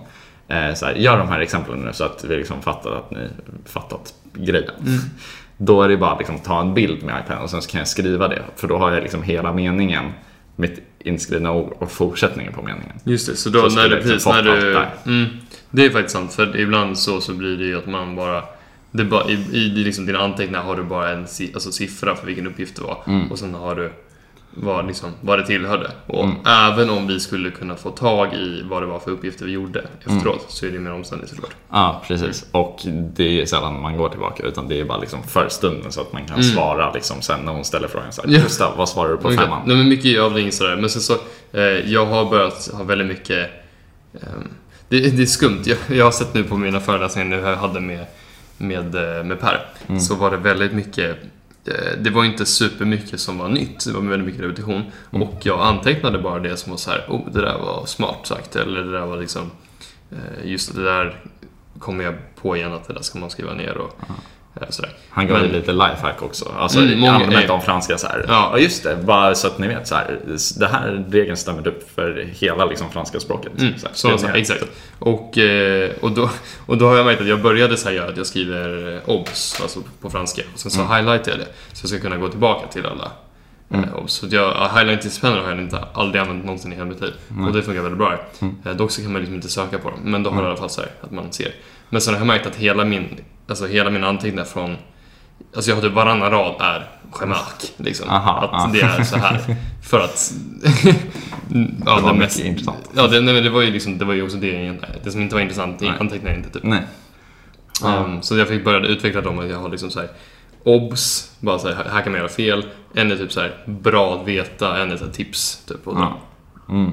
eh, 0.48 0.74
så 0.74 0.86
här, 0.86 0.94
gör 0.96 1.18
de 1.18 1.28
här 1.28 1.40
exemplen 1.40 1.80
nu 1.80 1.94
så 1.94 2.04
att 2.04 2.24
vi 2.24 2.36
liksom 2.36 2.62
fattar 2.62 2.92
att 2.92 3.12
ni 3.12 3.28
fattat 3.66 4.14
grejen. 4.34 4.72
Mm. 4.80 5.00
Då 5.58 5.82
är 5.84 5.90
det 5.90 5.98
bara 5.98 6.18
liksom 6.18 6.40
ta 6.40 6.62
en 6.62 6.74
bild 6.74 7.04
med 7.04 7.24
iPaden 7.26 7.44
och 7.44 7.50
sen 7.50 7.62
kan 7.62 7.80
jag 7.80 7.88
skriva 7.88 8.28
det. 8.28 8.42
För 8.56 8.68
då 8.68 8.78
har 8.78 8.92
jag 8.92 9.04
liksom 9.04 9.24
hela 9.24 9.54
meningen, 9.54 10.12
mitt 10.56 10.89
inskrivna 11.00 11.52
ord 11.52 11.74
och 11.80 11.92
fortsättningen 11.92 12.54
på 12.54 12.62
meningen. 12.62 12.96
Just 13.04 13.28
det, 13.28 13.36
så 13.36 13.50
då 13.50 13.70
Så 13.70 13.76
när 13.76 13.90
du 13.90 13.96
precis 13.96 14.26
när 14.26 14.44
du... 14.44 14.78
Mm, 15.06 15.26
det 15.72 15.86
är 15.86 15.90
faktiskt 15.90 16.14
sant, 16.14 16.34
för 16.34 16.58
ibland 16.58 16.98
så, 16.98 17.22
så 17.22 17.34
blir 17.34 17.58
det 17.58 17.66
ju 17.66 17.78
att 17.78 17.88
man 17.88 18.16
bara... 18.16 18.44
Det 18.92 19.04
bara 19.04 19.30
i, 19.30 19.34
I 19.34 19.70
liksom 19.70 20.06
dina 20.06 20.20
anteckningar 20.20 20.62
har 20.62 20.76
du 20.76 20.84
bara 20.84 21.10
en 21.10 21.28
si, 21.28 21.52
alltså 21.54 21.72
siffra 21.72 22.16
för 22.16 22.26
vilken 22.26 22.48
uppgift 22.48 22.76
det 22.76 22.82
var. 22.82 23.04
Mm. 23.08 23.32
Och 23.32 23.40
sen 23.40 23.54
har 23.54 23.76
du 23.76 23.92
vad, 24.54 24.88
liksom, 24.88 25.10
vad 25.22 25.40
det 25.40 25.46
tillhörde. 25.46 25.92
Och 26.08 26.24
Mm. 26.24 26.36
även 26.46 26.90
om 26.90 27.08
vi 27.08 27.20
skulle 27.20 27.52
kunna 27.52 27.76
få 27.76 27.90
tag 27.92 28.34
i 28.34 28.62
vad 28.70 28.82
det 28.82 28.86
var 28.86 29.00
för 29.00 29.12
uppgifter 29.12 29.46
vi 29.46 29.52
gjorde 29.52 29.86
efteråt 30.06 30.46
så 30.48 30.66
är 30.66 30.70
det 30.72 30.80
mer 30.80 30.94
omständigt 30.94 31.30
såklart. 31.30 31.56
Ja, 31.72 32.02
precis. 32.08 32.46
Och 32.52 32.80
det 33.16 33.42
är 33.42 33.46
sällan 33.46 33.82
man 33.82 33.98
går 33.98 34.10
tillbaka 34.10 34.44
utan 34.44 34.68
det 34.68 34.80
är 34.80 34.86
bara 34.86 34.98
liksom 34.98 35.24
för 35.24 35.50
stunden 35.50 35.92
så 35.92 36.02
att 36.02 36.14
man 36.14 36.26
kan 36.26 36.36
Mm. 36.40 36.44
svara 36.44 36.94
liksom 36.94 37.22
sen 37.22 37.40
när 37.46 37.52
hon 37.52 37.66
ställer 37.66 37.88
frågan 37.88 38.12
så 38.12 38.22
här, 38.22 38.30
Ja. 38.30 38.40
Gustav, 38.42 38.78
vad 38.78 38.90
svarar 38.90 39.10
du 39.12 39.18
på 39.18 39.28
Ungefär. 39.28 39.46
femman? 39.46 39.62
Nej 39.66 39.78
men 39.78 39.90
mycket 39.90 40.18
övning 40.18 40.52
sådär. 40.52 40.76
Men 40.76 40.90
sen 40.90 41.02
så, 41.02 41.14
Eh, 41.54 41.62
jag 41.64 42.06
har 42.06 42.26
börjat 42.30 42.70
ha 42.74 42.84
väldigt 42.84 43.08
mycket... 43.08 43.50
ehm, 44.14 44.48
det, 44.90 45.00
det 45.18 45.22
är 45.22 45.26
skumt. 45.26 45.62
Jag, 45.66 45.78
jag 45.98 46.06
har 46.06 46.12
sett 46.12 46.34
nu 46.34 46.44
på 46.44 46.58
mina 46.58 46.80
föreläsningar 46.80 47.30
nu 47.30 47.36
jag 47.50 47.56
hade 47.56 47.80
med, 47.80 48.06
med, 48.58 48.96
eh, 48.96 49.24
med 49.24 49.40
Per. 49.40 49.66
Mm. 49.88 50.00
Så 50.00 50.16
var 50.16 50.32
det 50.32 50.38
väldigt 50.38 50.74
mycket... 50.74 51.18
eh, 51.70 51.98
Det 52.02 52.10
var 52.10 52.24
inte 52.26 52.46
supermycket 52.46 53.20
som 53.20 53.38
var 53.38 53.50
nytt. 53.50 53.86
Det 53.86 53.92
var 53.94 54.02
väldigt 54.02 54.26
mycket 54.28 54.42
repetition. 54.42 54.84
Mm. 55.12 55.28
Och 55.28 55.46
jag 55.46 55.60
antecknade 55.62 56.20
bara 56.20 56.40
det 56.40 56.58
som 56.58 56.70
var 56.72 56.78
så 56.78 56.92
här, 56.92 57.06
oh, 57.10 57.32
det 57.32 57.42
där 57.42 57.58
var 57.58 57.86
smart 57.86 58.28
sagt. 58.28 58.56
Eller 58.56 58.84
det 58.84 58.92
där 58.92 59.06
var 59.06 59.18
liksom... 59.18 59.52
eh, 60.12 60.52
Just 60.52 60.76
det 60.76 60.84
där 60.84 61.24
kommer 61.80 62.04
jag 62.04 62.16
på 62.42 62.58
igen 62.58 62.74
att 62.74 62.88
det 62.88 62.94
där 62.94 63.02
ska 63.02 63.20
man 63.20 63.30
skriva 63.30 63.54
ner 63.54 63.78
och 63.78 63.96
eh, 64.02 64.16
sådär. 64.70 64.92
Han 65.10 65.28
gav 65.28 65.38
Men- 65.42 65.50
lite 65.52 65.72
lifehack 65.72 66.22
också. 66.22 66.52
Alltså 66.60 66.80
Mm, 66.80 67.00
många- 67.00 67.14
allmänt 67.14 67.50
om 67.50 67.62
franska 67.62 67.98
så 67.98 68.08
här. 68.08 68.26
Ja. 68.28 68.58
Just 68.58 68.84
det, 68.84 68.96
bara 68.96 69.36
så 69.36 69.48
att 69.48 69.58
ni 69.60 69.68
vet 69.68 69.88
så 69.88 69.96
här. 69.96 70.20
Det 70.60 70.68
här 70.68 71.06
regeln 71.10 71.38
stämmer 71.38 71.68
upp 71.68 71.92
för 71.96 72.28
hela 72.40 72.66
liksom, 72.66 72.90
franska 72.92 73.20
språket. 73.20 73.52
Mm, 73.60 73.74
Så 73.78 73.88
här, 73.88 73.96
saker, 73.96 74.28
ner. 74.28 74.36
exakt. 74.36 74.64
Och, 75.00 75.38
eh, 75.38 75.90
och, 76.02 76.12
då, 76.12 76.30
och 76.66 76.78
då 76.78 76.88
har 76.88 76.96
jag 76.98 77.06
märkt 77.06 77.22
att 77.22 77.28
jag 77.28 77.42
började 77.42 77.78
så 77.78 77.88
här 77.90 77.96
göra 77.96 78.10
att 78.10 78.18
jag 78.18 78.26
skriver 78.28 78.96
eh, 78.96 79.10
obs, 79.10 79.60
alltså 79.62 79.80
på 80.02 80.10
franska. 80.10 80.42
Och 80.54 80.60
sen 80.60 80.72
så 80.72 80.82
Mm. 80.82 80.92
highlightar 80.96 81.32
jag 81.32 81.40
det. 81.40 81.48
Så 81.74 81.84
jag 81.84 81.90
ska 81.90 82.00
kunna 82.00 82.18
gå 82.18 82.30
tillbaka 82.30 82.68
till 82.68 82.86
alla 82.86 83.12
Mm. 83.74 83.84
eh, 83.90 83.96
obs. 83.96 84.14
Så 84.14 84.26
jag, 84.32 84.44
ja, 84.44 84.72
highlighting-pennor 84.76 85.38
har 85.38 85.50
jag 85.50 85.60
inte 85.60 85.84
aldrig 85.94 86.22
använt 86.22 86.46
någonsin 86.46 86.72
i 86.74 86.76
hela 86.76 86.88
mitt 86.88 87.02
liv. 87.02 87.14
Och 87.48 87.54
det 87.54 87.62
funkar 87.62 87.82
väldigt 87.82 87.98
bra. 87.98 88.20
Mm. 88.42 88.56
Eh, 88.66 88.72
dock 88.74 88.92
så 88.92 89.02
kan 89.02 89.12
man 89.12 89.22
liksom 89.22 89.36
inte 89.36 89.50
söka 89.50 89.78
på 89.78 89.90
dem. 89.90 90.00
Men 90.04 90.24
då 90.24 90.30
har 90.30 90.38
jag 90.38 90.46
i 90.46 90.48
alla 90.48 90.58
fall 90.58 90.70
så 90.70 90.82
här 90.82 90.90
att 91.02 91.12
man 91.12 91.32
ser. 91.32 91.52
Men 91.90 92.02
sen 92.02 92.14
har 92.14 92.22
jag 92.22 92.28
märkt 92.28 92.48
att 92.48 92.56
hela 92.56 92.86
min, 92.86 93.20
alltså 93.50 93.68
hela 93.68 93.90
min 93.90 94.04
anteckningar 94.04 94.46
från 94.46 94.78
Alltså 95.56 95.72
jag 95.72 95.76
har 95.76 95.82
typ 95.82 95.94
varannan 95.94 96.32
rad 96.32 96.56
är 96.60 96.88
gemark. 97.12 97.74
Liksom. 97.78 98.10
Aha, 98.10 98.42
att 98.42 98.52
ja. 98.52 98.70
det 98.74 99.02
är 99.02 99.04
så 99.04 99.18
här. 99.18 99.56
För 99.84 100.00
att... 100.00 100.34
ja, 101.86 101.96
Det 101.96 102.02
var 102.02 102.14
mycket 102.14 102.40
intressant. 102.40 102.90
Ja, 102.96 103.08
det, 103.08 103.22
nej, 103.22 103.42
det 103.42 103.50
var 103.50 103.62
ju 103.62 103.72
liksom, 103.72 103.98
det 103.98 104.06
var 104.06 104.14
ju 104.14 104.24
också 104.24 104.38
det, 104.38 104.78
det 105.04 105.12
som 105.12 105.22
inte 105.22 105.36
var 105.36 105.42
intressant, 105.42 105.80
Nej. 105.80 105.92
antecknade 106.00 106.30
jag 106.36 106.40
inte 106.40 106.50
typ. 106.50 106.64
Nej. 106.64 106.82
Ja. 107.82 107.98
Ehm, 107.98 108.22
så 108.22 108.38
jag 108.38 108.48
fick 108.48 108.64
börja 108.64 108.88
utveckla 108.88 109.22
dem 109.22 109.38
och 109.40 109.48
jag 109.48 109.58
har 109.58 109.70
liksom 109.70 109.92
så 109.92 110.00
här 110.00 110.10
obs, 110.64 111.32
bara 111.40 111.60
så 111.60 111.68
här, 111.68 111.86
här 111.92 112.02
kan 112.02 112.12
man 112.12 112.20
göra 112.20 112.30
fel. 112.30 112.66
En 112.94 113.12
är 113.12 113.16
typ 113.16 113.32
så 113.32 113.40
här 113.40 113.54
bra 113.66 114.16
att 114.16 114.28
veta, 114.28 114.82
en 114.82 114.92
är 114.92 114.98
så 114.98 115.06
här 115.06 115.12
tips. 115.12 115.64
Typ, 115.68 115.88
och 115.88 115.98
Ja. 115.98 116.20
Mm. 116.70 116.92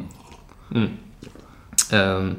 Mm. 0.75 0.89
Ehm, 1.93 2.37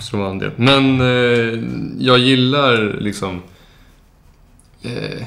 så 0.00 0.16
det 0.16 0.22
var 0.22 0.30
en 0.30 0.38
del. 0.38 0.50
Men 0.56 1.00
eh, 1.00 1.64
jag 1.98 2.18
gillar 2.18 3.00
liksom... 3.00 3.42
Eh, 4.82 5.22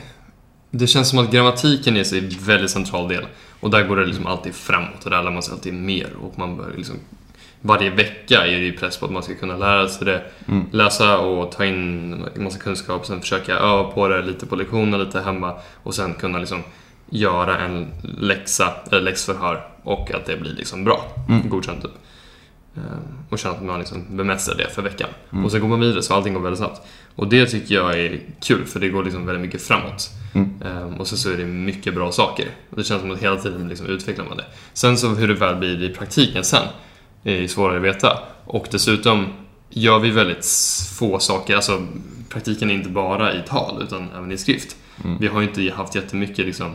det 0.72 0.88
känns 0.88 1.10
som 1.10 1.20
att 1.20 1.32
grammatiken 1.32 1.98
är 1.98 2.14
en 2.18 2.30
väldigt 2.30 2.72
central 2.72 3.10
del. 3.10 3.26
Och 3.60 3.70
där 3.70 3.84
går 3.88 3.96
det 3.98 4.06
liksom 4.06 4.28
alltid 4.28 4.56
framåt 4.56 5.04
och 5.04 5.10
där 5.12 5.24
lär 5.24 5.32
man 5.32 5.44
sig 5.44 5.54
alltid 5.54 5.74
mer. 5.74 6.14
Och 6.22 6.40
man 6.40 6.58
bör 6.58 6.74
liksom, 6.78 6.96
varje 7.62 7.90
vecka 7.90 8.46
är 8.48 8.52
det 8.52 8.66
ju 8.66 8.78
press 8.78 8.98
på 8.98 9.06
att 9.06 9.12
man 9.12 9.24
ska 9.24 9.36
kunna 9.36 9.58
lära 9.58 9.88
sig 9.88 10.06
det. 10.06 10.24
Mm. 10.48 10.66
Läsa 10.72 11.18
och 11.18 11.52
ta 11.52 11.66
in 11.66 12.14
en 12.36 12.44
massa 12.44 12.60
kunskap, 12.60 13.06
sen 13.06 13.22
försöka 13.22 13.54
öva 13.54 13.84
på 13.84 14.08
det 14.08 14.22
lite 14.22 14.46
på 14.46 14.56
lektioner, 14.56 14.98
lite 14.98 15.22
hemma. 15.22 15.54
Och 15.84 15.96
sen 15.96 16.14
kunna 16.14 16.40
liksom 16.40 16.64
göra 17.10 17.58
en 17.58 17.88
läxa, 18.04 18.74
eller 18.92 19.02
läxförhör. 19.02 19.68
Och 19.84 20.12
att 20.14 20.26
det 20.26 20.38
blir 20.38 20.52
liksom 20.54 20.84
bra. 20.84 21.06
Mm. 21.30 21.50
Godkänt 21.50 21.82
typ. 21.82 21.92
Ehm, 22.76 22.84
Och 23.30 23.40
känna 23.40 23.56
att 23.56 23.64
man 23.64 23.80
liksom 23.80 24.06
bemästrar 24.10 24.56
det 24.56 24.70
för 24.70 24.82
veckan. 24.82 25.10
Mm. 25.32 25.46
Och 25.46 25.52
sen 25.52 25.62
går 25.62 25.68
man 25.68 25.80
vidare 25.80 26.02
så 26.02 26.14
allting 26.14 26.34
går 26.34 26.42
väldigt 26.42 26.60
snabbt. 26.60 26.82
Och 27.20 27.28
det 27.28 27.46
tycker 27.46 27.76
jag 27.76 28.00
är 28.00 28.20
kul 28.42 28.66
för 28.66 28.80
det 28.80 28.90
går 28.90 29.04
liksom 29.04 29.26
väldigt 29.26 29.42
mycket 29.42 29.62
framåt. 29.62 30.10
Mm. 30.34 30.50
Ehm, 30.66 30.94
Och 30.94 31.08
sen 31.08 31.18
så 31.18 31.30
är 31.30 31.38
det 31.38 31.46
mycket 31.46 31.94
bra 31.94 32.12
saker. 32.12 32.46
Och 32.70 32.78
det 32.78 32.84
känns 32.84 33.02
som 33.02 33.12
att 33.12 33.20
hela 33.20 33.36
tiden 33.36 33.70
liksom 33.70 33.88
utvecklar 33.88 34.26
man 34.26 34.38
det. 34.38 34.46
Sen 34.74 34.98
så 34.98 35.08
hur 35.08 35.28
det 35.28 35.34
väl 35.34 35.56
blir 35.56 35.84
i 35.84 35.90
praktiken 35.90 36.44
sen 36.44 36.68
är 37.24 37.48
svårare 37.48 37.78
att 37.78 37.84
veta. 37.84 38.20
Och 38.46 38.68
dessutom 38.72 39.26
gör 39.70 40.00
vi 40.00 40.10
väldigt 40.10 40.46
få 41.00 41.20
saker. 41.20 41.56
Alltså 41.56 41.88
praktiken 42.30 42.70
är 42.70 42.74
inte 42.74 42.90
bara 42.90 43.34
i 43.34 43.42
tal 43.48 43.84
utan 43.84 44.10
även 44.18 44.32
i 44.32 44.38
skrift. 44.38 44.76
Mm. 45.04 45.18
Vi 45.20 45.28
har 45.28 45.42
ju 45.42 45.48
inte 45.48 45.76
haft 45.76 45.96
jättemycket 45.96 46.46
liksom 46.46 46.72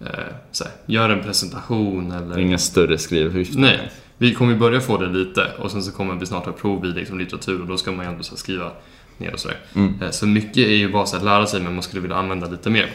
eh, 0.00 0.08
så 0.52 0.64
här, 0.64 0.72
gör 0.86 1.10
en 1.10 1.22
presentation 1.22 2.12
eller... 2.12 2.38
Ingen 2.38 2.58
större 2.58 2.98
skrivhyft. 2.98 3.58
Nej, 3.58 3.90
vi 4.18 4.34
kommer 4.34 4.56
börja 4.56 4.80
få 4.80 4.98
det 4.98 5.06
lite 5.06 5.46
och 5.58 5.70
sen 5.70 5.82
så 5.82 5.92
kommer 5.92 6.14
vi 6.14 6.26
snart 6.26 6.44
ha 6.44 6.52
prov 6.52 6.84
i 6.84 6.88
liksom 6.88 7.18
litteratur 7.18 7.60
och 7.60 7.66
då 7.66 7.76
ska 7.76 7.92
man 7.92 8.04
ju 8.04 8.10
ändå 8.12 8.22
så 8.22 8.30
här 8.30 8.38
skriva 8.38 8.72
ner 9.18 9.32
och 9.32 9.40
sådär. 9.40 9.58
Mm. 9.74 9.94
Eh, 10.02 10.10
Så 10.10 10.26
mycket 10.26 10.56
är 10.56 10.74
ju 10.76 10.92
bara 10.92 11.06
så 11.06 11.16
att 11.16 11.24
lära 11.24 11.46
sig 11.46 11.60
men 11.60 11.74
man 11.74 11.82
skulle 11.82 12.02
vilja 12.02 12.16
använda 12.16 12.46
lite 12.48 12.70
mer. 12.70 12.90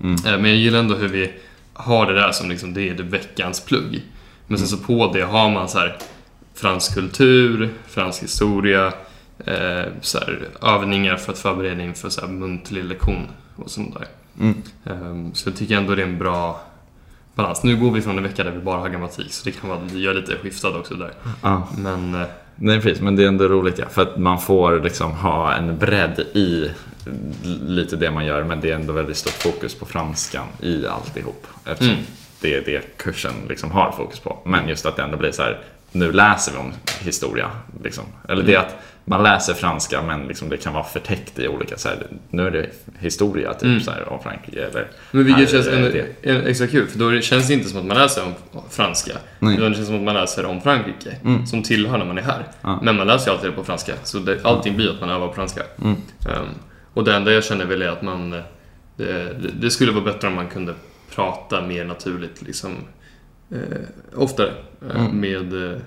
Mm. 0.00 0.14
Eh, 0.14 0.32
Men 0.40 0.44
jag 0.50 0.56
gillar 0.58 0.78
ändå 0.78 0.94
hur 0.94 1.08
vi 1.08 1.32
har 1.72 2.06
det 2.06 2.14
där 2.14 2.32
som 2.32 2.50
liksom 2.50 2.74
det 2.74 2.88
är 2.88 2.94
det 2.94 3.02
veckans 3.02 3.64
plugg. 3.64 4.02
Men 4.46 4.58
sen 4.58 4.68
så 4.68 4.76
på 4.76 5.10
det 5.12 5.22
har 5.22 5.50
man 5.50 5.68
så 5.68 5.78
här 5.78 5.96
fransk 6.54 6.94
kultur, 6.94 7.70
fransk 7.88 8.22
historia, 8.22 8.86
eh, 9.46 9.82
så 10.00 10.18
här, 10.18 10.48
övningar 10.62 11.16
för 11.16 11.32
att 11.32 11.38
förbereda 11.38 11.82
inför 11.82 12.08
så 12.08 12.20
här 12.20 12.28
muntlig 12.28 12.84
lektion 12.84 13.26
och 13.56 13.70
sånt 13.70 13.94
där. 13.94 14.08
Mm. 14.40 14.62
Ehm, 14.84 15.34
Så 15.34 15.48
jag 15.48 15.56
tycker 15.56 15.76
ändå 15.76 15.94
det 15.94 16.02
är 16.02 16.06
en 16.06 16.18
bra 16.18 16.60
balans. 17.34 17.62
Nu 17.62 17.76
går 17.76 17.90
vi 17.90 18.02
från 18.02 18.16
en 18.16 18.22
vecka 18.22 18.44
där 18.44 18.50
vi 18.50 18.58
bara 18.60 18.80
har 18.80 18.88
grammatik 18.88 19.32
så 19.32 19.44
det 19.44 19.52
kan 19.52 19.70
vara 19.70 19.80
jag 19.92 20.16
är 20.16 20.20
lite 20.20 20.36
skiftad 20.36 20.68
också 20.78 20.94
där. 20.94 21.12
Ja. 21.42 21.68
Men 21.78 22.14
eh, 22.14 22.26
Nej 22.56 22.80
precis, 22.80 23.00
men 23.02 23.16
det 23.16 23.24
är 23.24 23.28
ändå 23.28 23.44
roligt 23.48 23.78
ja. 23.78 23.88
För 23.88 24.02
att 24.02 24.16
man 24.18 24.40
får 24.40 24.80
liksom 24.80 25.12
ha 25.12 25.52
en 25.54 25.78
bredd 25.78 26.20
i 26.20 26.70
lite 27.66 27.96
det 27.96 28.10
man 28.10 28.26
gör 28.26 28.44
men 28.44 28.60
det 28.60 28.70
är 28.70 28.74
ändå 28.74 28.92
väldigt 28.92 29.16
stort 29.16 29.32
fokus 29.32 29.74
på 29.74 29.86
franskan 29.86 30.46
i 30.60 30.86
alltihop. 30.86 31.46
Eftersom 31.66 31.94
Mm. 31.94 32.04
det 32.40 32.54
är 32.54 32.62
det 32.64 32.96
kursen 32.96 33.32
liksom 33.48 33.70
har 33.70 33.92
fokus 33.92 34.18
på. 34.20 34.38
Men 34.44 34.68
just 34.68 34.86
att 34.86 34.96
det 34.96 35.02
ändå 35.02 35.16
blir 35.16 35.32
så 35.32 35.42
här, 35.42 35.60
nu 35.94 36.12
läser 36.12 36.52
vi 36.52 36.58
om 36.58 36.72
historia. 37.00 37.50
Liksom. 37.84 38.04
Eller 38.28 38.42
det 38.42 38.54
Mm. 38.54 38.66
att 38.66 38.76
man 39.04 39.22
läser 39.22 39.54
franska 39.54 40.02
men 40.02 40.26
liksom 40.26 40.48
det 40.48 40.56
kan 40.56 40.72
vara 40.72 40.84
förtäckt 40.84 41.38
i 41.38 41.48
olika, 41.48 41.78
så 41.78 41.88
här, 41.88 42.06
nu 42.30 42.46
är 42.46 42.50
det 42.50 42.66
historia 42.98 43.52
typ 43.54 43.62
Mm. 43.62 43.80
så 43.80 43.90
här, 43.90 44.08
om 44.12 44.22
Frankrike. 44.22 44.64
Eller, 44.66 44.86
Men 45.10 45.24
vilket 45.24 45.50
känns 45.50 45.66
ändå, 45.66 45.88
det. 45.88 46.30
är 46.30 46.46
extra 46.46 46.66
kul, 46.66 46.86
för 46.86 46.98
då 46.98 47.20
känns 47.20 47.48
det 47.48 47.54
inte 47.54 47.68
som 47.68 47.78
att 47.78 47.84
man 47.86 47.96
läser 47.96 48.22
om 48.24 48.62
franska. 48.70 49.12
Nej. 49.38 49.56
Utan 49.56 49.70
det 49.70 49.76
känns 49.76 49.86
som 49.86 49.96
att 49.96 50.02
man 50.02 50.14
läser 50.14 50.44
om 50.46 50.60
Frankrike, 50.60 51.16
Mm. 51.24 51.46
som 51.46 51.62
tillhör 51.62 51.98
när 51.98 52.04
man 52.04 52.18
är 52.18 52.22
här. 52.22 52.44
Ja. 52.62 52.78
Men 52.82 52.96
man 52.96 53.06
läser 53.06 53.30
ju 53.30 53.36
alltid 53.36 53.50
det 53.50 53.54
på 53.56 53.64
franska, 53.64 53.92
så 54.04 54.18
det, 54.18 54.44
allting 54.44 54.76
blir 54.76 54.90
att 54.90 55.00
man 55.00 55.10
övar 55.10 55.28
på 55.28 55.34
franska. 55.34 55.62
Ehm, 55.84 55.96
och 56.94 57.04
det 57.04 57.14
enda 57.14 57.32
jag 57.32 57.44
känner 57.44 57.64
väl 57.64 57.82
är 57.82 57.88
att 57.88 58.02
man... 58.02 58.32
eh, 58.32 58.40
Det, 58.96 59.12
det, 59.42 59.48
det 59.60 59.70
skulle 59.70 59.92
vara 59.92 60.04
bättre 60.04 60.28
om 60.28 60.34
man 60.34 60.48
kunde 60.48 60.74
prata 61.14 61.60
mer 61.60 61.84
naturligt, 61.84 62.42
liksom. 62.42 62.70
Eh, 63.50 63.58
oftare. 64.16 64.50
eh, 64.90 65.04
Mm. 65.04 65.20
Med 65.20 65.72
eh, 65.72 65.78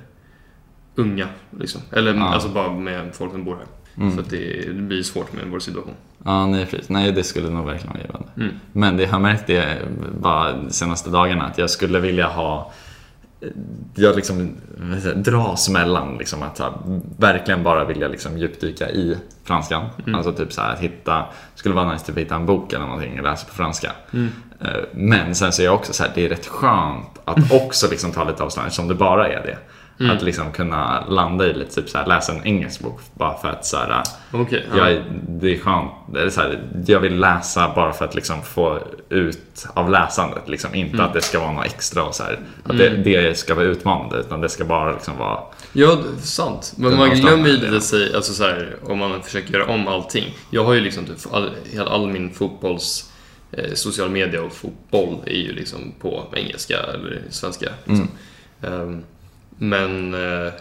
unga, 0.95 1.27
liksom. 1.59 1.81
Eller 1.91 2.13
Ja. 2.13 2.23
alltså 2.33 2.49
bara 2.49 2.71
med 2.73 3.15
folk 3.15 3.31
som 3.31 3.43
bor 3.43 3.55
här. 3.55 3.65
Mm. 4.03 4.11
För 4.15 4.21
att 4.21 4.29
det, 4.29 4.67
det 4.73 4.81
blir 4.81 5.03
svårt 5.03 5.33
med 5.33 5.43
vår 5.47 5.59
situation. 5.59 5.93
Ja, 6.25 6.45
nej 6.47 6.65
precis. 6.65 6.89
Nej, 6.89 7.11
det 7.11 7.23
skulle 7.23 7.49
nog 7.49 7.65
verkligen 7.65 7.93
vara 7.93 8.03
givande. 8.03 8.27
Mm. 8.37 8.53
Men 8.71 8.97
det, 8.97 9.05
har 9.05 9.19
märkt 9.19 9.47
det 9.47 9.77
bara 10.19 10.51
de 10.53 10.69
senaste 10.71 11.09
dagarna 11.09 11.43
att 11.45 11.57
jag 11.57 11.69
skulle 11.69 11.99
vilja 11.99 12.27
ha 12.27 12.71
jag 13.95 14.15
liksom 14.15 14.51
dras 15.15 15.69
mellan 15.69 16.17
liksom 16.17 16.43
att 16.43 16.59
här, 16.59 16.73
verkligen 17.17 17.63
bara 17.63 17.85
vilja 17.85 18.07
liksom 18.07 18.37
djupdyka 18.37 18.89
i 18.89 19.17
franskan. 19.43 19.85
Mm. 19.99 20.15
Alltså 20.15 20.33
typ 20.33 20.53
så 20.53 20.61
här 20.61 20.73
att 20.73 20.79
hitta, 20.79 21.25
skulle 21.55 21.75
vara 21.75 21.93
nice 21.93 22.11
att 22.11 22.17
hitta 22.17 22.35
en 22.35 22.45
bok 22.45 22.73
eller 22.73 22.85
någonting 22.85 23.17
och 23.17 23.23
läsa 23.23 23.47
på 23.47 23.53
franska. 23.53 23.91
Mm. 24.13 24.29
Eh, 24.61 24.83
Men 24.93 25.35
sen 25.35 25.51
så 25.51 25.61
är 25.61 25.65
jag 25.65 25.75
också 25.75 25.93
så 25.93 26.03
här, 26.03 26.11
det 26.15 26.25
är 26.25 26.29
rätt 26.29 26.47
skönt 26.47 27.19
att 27.25 27.51
också 27.63 27.87
liksom 27.89 28.11
ta 28.11 28.23
lite 28.23 28.43
avstånd 28.43 28.73
som 28.73 28.87
det 28.87 28.95
bara 28.95 29.27
är 29.27 29.43
det. 29.43 29.57
Mm. 29.99 30.15
Att 30.17 30.23
liksom 30.23 30.51
kunna 30.51 31.05
landa 31.09 31.47
i 31.47 31.53
lite, 31.53 31.75
typ 31.75 31.89
så 31.89 31.97
här, 31.97 32.05
läsa 32.05 32.33
en 32.33 32.45
engelsk 32.45 32.79
bok 32.81 33.01
bara 33.13 33.37
för 33.37 33.47
att 33.47 33.65
så 33.65 33.77
här, 33.77 33.89
ja. 33.89 34.03
jag, 34.77 34.91
är- 34.91 35.03
det 35.29 35.55
är 35.55 35.59
skönt. 35.59 35.91
Det 36.13 36.21
är 36.21 36.29
så 36.29 36.41
här, 36.41 36.59
jag 36.87 36.99
vill 36.99 37.19
läsa 37.19 37.71
bara 37.75 37.93
för 37.93 38.05
att 38.05 38.15
liksom 38.15 38.41
få 38.41 38.79
ut 39.09 39.67
av 39.73 39.89
läsandet. 39.91 40.49
Liksom. 40.49 40.75
Inte 40.75 40.93
Mm. 40.93 41.05
att 41.05 41.13
det 41.13 41.21
ska 41.21 41.39
vara 41.39 41.51
något 41.51 41.65
extra 41.65 42.03
och 42.03 42.15
så 42.15 42.23
här, 42.23 42.39
att 42.63 42.77
det, 42.77 42.89
det 42.89 43.37
ska 43.37 43.55
vara 43.55 43.65
utmanande. 43.65 44.17
Utan 44.17 44.41
det 44.41 44.49
ska 44.49 44.65
bara 44.65 44.91
liksom 44.91 45.17
vara... 45.17 45.39
Ja, 45.73 45.97
sant. 46.21 46.73
Men 46.77 46.97
man 46.97 47.09
glömmer 47.09 47.47
ju 47.49 47.57
lite 47.57 47.81
sig, 47.81 48.15
alltså 48.15 48.33
så 48.33 48.51
om 48.83 48.97
man 48.97 49.23
försöker 49.23 49.53
göra 49.53 49.65
om 49.73 49.87
allting. 49.87 50.37
Jag 50.49 50.63
har 50.65 50.73
ju 50.73 50.79
liksom 50.81 51.05
typ 51.05 51.33
all, 51.33 51.49
all 51.87 52.07
min 52.07 52.33
fotbolls 52.33 53.11
eh, 53.51 53.73
social 53.73 54.09
media 54.09 54.43
och 54.43 54.51
fotboll 54.53 55.17
är 55.25 55.37
ju 55.37 55.53
liksom 55.53 55.93
på 56.01 56.23
engelska 56.33 56.77
eller 56.77 57.21
svenska. 57.29 57.69
Liksom. 57.85 58.09
Ehm, 58.63 59.03
men 59.57 60.13
eh, 60.13 60.53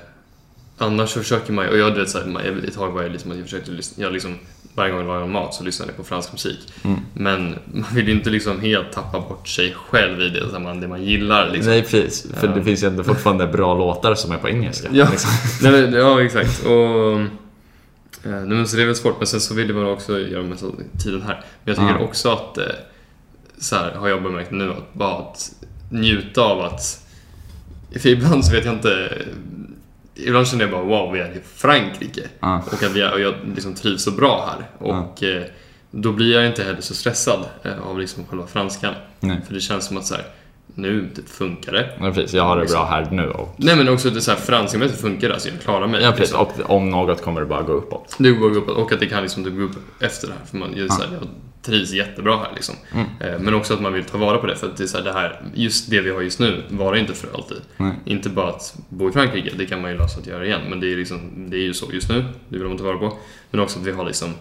annars 0.79 1.11
så 1.11 1.21
försöker 1.21 1.53
man 1.53 1.69
och 1.69 1.79
jag 1.79 1.91
vet 1.91 2.11
så 2.11 2.19
här, 2.19 2.65
ett 2.69 2.75
tag 2.75 2.91
var 2.91 3.03
jag 3.03 3.13
liksom 3.13 3.31
att 3.31 3.37
jag 3.37 3.47
försökte 3.47 3.71
lyssna, 3.71 4.05
jag 4.05 4.13
liksom 4.13 4.39
varje 4.75 4.93
gång 4.93 5.01
det 5.01 5.07
var 5.07 5.27
mat 5.27 5.55
så 5.55 5.65
lyssnade 5.65 5.91
jag 5.91 5.97
på 5.97 6.05
fransk 6.05 6.33
musik. 6.33 6.73
Mm. 6.85 7.01
Men 7.15 7.55
man 7.73 7.95
vill 7.95 8.09
ju 8.09 8.13
inte 8.15 8.31
liksom 8.31 8.61
helt 8.61 8.93
tappa 8.93 9.21
bort 9.21 9.49
sig 9.49 9.75
själv 9.75 10.21
i 10.21 10.29
det, 10.29 10.51
så 10.51 10.59
man, 10.59 10.81
det 10.81 10.89
man 10.89 11.05
gillar. 11.05 11.51
Liksom. 11.51 11.73
Nej 11.73 11.83
precis, 11.83 12.27
för 12.41 12.49
det 12.49 12.65
finns 12.65 12.83
ju 12.83 12.87
ändå 12.87 13.05
fortfarande 13.05 13.47
bra 13.47 13.75
låtar 13.75 14.15
som 14.15 14.33
är 14.33 14.39
på 14.39 14.49
engelska. 14.49 14.89
Ja. 14.93 15.09
Liksom. 15.11 15.31
Nej, 15.71 15.95
ja, 15.95 16.23
exakt. 16.23 16.67
Och, 16.67 16.73
eh, 17.21 17.27
nej, 18.23 18.45
men 18.47 18.69
så 18.69 18.77
det 18.77 18.83
är 18.83 18.87
väl 18.87 18.97
svårt, 18.97 19.19
men 19.19 19.27
sen 19.27 19.41
så 19.41 19.55
vill 19.55 19.75
man 19.75 19.87
också 19.87 20.19
göra 20.19 20.43
med 20.43 20.59
tiden 21.05 21.23
här. 21.23 21.45
Men 21.65 21.75
jag 21.75 21.77
tycker 21.77 22.01
Ja. 22.01 22.05
också 22.05 22.31
att, 22.33 22.59
eh, 22.59 22.65
så 23.59 23.77
här 23.77 23.91
har 23.93 24.09
jag 24.09 24.23
bemärkt 24.23 24.51
nu, 24.51 24.71
att 24.71 24.95
bara 24.95 25.17
att 25.19 25.51
njuta 25.91 26.43
av 26.43 26.61
att 26.61 27.06
För 27.90 28.09
ibland 28.09 28.44
så 28.44 28.53
vet 28.53 28.64
jag 28.64 28.75
inte... 28.75 29.22
Ibland 30.14 30.49
känner 30.49 30.64
jag 30.64 30.70
bara 30.70 30.83
wow, 30.83 31.12
vi 31.12 31.20
är 31.20 31.31
i 31.31 31.40
Frankrike. 31.55 32.29
Ja. 32.40 32.62
Och 32.66 32.83
att 32.83 32.92
vi 32.92 33.01
är, 33.01 33.12
och 33.12 33.20
jag 33.20 33.35
liksom 33.55 33.75
trivs 33.75 34.03
så 34.03 34.11
bra 34.11 34.51
här. 34.51 34.88
Och 34.90 35.22
eh, 35.22 35.42
då 35.90 36.12
blir 36.12 36.35
jag 36.35 36.46
inte 36.46 36.64
heller 36.64 36.81
så 36.81 36.94
stressad 36.94 37.44
eh, 37.62 37.88
av 37.88 37.99
liksom 37.99 38.27
själva 38.27 38.46
franskan. 38.46 38.94
Nej. 39.20 39.40
För 39.46 39.55
det 39.55 39.61
känns 39.61 39.87
som 39.87 39.96
att 39.96 40.07
så 40.07 40.14
här, 40.14 40.25
nu 40.77 41.11
typ 41.17 41.29
funkar 41.29 41.73
det. 41.73 41.91
Ja, 42.01 42.12
precis. 42.12 42.35
Jag 42.35 42.45
har 42.45 42.57
det 42.57 42.67
bra 42.67 42.85
här 42.85 43.09
nu 43.11 43.29
och 43.31 43.55
Nej 43.57 43.77
men 43.77 43.89
också 43.89 44.11
det 44.11 44.21
så 44.21 44.31
här, 44.31 44.39
franskamässigt 44.39 45.01
funkar 45.01 45.29
det, 45.29 45.35
alltså 45.35 45.49
jag 45.49 45.61
klarar 45.61 45.87
mig. 45.87 46.03
Ja, 46.03 46.11
precis. 46.11 46.21
liksom. 46.39 46.65
Och 46.65 46.71
om 46.77 46.91
något 46.91 47.23
kommer 47.23 47.41
det 47.41 47.47
bara 47.47 47.62
gå 47.62 47.73
uppåt. 47.73 48.17
Det 48.19 48.31
går 48.31 48.57
upp 48.57 48.69
och 48.69 48.93
att 48.93 49.01
det 49.01 49.07
kan 49.07 49.23
liksom 49.23 49.45
typ 49.45 49.55
gå 49.55 49.62
upp 49.62 50.03
efter 50.03 50.29
det 50.29 50.35
här. 50.39 50.47
För 50.47 50.57
man, 50.57 50.77
just 50.77 50.95
så 50.95 51.03
här, 51.03 51.12
jag 51.12 51.29
trivs 51.62 51.93
jättebra 51.93 52.37
här 52.37 52.53
liksom. 52.55 52.75
Mm. 52.93 53.07
Eh, 53.21 53.41
Men 53.41 53.55
också 53.55 53.75
att 53.75 53.81
man 53.81 53.93
vill 53.93 54.05
ta 54.05 54.19
vara 54.19 54.39
på 54.39 54.47
det 54.47 54.57
för 54.57 54.67
att 54.67 54.77
det 54.77 54.83
är 54.83 54.87
så 54.87 54.97
här, 54.97 55.05
det 55.05 55.12
här, 55.12 55.41
just 55.55 55.91
det 55.91 56.01
vi 56.01 56.11
har 56.11 56.21
just 56.21 56.41
nu 56.41 56.62
varar 56.69 56.97
inte 56.97 57.12
för 57.15 57.29
alltid. 57.35 57.59
Nej. 57.77 57.93
Inte 58.05 58.29
bara 58.29 58.49
att 58.49 58.77
bo 58.89 59.09
i 59.09 59.12
Frankrike, 59.12 59.51
det 59.59 59.67
kan 59.67 59.83
man 59.83 59.91
ju 59.91 59.99
lösa 59.99 60.21
att 60.21 60.27
göra 60.27 60.47
igen. 60.47 60.61
Men 60.71 60.81
det 60.81 60.93
är, 60.93 60.97
liksom, 60.97 61.47
det 61.51 61.57
är 61.57 61.61
ju 61.61 61.75
så 61.75 61.87
just 61.93 62.09
nu, 62.09 62.25
det 62.49 62.59
vill 62.59 62.69
man 62.69 62.79
ta 62.79 62.85
vara 62.85 62.99
på. 62.99 63.12
Men 63.51 63.61
också 63.61 63.79
att 63.79 63.87
vi 63.87 63.93
har 63.93 64.05
liksom 64.05 64.35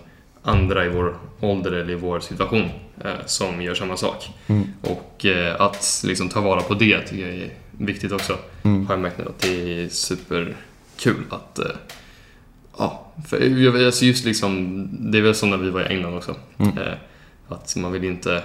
andra 0.46 0.86
i 0.86 0.90
vår 0.90 1.18
ålder 1.40 1.72
eller 1.72 1.92
i 1.92 1.96
vår 1.96 2.20
situation 2.20 2.70
eh, 3.04 3.14
som 3.26 3.62
gör 3.62 3.76
samma 3.76 3.98
sak. 3.98 4.30
Mm. 4.48 4.64
Och 4.82 5.26
eh, 5.26 5.62
att 5.62 6.04
liksom 6.08 6.30
ta 6.30 6.42
vara 6.42 6.62
på 6.62 6.74
det 6.74 7.02
tycker 7.02 7.28
jag 7.28 7.36
är 7.38 7.50
viktigt 7.72 8.12
också. 8.12 8.38
Mm. 8.64 8.86
Har 8.88 8.94
jag 8.94 9.02
märkt 9.02 9.18
nu 9.18 9.26
att 9.26 9.40
det 9.40 9.84
är 9.84 9.90
superkul 9.90 11.24
att 11.30 11.60
eh, 11.60 11.66
Ja, 12.78 13.12
för 13.28 13.86
alltså 13.86 14.06
just 14.06 14.26
liksom, 14.26 14.88
det 15.12 15.18
är 15.18 15.22
väl 15.22 15.36
så 15.36 15.46
när 15.46 15.58
vi 15.58 15.70
var 15.70 15.82
i 15.82 15.86
England 15.86 16.14
också. 16.18 16.36
Mm. 16.58 16.74
Att 17.48 17.76
man 17.76 17.92
vill 17.92 18.04
inte, 18.04 18.44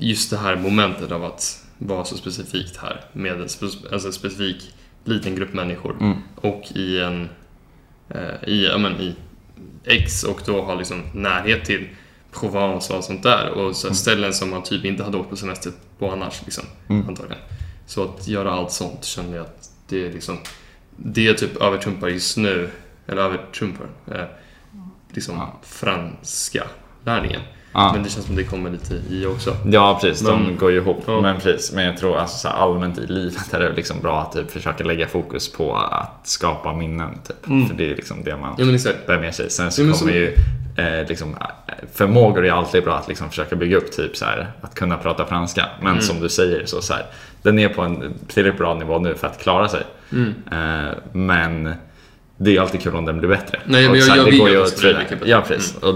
just 0.00 0.30
det 0.30 0.36
här 0.36 0.56
momentet 0.56 1.12
av 1.12 1.24
att 1.24 1.64
vara 1.78 2.04
så 2.04 2.16
specifikt 2.16 2.76
här 2.76 3.00
med 3.12 3.32
en 3.32 3.46
spe- 3.46 3.92
alltså 3.92 4.08
en 4.08 4.12
specifik 4.14 4.74
liten 5.04 5.34
grupp 5.34 5.52
människor 5.54 5.96
Mm. 6.00 6.16
och 6.36 6.62
i 6.74 7.00
en, 7.00 7.28
i, 8.46 8.66
ja, 8.66 8.78
men 8.78 8.92
i 9.00 9.14
X 9.84 10.24
och 10.24 10.40
då 10.46 10.62
ha 10.62 10.74
liksom 10.74 11.02
närhet 11.14 11.64
till 11.64 11.88
Provence 12.32 12.92
och 12.92 12.96
allt 12.96 13.04
sånt 13.06 13.22
där 13.22 13.50
och 13.50 13.76
så 13.76 13.88
här 13.88 13.94
ställen 13.94 14.34
som 14.34 14.50
man 14.50 14.62
typ 14.62 14.84
inte 14.84 15.04
hade 15.04 15.16
åkt 15.16 15.30
på 15.30 15.36
semester 15.36 15.72
på 15.98 16.10
annars 16.10 16.42
liksom, 16.44 16.64
Mm. 16.88 17.08
antagligen. 17.08 17.42
Så 17.86 18.04
att 18.04 18.28
göra 18.28 18.50
allt 18.52 18.72
sånt 18.72 19.04
känner 19.04 19.36
jag 19.36 19.46
att 19.46 19.70
det 19.88 20.06
är 20.06 20.12
liksom, 20.12 20.38
det 20.96 21.34
typ 21.34 21.56
övertrumpar 21.56 22.08
just 22.08 22.36
nu, 22.36 22.70
eller 23.06 23.22
övertrumpar, 23.22 23.86
eh, 24.12 24.24
liksom 25.10 25.36
Ja. 25.36 25.60
franska 25.62 26.64
lärningen. 27.04 27.40
Ja. 27.74 27.92
Men 27.92 28.02
det 28.02 28.08
känns 28.10 28.26
som 28.26 28.36
det 28.36 28.44
kommer 28.44 28.70
lite 28.70 28.94
i 29.10 29.26
också. 29.26 29.56
Ja, 29.66 29.98
precis. 30.02 30.26
De 30.26 30.42
Men- 30.42 30.56
går 30.56 30.70
ju 30.70 30.76
ihop. 30.76 31.02
Ja. 31.06 31.20
Men 31.20 31.40
precis. 31.40 31.72
Men 31.72 31.84
jag 31.84 31.96
tror 31.96 32.16
alltså, 32.18 32.48
allmänt 32.48 32.98
i 32.98 33.06
livet 33.06 33.54
är 33.54 33.60
det 33.60 33.72
liksom 33.72 34.00
bra 34.00 34.20
att 34.20 34.32
typ, 34.32 34.50
försöka 34.50 34.84
lägga 34.84 35.06
fokus 35.08 35.52
på 35.52 35.76
att 35.76 36.20
skapa 36.28 36.72
minnen. 36.72 37.18
Typ. 37.28 37.46
Mm. 37.46 37.68
För 37.68 37.74
det 37.74 37.90
är 37.90 37.96
liksom 37.96 38.24
det 38.24 38.36
man 38.36 38.54
Ja 38.58 38.90
bär 39.06 39.18
med 39.20 39.34
sig. 39.34 39.50
Sen 39.50 39.72
så 39.72 39.82
Ja, 39.82 39.92
kommer 39.92 40.12
så- 40.12 40.18
ju 40.18 40.34
eh, 40.76 41.08
liksom, 41.08 41.30
eh, 41.40 41.74
förmågor 41.92 42.46
är 42.46 42.52
alltid 42.52 42.84
bra 42.84 42.94
att 42.94 43.08
liksom 43.08 43.28
försöka 43.28 43.56
bygga 43.56 43.76
upp. 43.76 43.92
Typ 43.92 44.16
så 44.16 44.24
här, 44.24 44.50
att 44.60 44.74
kunna 44.74 44.96
prata 44.96 45.26
franska. 45.26 45.66
Men 45.80 45.92
Mm. 45.92 46.02
som 46.02 46.20
du 46.20 46.28
säger, 46.28 46.66
så, 46.66 46.80
så 46.82 46.94
här, 46.94 47.06
den 47.42 47.58
är 47.58 47.68
på 47.68 47.82
en 47.82 48.14
tillräckligt 48.28 48.58
bra 48.58 48.74
nivå 48.74 48.98
nu 48.98 49.14
för 49.14 49.26
att 49.26 49.40
klara 49.42 49.68
sig. 49.68 49.82
Mm. 50.12 50.34
Eh, 50.52 50.94
men 51.12 51.74
det 52.36 52.56
är 52.56 52.60
alltid 52.60 52.80
kul 52.82 52.94
om 52.94 53.04
den 53.04 53.18
blir 53.18 53.28
bättre. 53.28 53.60
Nej, 53.64 53.82
men 53.82 53.90
Och 53.90 53.96
jag- 53.96 54.04
så 54.04 54.10
här, 54.10 54.16
jag 54.16 54.26
det 54.26 54.30
vill 54.30 54.40
ju 54.40 54.62
att 54.62 54.70
det 54.70 54.76
ska 54.76 54.88
bli 54.88 54.94
mycket 54.98 55.18
bättre. 55.18 55.30
Ja, 55.30 55.42
precis. 55.48 55.76
Och 55.76 55.94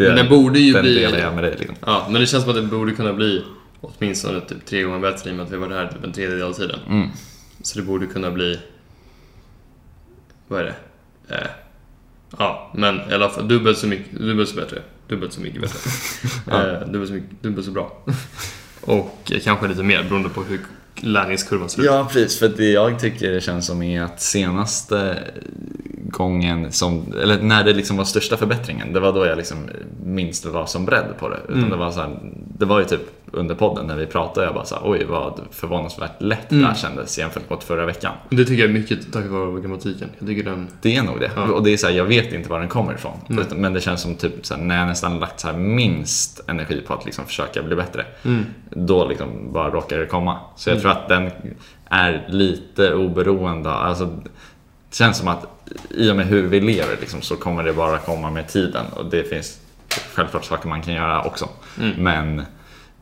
det, 0.00 0.04
det, 0.04 0.14
Men 0.14 0.16
den 0.16 0.28
borde 0.28 0.58
ju 0.60 0.72
den 0.72 0.82
bli- 0.82 0.94
delar 0.94 1.18
jag 1.18 1.34
med 1.34 1.44
dig. 1.44 1.54
Liksom. 1.58 1.76
Ja, 1.86 2.06
men 2.10 2.20
det 2.20 2.26
känns 2.26 2.42
som 2.42 2.50
att 2.50 2.56
det 2.56 2.62
borde 2.62 2.92
kunna 2.92 3.12
bli 3.12 3.44
åtminstone 3.80 4.40
typ 4.40 4.66
tre 4.66 4.82
gånger 4.82 4.98
bättre 4.98 5.30
i 5.30 5.32
och 5.32 5.36
med 5.36 5.46
att 5.46 5.52
vi 5.52 5.56
varit 5.56 5.72
här 5.72 5.86
typ 5.86 6.04
en 6.04 6.12
tredjedel 6.12 6.42
av 6.42 6.52
tiden. 6.52 6.80
Mm. 6.88 7.08
Så 7.62 7.78
det 7.78 7.84
borde 7.84 8.06
kunna 8.06 8.30
bli... 8.30 8.58
Vad 10.48 10.60
är 10.60 10.64
det? 10.64 10.74
Eh, 11.34 11.50
ja, 12.38 12.72
men 12.74 13.10
i 13.10 13.14
alla 13.14 13.28
fall 13.30 13.48
dubbelt 13.48 13.78
så 13.78 13.86
mycket, 13.86 14.18
dubbelt 14.18 14.48
så 14.48 14.56
bättre. 14.56 14.82
Dubbelt 15.08 15.32
så 15.32 15.40
mycket 15.40 15.60
bättre. 15.60 15.78
Ja. 16.46 16.66
eh, 16.66 16.80
dubbelt, 16.86 17.08
så 17.08 17.14
mycket, 17.14 17.42
dubbelt 17.42 17.66
så 17.66 17.72
bra. 17.72 18.04
Och 18.80 19.32
eh, 19.32 19.40
kanske 19.40 19.68
lite 19.68 19.82
mer 19.82 20.02
beroende 20.02 20.28
på 20.28 20.42
hur 20.42 20.60
lärningskurvan 20.96 21.68
ser 21.68 21.80
ut. 21.82 21.86
Ja, 21.86 22.08
precis. 22.12 22.38
För 22.38 22.48
det 22.48 22.70
jag 22.70 22.98
tycker 22.98 23.30
det 23.30 23.40
känns 23.40 23.66
som 23.66 23.82
är 23.82 24.02
att 24.02 24.20
senaste 24.22 25.18
gången 26.10 26.72
som, 26.72 27.14
eller 27.22 27.42
när 27.42 27.64
det 27.64 27.72
liksom 27.72 27.96
var 27.96 28.04
största 28.04 28.36
förbättringen, 28.36 28.92
det 28.92 29.00
var 29.00 29.12
då 29.12 29.26
jag 29.26 29.36
liksom 29.36 29.58
minst 30.04 30.46
var 30.46 30.66
som 30.66 30.84
beredd 30.84 31.14
på 31.18 31.28
det. 31.28 31.36
Utan 31.48 31.58
Mm. 31.58 31.70
det, 31.70 31.76
var 31.76 31.90
så 31.90 32.00
här, 32.00 32.18
det 32.58 32.64
var 32.64 32.78
ju 32.78 32.84
typ 32.84 33.00
under 33.32 33.54
podden 33.54 33.86
när 33.86 33.96
vi 33.96 34.06
pratade, 34.06 34.46
jag 34.46 34.54
bara 34.54 34.64
så 34.64 34.74
här, 34.74 34.82
oj 34.84 35.04
vad 35.04 35.40
förvånansvärt 35.50 36.22
lätt 36.22 36.50
Mm. 36.52 36.62
det 36.62 36.68
här 36.68 36.74
kändes 36.76 37.18
jämfört 37.18 37.50
mot 37.50 37.64
förra 37.64 37.86
veckan. 37.86 38.12
Det 38.30 38.44
tycker 38.44 38.62
jag 38.62 38.70
är 38.70 38.74
mycket 38.74 39.12
tack 39.12 39.26
vare 39.26 39.60
grammatiken. 39.60 40.08
Jag 40.18 40.28
tycker 40.28 40.44
den... 40.44 40.68
Det 40.82 40.96
är 40.96 41.02
nog 41.02 41.20
det. 41.20 41.30
Ja. 41.36 41.42
Och 41.52 41.62
det 41.62 41.70
är 41.72 41.76
så 41.76 41.86
här, 41.86 41.94
jag 41.94 42.04
vet 42.04 42.32
inte 42.32 42.48
var 42.50 42.58
den 42.60 42.68
kommer 42.68 42.94
ifrån. 42.94 43.12
Mm. 43.28 43.42
Utan- 43.42 43.58
Men 43.58 43.72
det 43.72 43.80
känns 43.80 44.00
som 44.02 44.14
typ 44.14 44.46
så 44.46 44.54
här, 44.54 44.62
när 44.62 44.78
jag 44.78 44.88
nästan 44.88 45.18
lagt 45.18 45.40
så 45.40 45.52
minst 45.52 46.40
energi 46.46 46.80
på 46.80 46.94
att 46.94 47.04
liksom 47.04 47.26
försöka 47.26 47.62
bli 47.62 47.76
bättre. 47.76 48.04
Mm. 48.24 48.44
Då 48.70 49.08
liksom 49.08 49.52
bara 49.52 49.70
råkar 49.70 49.98
det 49.98 50.06
komma. 50.06 50.38
Så 50.56 50.70
jag 50.70 50.74
Mm. 50.78 50.82
tror 50.82 50.92
att 50.92 51.08
den 51.08 51.30
är 51.88 52.26
lite 52.28 52.94
oberoende. 52.94 53.70
Alltså, 53.70 54.04
det 54.90 54.96
känns 54.96 55.18
som 55.18 55.28
att 55.28 55.46
i 55.90 56.10
och 56.10 56.16
med 56.16 56.26
hur 56.26 56.46
vi 56.46 56.60
lever 56.60 56.96
liksom, 57.00 57.22
så 57.22 57.36
kommer 57.36 57.64
det 57.64 57.72
bara 57.72 57.98
komma 57.98 58.30
med 58.30 58.48
tiden. 58.48 58.86
Och 58.96 59.10
det 59.10 59.24
finns 59.24 59.58
självklart 60.14 60.44
saker 60.44 60.68
man 60.68 60.82
kan 60.82 60.94
göra 60.94 61.22
också. 61.22 61.48
Mm. 61.80 61.90
Men 62.02 62.42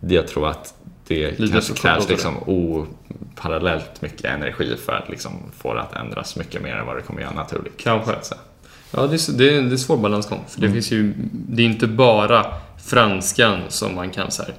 det- 0.00 0.14
jag 0.14 0.28
tror 0.28 0.48
att 0.48 0.74
det 1.06 1.38
Lite 1.40 1.52
kanske 1.52 1.74
krävs 1.74 2.08
liksom 2.08 2.34
oparallellt 2.46 4.02
mycket 4.02 4.24
energi 4.24 4.76
för 4.86 4.92
att 4.92 5.08
liksom 5.08 5.32
få 5.58 5.74
det 5.74 5.80
att 5.80 5.96
ändras 5.96 6.36
mycket 6.36 6.62
mer 6.62 6.74
än 6.76 6.86
vad 6.86 6.96
det 6.96 7.02
kommer 7.02 7.20
göra 7.20 7.32
naturligt. 7.32 7.74
Kanske. 7.76 8.14
Ja, 8.90 9.06
det 9.06 9.14
är, 9.28 9.32
det 9.38 9.56
är, 9.56 9.62
det 9.62 9.74
är 9.74 9.76
svår 9.76 9.96
balansgång. 9.96 10.44
För 10.48 10.60
det 10.60 10.66
Mm. 10.66 10.74
finns 10.74 10.90
ju... 10.92 11.12
Det 11.32 11.62
är 11.62 11.66
inte 11.66 11.86
bara 11.86 12.46
franskan 12.86 13.60
som 13.68 13.94
man 13.94 14.10
kan 14.10 14.30
så 14.30 14.42
här, 14.42 14.54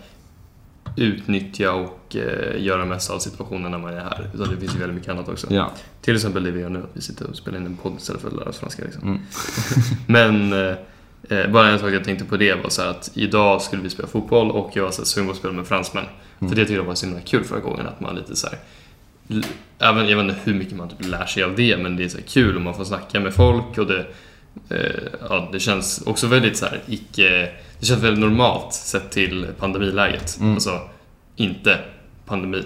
utnyttja 0.96 1.74
och 1.74 2.16
eh, 2.16 2.64
göra 2.64 2.86
mest 2.86 3.10
av 3.10 3.20
situationen 3.20 3.72
när 3.72 3.78
man 3.78 3.94
är 3.94 4.00
här. 4.00 4.30
Utan 4.34 4.50
det 4.50 4.58
finns 4.58 4.76
ju 4.76 4.80
väldigt 4.80 4.96
mycket 4.96 5.10
annat 5.10 5.30
också. 5.30 5.48
Ja. 5.50 5.72
Till 6.02 6.16
exempel 6.16 6.44
det 6.44 6.52
vi 6.52 6.60
gör 6.60 6.70
nu, 6.70 6.80
att 6.80 6.90
vi 6.94 7.02
sitter 7.02 7.30
och 7.30 7.36
spelar 7.36 7.58
in 7.58 7.66
en 7.66 7.78
podd 7.78 7.94
istället 7.98 8.22
för 8.22 8.28
att 8.28 8.36
lära 8.36 8.50
oss 8.50 8.60
franska. 8.60 8.84
Liksom. 8.84 9.04
Mm. 9.04 9.20
Men 10.08 10.54
eh, 10.54 10.76
eh, 11.30 11.52
bara 11.52 11.68
en 11.68 11.80
sak 11.80 11.92
jag 11.92 12.04
tänkte 12.04 12.26
på 12.26 12.38
det 12.38 12.54
var 12.54 12.70
så 12.70 12.82
att 12.82 13.12
idag 13.14 13.62
skulle 13.62 13.82
vi 13.82 13.90
spela 13.90 14.08
fotboll 14.08 14.52
och 14.52 14.72
jag 14.74 14.84
var 14.84 14.92
så 14.92 15.06
sugen 15.06 15.28
på 15.28 15.32
att 15.32 15.38
spela 15.38 15.54
med 15.54 15.68
fransmän. 15.68 16.06
Mm. 16.40 16.50
För 16.50 16.56
det 16.56 16.62
tyckte 16.62 16.74
jag 16.74 16.84
var 16.84 16.96
så 16.96 17.06
himla 17.06 17.22
kul 17.22 17.44
förra 17.44 17.60
gången 17.60 17.88
att 17.88 18.00
man 18.00 18.16
lite 18.16 18.36
så 18.36 18.48
här 18.48 18.60
Även, 19.80 20.10
jag 20.10 20.18
vet 20.18 20.26
inte 20.26 20.40
hur 20.44 20.54
mycket 20.54 20.76
man 20.76 20.90
typ 20.90 21.06
lär 21.06 21.26
sig 21.26 21.44
av 21.44 21.56
det, 21.56 21.78
men 21.78 21.96
det 21.96 22.04
är 22.04 22.10
så 22.10 22.22
kul 22.28 22.56
och 22.56 22.62
man 22.62 22.74
får 22.74 22.86
snacka 22.86 23.20
med 23.20 23.34
folk 23.34 23.78
och 23.78 23.88
det, 23.88 24.06
ja, 25.30 25.50
det 25.52 25.60
känns 25.60 26.02
också 26.06 26.28
väldigt 26.28 26.58
så 26.58 26.66
här 26.66 26.80
icke... 26.88 27.50
Det 27.80 27.86
känns 27.86 28.04
väldigt 28.04 28.20
normalt 28.20 28.74
sett 28.74 29.12
till 29.12 29.48
pandemiläget. 29.60 30.38
Mm. 30.40 30.54
Alltså, 30.54 30.80
inte 31.36 31.80
pandemi. 32.26 32.64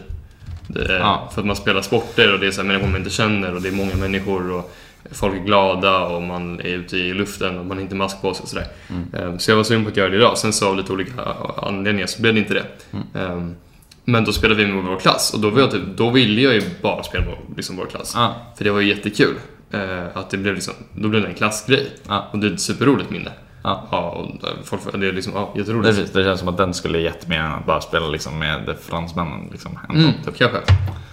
Är, 0.76 1.00
Ja. 1.00 1.30
För 1.34 1.42
att 1.42 1.48
man 1.48 1.56
spelar 1.56 1.82
sporter 1.82 2.34
och 2.34 2.40
det 2.40 2.48
är 2.48 2.52
så 2.52 2.62
här 2.62 2.68
människor 2.68 2.88
man 2.88 2.98
inte 2.98 3.10
känner 3.10 3.56
och 3.56 3.62
det 3.62 3.70
är 3.70 3.74
många 3.74 3.96
människor 3.96 4.52
och 4.52 4.74
folk 5.12 5.36
är 5.36 5.40
glada 5.40 6.00
och 6.00 6.22
man 6.22 6.60
är 6.60 6.64
ute 6.64 6.98
i 6.98 7.14
luften 7.14 7.58
och 7.60 7.66
man 7.66 7.78
har 7.78 7.82
inte 7.82 7.96
mask 7.96 8.22
på 8.22 8.34
sig 8.34 8.44
och 8.44 8.50
sådär. 8.50 8.68
Mm. 8.90 9.14
Eh, 9.34 9.38
Så 9.38 9.52
jag 9.52 9.56
var 9.56 9.64
sugen 9.64 9.84
på 9.84 9.90
att 9.90 9.98
göra 9.98 10.10
det 10.10 10.16
idag. 10.16 10.38
Sen 10.38 10.54
så 10.54 10.68
av 10.70 10.78
lite 10.78 10.94
olika 10.94 11.12
anledningar 11.58 12.08
så 12.08 12.22
blev 12.22 12.34
det 12.34 12.40
inte 12.40 12.54
det. 12.54 12.66
Mm. 12.92 13.06
Eh, 13.32 13.54
Men 14.06 14.24
då 14.26 14.34
spelade 14.34 14.66
vi 14.66 14.72
med 14.72 14.84
vår 14.84 15.00
klass 15.00 15.34
och 15.34 15.40
då, 15.40 15.50
var 15.50 15.60
jag 15.60 15.72
typ, 15.72 15.82
då 15.96 16.10
ville 16.10 16.42
jag 16.42 16.54
ju 16.54 16.62
bara 16.82 17.04
spela 17.04 17.26
med 17.26 17.36
liksom 17.58 17.76
vår 17.76 17.86
klass. 17.86 18.12
Ja. 18.16 18.36
För 18.58 18.64
det 18.64 18.72
var 18.72 18.80
ju 18.80 18.88
jättekul. 18.90 19.36
Eh, 19.74 20.04
Att 20.18 20.30
det 20.30 20.38
blev 20.38 20.54
liksom, 20.56 20.74
då 20.96 21.10
blev 21.10 21.22
det 21.22 21.28
en 21.28 21.34
klassgrej. 21.36 21.92
Ja. 22.08 22.28
Och 22.32 22.40
det 22.40 22.48
är 22.48 22.52
ett 22.54 22.62
superroligt 22.62 23.10
minne. 23.10 23.32
Ja. 23.64 23.88
Ja, 23.92 24.10
och 24.10 24.28
folk, 24.68 24.82
det 25.02 25.08
är 25.08 25.14
liksom, 25.14 25.34
ja, 25.36 25.54
jätteroligt. 25.58 26.14
det 26.14 26.24
känns 26.24 26.40
som 26.40 26.50
att 26.50 26.58
den 26.58 26.74
skulle 26.74 27.00
gett 27.00 27.28
mer 27.28 27.40
än 27.40 27.52
att 27.52 27.66
bara 27.66 27.82
spela 27.82 28.08
liksom 28.08 28.40
med 28.40 28.76
fransmännen. 28.82 29.48
Liksom, 29.52 29.80
Mm, 29.90 30.12
typ. 30.26 30.36
kanske. 30.38 30.58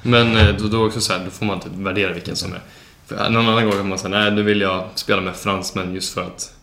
Men 0.03 0.37
eh, 0.37 0.49
då, 0.59 0.69
då 0.69 0.87
också 0.87 1.01
så 1.01 1.13
här, 1.13 1.25
då 1.25 1.31
får 1.31 1.47
man 1.47 1.61
typ 1.61 1.73
värdera 1.75 2.13
vilken 2.13 2.37
som 2.37 2.53
är. 2.53 2.61
För 3.07 3.31
någon 3.31 3.49
annan 3.49 3.65
gång 3.65 3.73
kan 3.73 3.89
man 3.89 3.99
säga, 3.99 4.19
nej 4.21 4.31
nu 4.31 4.43
vill 4.43 4.61
jag 4.61 4.85
spela 4.95 5.21
med 5.21 5.37
fransmän 5.37 5.95
just 5.95 6.15
för 6.15 6.23
att 6.23 6.55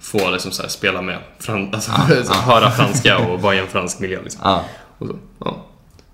få 0.00 0.30
liksom 0.30 0.50
så 0.50 0.62
här, 0.62 0.68
spela 0.68 1.02
med, 1.02 1.18
fran- 1.38 1.70
alltså, 1.74 1.90
så 2.24 2.32
här, 2.32 2.42
höra 2.42 2.70
franska 2.70 3.18
och 3.18 3.40
vara 3.42 3.54
i 3.54 3.58
en 3.58 3.66
fransk 3.66 4.00
miljö. 4.00 4.18
Liksom. 4.22 4.58
Och 4.98 5.06
så, 5.06 5.16
ja. 5.44 5.66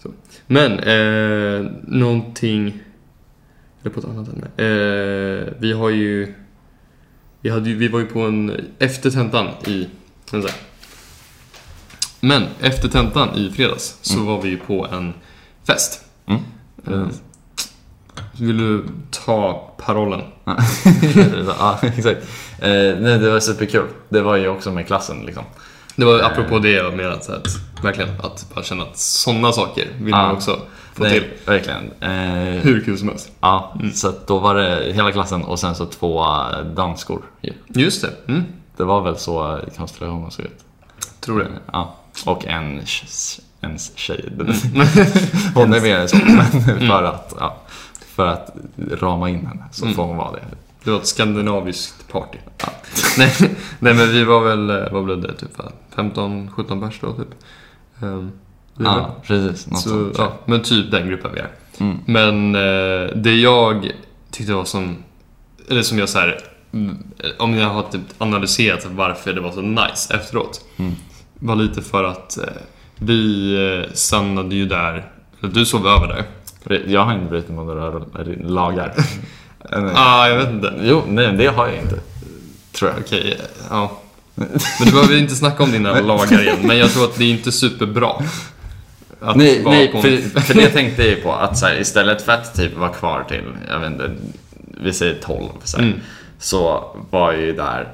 så. 0.02 0.08
Men, 0.46 0.78
eh, 0.78 1.70
någonting... 1.82 2.80
Eller 3.86 3.94
på 3.94 4.00
ett 4.00 4.06
annat 4.06 4.28
ämne. 4.28 4.46
Eh, 4.56 5.52
vi 5.58 5.72
har 5.72 5.90
ju... 5.90 6.34
Vi, 7.40 7.50
hade 7.50 7.68
ju, 7.70 7.76
vi 7.76 7.88
var 7.88 8.00
ju 8.00 8.06
på 8.06 8.20
en... 8.20 8.66
Efter 8.78 9.10
tentan 9.10 9.48
i... 9.66 9.88
Men 12.20 12.42
efter 12.60 12.88
tentan 12.88 13.34
i 13.34 13.50
fredags 13.50 13.98
så 14.00 14.20
var 14.20 14.42
vi 14.42 14.48
ju 14.48 14.56
på 14.56 14.86
en 14.86 15.14
fest. 15.66 16.04
Mm. 16.26 16.40
Eh, 16.86 17.08
vill 18.40 18.58
du 18.58 18.84
ta 19.10 19.72
parollen? 19.86 20.20
ja, 21.58 21.78
exakt. 21.82 22.22
Eh, 22.58 22.70
nej, 23.00 23.18
det 23.18 23.30
var 23.30 23.40
superkul. 23.40 23.86
Det 24.08 24.20
var 24.20 24.36
ju 24.36 24.48
också 24.48 24.72
med 24.72 24.86
klassen 24.86 25.26
liksom. 25.26 25.44
Det 25.96 26.04
var 26.04 26.20
apropå 26.20 26.58
det 26.58 26.70
jag 26.70 26.96
menade, 26.96 27.24
så 27.24 27.32
att 27.32 27.46
verkligen 27.82 28.10
att 28.20 28.46
bara 28.54 28.64
känna 28.64 28.82
att 28.82 28.98
sådana 28.98 29.52
saker 29.52 29.88
vill 29.98 30.10
man 30.10 30.24
Ja. 30.24 30.32
också 30.32 30.60
få 30.96 31.02
Nej, 31.02 31.12
till. 31.20 31.28
verkligen. 31.46 31.90
Eh, 32.00 32.62
Hur 32.62 32.80
kul 32.84 32.98
som 32.98 33.08
helst. 33.08 33.30
ja, 33.40 33.74
så 33.94 34.08
att 34.08 34.26
då 34.26 34.38
var 34.38 34.54
det 34.54 34.92
hela 34.92 35.12
klassen 35.12 35.42
och 35.44 35.58
sen 35.58 35.74
så 35.74 35.86
två 35.86 36.20
eh, 36.24 36.60
danskor. 36.74 37.22
Just 37.66 38.02
det. 38.02 38.10
Mm. 38.32 38.42
Det 38.76 38.84
var 38.84 39.00
väl 39.00 39.16
så 39.16 39.60
konstellationen 39.76 40.30
såg 40.30 40.44
ut. 40.44 40.64
Tror 41.20 41.38
det. 41.38 41.48
Ja, 41.72 41.94
och 42.26 42.46
en, 42.46 42.80
tj- 42.80 43.40
en 43.60 43.78
tjej. 43.78 44.24
Hon 45.54 45.74
är 45.74 45.80
mer 45.80 46.06
så, 46.06 46.16
men 46.16 46.62
för 46.88 47.02
att, 47.02 47.34
ja, 47.40 47.56
för 48.06 48.26
att 48.26 48.56
rama 48.92 49.28
in 49.28 49.46
henne 49.46 49.64
så 49.72 49.86
får 49.86 50.02
hon 50.04 50.16
vara 50.16 50.32
det. 50.32 50.42
Det 50.84 50.90
var 50.90 50.98
ett 50.98 51.06
skandinaviskt 51.06 52.12
party. 52.12 52.38
nej, 53.18 53.32
nej, 53.78 53.94
men 53.94 54.08
vi 54.12 54.24
var 54.24 54.40
väl, 54.40 54.70
eh, 54.70 54.92
vad 54.92 55.04
blev 55.04 55.20
det, 55.20 55.34
typ 55.34 55.58
15-17 55.94 56.80
pers 56.88 57.00
då 57.00 57.12
typ. 57.12 57.28
Um, 58.00 58.32
Ja, 58.78 59.16
precis. 59.26 59.66
Något 59.66 59.80
så, 59.80 60.10
ja, 60.18 60.32
men 60.44 60.62
typ 60.62 60.90
den 60.90 61.08
gruppen 61.08 61.30
vi 61.34 61.40
är. 61.40 61.50
Mm. 61.78 61.98
Men 62.06 62.54
eh, 62.54 63.16
det 63.16 63.34
jag 63.34 63.90
tyckte 64.30 64.54
var 64.54 64.64
som, 64.64 64.96
eller 65.68 65.82
som 65.82 65.98
jag 65.98 66.08
så 66.08 66.18
här, 66.18 66.38
mm, 66.72 66.98
om 67.38 67.54
jag 67.54 67.68
har 67.68 67.82
typ 67.82 68.00
analyserat 68.18 68.86
varför 68.90 69.32
det 69.32 69.40
var 69.40 69.52
så 69.52 69.60
nice 69.60 70.14
efteråt. 70.14 70.60
Mm. 70.76 70.92
Var 71.34 71.56
lite 71.56 71.82
för 71.82 72.04
att 72.04 72.38
eh, 72.38 72.44
vi 72.96 73.54
eh, 73.84 73.92
stannade 73.94 74.54
ju 74.54 74.66
där, 74.66 75.10
du 75.40 75.66
sov 75.66 75.86
över 75.86 76.08
där. 76.08 76.24
Jag 76.86 77.04
har 77.04 77.14
inte 77.14 77.26
brutit 77.26 77.50
mot 77.50 77.66
några 77.66 78.04
lagar. 78.42 78.94
Nej. 79.70 79.92
Ah, 79.94 80.28
jag 80.28 80.36
vet 80.36 80.50
inte. 80.50 80.74
Jo, 80.82 81.02
nej, 81.08 81.32
det 81.32 81.46
har 81.46 81.66
jag 81.66 81.76
inte. 81.76 82.00
Tror 82.72 82.90
jag. 82.90 83.00
Okej, 83.00 83.32
eh, 83.32 83.46
ja. 83.70 84.00
Men 84.34 84.48
du 84.84 84.90
behöver 84.92 85.16
inte 85.16 85.34
snacka 85.34 85.62
om 85.62 85.72
dina 85.72 86.00
lagar 86.00 86.42
igen, 86.42 86.58
men 86.62 86.78
jag 86.78 86.90
tror 86.90 87.04
att 87.04 87.14
det 87.18 87.24
är 87.24 87.30
inte 87.30 87.52
superbra. 87.52 88.12
Att 89.20 89.36
Nej, 89.36 89.62
nej 89.64 89.88
på 89.92 90.02
för, 90.02 90.40
för 90.40 90.54
det 90.54 90.68
tänkte 90.70 91.02
jag 91.02 91.10
ju 91.10 91.22
på 91.22 91.32
att 91.32 91.58
så 91.58 91.66
här, 91.66 91.80
istället 91.80 92.22
för 92.22 92.32
att 92.32 92.54
typ 92.54 92.76
vara 92.76 92.88
kvar 92.88 93.24
till, 93.28 93.42
jag 93.70 93.78
vet 93.80 93.90
inte, 93.92 94.10
vi 94.80 94.92
säger 94.92 95.14
12 95.22 95.48
så, 95.64 95.76
här, 95.76 95.84
Mm. 95.84 96.00
så 96.38 96.90
var 97.10 97.32
jag 97.32 97.40
ju 97.42 97.52
där 97.52 97.88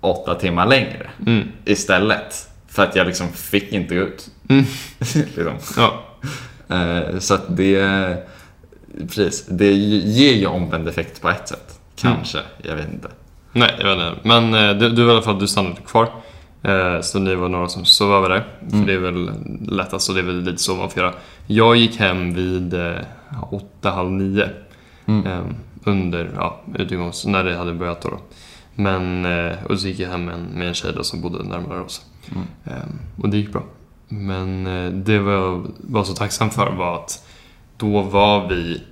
åtta 0.00 0.34
timmar 0.34 0.66
längre 0.66 1.10
Mm. 1.26 1.48
istället. 1.64 2.48
För 2.68 2.82
att 2.82 2.96
jag 2.96 3.06
liksom 3.06 3.28
fick 3.32 3.72
inte 3.72 3.94
ut. 3.94 4.28
Mm. 4.48 4.64
liksom. 5.14 5.54
Ja, 5.76 6.04
Eh, 6.76 7.18
Så 7.18 7.34
att 7.34 7.56
det, 7.56 8.16
precis, 9.08 9.46
det 9.46 9.72
ger 9.72 10.34
ju 10.34 10.46
omvänd 10.46 10.88
effekt 10.88 11.20
på 11.22 11.28
ett 11.30 11.48
sätt. 11.48 11.78
Kanske, 11.96 12.38
jag 12.62 12.76
vet 12.76 12.92
inte. 12.92 13.08
nej, 13.52 13.74
jag 13.80 13.96
vet 13.96 14.08
inte. 14.12 14.28
Men 14.28 14.54
eh, 14.54 14.76
du, 14.76 14.88
du 14.88 15.06
i 15.06 15.10
alla 15.10 15.22
fall, 15.22 15.38
du 15.38 15.46
stannade 15.48 15.76
kvar. 15.86 16.08
Eh, 16.62 17.00
Så 17.00 17.18
ni 17.18 17.34
var 17.34 17.48
några 17.48 17.68
som 17.68 17.84
sov 17.84 18.12
över 18.12 18.28
där. 18.28 18.46
För 18.70 18.76
det 18.86 18.92
är 18.92 18.98
väl 18.98 19.30
lättast 19.68 20.08
och 20.08 20.14
det 20.14 20.20
är 20.20 20.24
väl 20.24 20.42
lite 20.42 20.58
så 20.62 20.76
man 20.76 20.90
får 20.90 21.02
göra. 21.02 21.14
Jag 21.46 21.76
gick 21.76 21.96
hem 21.96 22.34
vid 22.34 22.74
eh, 22.74 22.96
åtta, 23.50 23.90
halv 23.90 24.10
nio. 24.10 24.48
Mm. 25.06 25.26
eh, 25.26 25.40
Under 25.84 26.30
ja, 26.36 26.60
utegångs... 26.78 27.26
När 27.26 27.44
det 27.44 27.56
hade 27.56 27.72
börjat 27.74 28.02
då. 28.02 28.18
Men, 28.74 29.24
eh, 29.24 29.52
och 29.68 29.80
så 29.80 29.88
gick 29.88 29.98
jag 29.98 30.08
hem 30.10 30.24
med 30.24 30.34
en, 30.34 30.42
med 30.44 30.68
en 30.68 30.74
tjej 30.74 30.92
då 30.96 31.04
som 31.04 31.20
bodde 31.20 31.42
närmare 31.44 31.80
oss. 31.80 32.02
Mm. 32.32 32.46
Eh, 32.64 33.22
Och 33.22 33.28
det 33.28 33.36
gick 33.36 33.52
bra. 33.52 33.62
Men 34.08 34.64
det 35.04 35.18
var 35.18 35.32
jag 35.32 35.66
var 35.78 36.04
så 36.04 36.14
tacksam 36.14 36.50
för 36.50 36.70
var 36.72 36.94
att 36.94 37.26
då 37.76 38.02
var 38.02 38.48
vi 38.48 38.82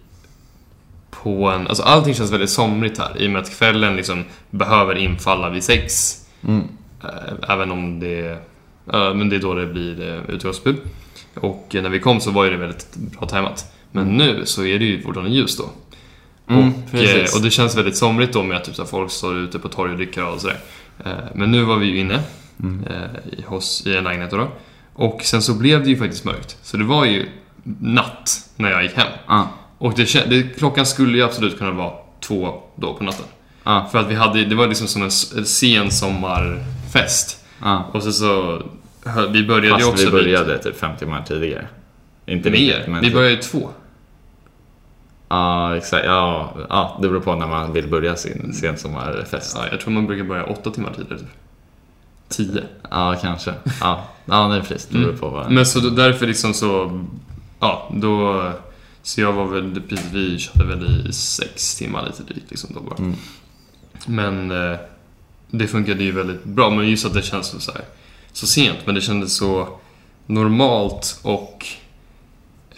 på 1.11 1.49
en... 1.51 1.67
Alltså 1.67 1.83
allting 1.83 2.15
känns 2.15 2.33
väldigt 2.33 2.51
somrigt 2.51 2.99
här 2.99 3.23
i 3.23 3.27
och 3.27 3.31
med 3.31 3.43
att 3.43 3.51
kvällen 3.59 3.97
liksom 3.97 4.25
behöver 4.51 4.95
infalla 4.95 5.51
vid 5.51 5.65
sex. 5.65 6.15
Mm. 6.43 6.65
Eh, 7.05 7.51
Även 7.55 7.71
om 7.73 8.01
det... 8.01 8.31
eh, 8.93 9.15
Men 9.15 9.29
det 9.29 9.37
är 9.37 9.41
då 9.41 9.55
det 9.55 9.67
blir 9.67 10.09
eh, 10.15 10.35
utegångsförbud. 10.35 10.81
Och 11.35 11.69
när 11.73 11.89
vi 11.89 12.01
kom 12.01 12.21
så 12.21 12.31
var 12.31 12.45
ju 12.45 12.51
det 12.51 12.57
väldigt 12.57 12.97
bra 12.97 13.29
tajmat. 13.29 13.73
Men 13.93 14.07
nu 14.17 14.43
så 14.47 14.65
är 14.65 14.79
det 14.79 14.85
ju 14.85 15.03
fortfarande 15.03 15.33
ljus 15.35 15.57
då. 15.57 15.65
Mm, 16.55 16.69
och, 16.69 17.37
och 17.37 17.43
det 17.43 17.51
känns 17.51 17.77
väldigt 17.77 17.97
somrigt 17.97 18.33
då 18.33 18.43
med 18.43 18.57
att 18.57 18.65
typ, 18.65 18.75
så 18.75 18.85
folk 18.85 19.11
står 19.11 19.37
ute 19.39 19.59
på 19.59 19.69
torg 19.69 19.91
och 19.91 19.97
dricker 19.97 20.25
och 20.27 20.41
sådär. 20.41 20.57
Men 21.35 21.51
nu 21.53 21.63
var 21.65 21.77
vi 21.77 21.87
ju 21.87 21.99
inne 22.01 22.21
Mm. 22.61 22.85
i, 23.33 23.43
hos, 23.43 23.87
i 23.87 23.97
en 23.97 24.05
lägenhet 24.05 24.31
då. 24.31 24.49
Och 24.95 25.21
sen 25.25 25.43
så 25.43 25.55
blev 25.55 25.83
det 25.85 25.89
ju 25.91 25.97
faktiskt 25.97 26.25
mörkt. 26.25 26.57
Så 26.63 26.77
det 26.77 26.85
var 26.85 27.05
ju 27.05 27.29
natt 27.81 28.31
när 28.57 28.71
jag 28.71 28.83
gick 28.83 28.97
hem. 28.97 29.07
Ah, 29.27 29.43
Och 29.79 29.93
det, 29.97 30.13
det, 30.31 30.43
klockan 30.59 30.87
skulle 30.87 31.19
ju 31.19 31.25
absolut 31.25 31.59
kunna 31.59 31.71
vara 31.71 31.93
två 32.21 32.63
då 32.77 32.95
på 32.95 33.05
natten. 33.05 33.25
ah, 33.63 33.87
För 33.87 33.99
att 33.99 34.11
vi 34.11 34.15
hade, 34.15 34.45
det 34.45 34.55
var 34.55 34.67
liksom 34.67 34.87
som 34.87 35.03
en, 35.03 35.09
s- 35.09 35.35
en 35.37 35.45
sommarfest. 36.93 37.45
ah. 37.61 37.83
Och 37.93 38.03
så 38.03 38.13
så, 38.13 38.63
vi 39.33 39.47
började 39.47 39.67
ju 39.67 39.73
Fast 39.73 39.89
också 39.89 40.05
vi 40.05 40.11
började 40.11 40.53
lite 40.53 40.65
typ 40.65 40.79
fem 40.79 40.97
timmar 40.97 41.23
tidigare. 41.23 41.67
Inte 42.27 42.51
mer. 42.51 42.85
men 42.89 43.01
Vi 43.01 43.07
typ- 43.07 43.15
började 43.15 43.35
ju 43.35 43.41
två. 43.41 43.71
Ja, 45.29 45.77
exakt. 45.77 46.05
Ja, 46.07 46.57
ja, 46.69 46.99
det 47.03 47.09
beror 47.09 47.21
på 47.21 47.35
när 47.35 47.47
man 47.47 47.73
vill 47.73 47.89
börja 47.89 48.17
sin 48.17 48.55
sensommarfest. 48.55 49.57
Ja, 49.57 49.67
jag 49.71 49.81
tror 49.81 49.93
man 49.93 50.07
brukar 50.07 50.25
börja 50.25 50.45
åtta 50.45 50.71
timmar 50.71 50.93
tidigare. 50.97 51.19
Typ. 51.19 51.29
Tio. 52.29 52.63
Ja, 52.91 53.17
kanske. 53.23 53.55
Ja, 53.81 54.09
ja 54.25 54.49
nej, 54.49 54.61
precis. 54.61 54.87
Det 54.87 54.99
beror 54.99 55.17
på 55.17 55.29
vad... 55.29 55.51
Men 55.51 55.67
så 55.67 55.81
därför 55.81 56.27
liksom 56.27 56.55
så, 56.55 57.05
ja, 57.61 57.91
då... 57.95 58.51
Så 59.03 59.21
jag 59.21 59.33
var 59.33 59.45
väl, 59.45 59.83
vi 60.13 60.39
körde 60.39 60.65
väl 60.65 61.09
i 61.09 61.13
sex 61.13 61.75
timmar 61.75 62.07
lite 62.07 62.23
drygt 62.23 62.51
liksom 62.51 62.71
då 62.75 62.81
bara. 62.81 62.97
Mm. 62.99 63.15
Men 64.07 64.51
eh, 64.51 64.79
det 65.51 65.67
funkade 65.67 66.05
ju 66.05 66.13
väldigt 66.13 66.45
bra, 66.45 66.71
men 66.71 66.89
just 66.89 67.07
att 67.07 67.15
det 67.15 67.23
känns 67.23 67.47
så, 67.47 67.61
så, 67.61 67.73
här, 67.73 67.85
så 68.33 68.47
sent, 68.47 68.79
men 68.85 68.95
det 68.95 69.01
kändes 69.01 69.37
så 69.37 69.69
normalt 70.27 71.21
och... 71.23 71.67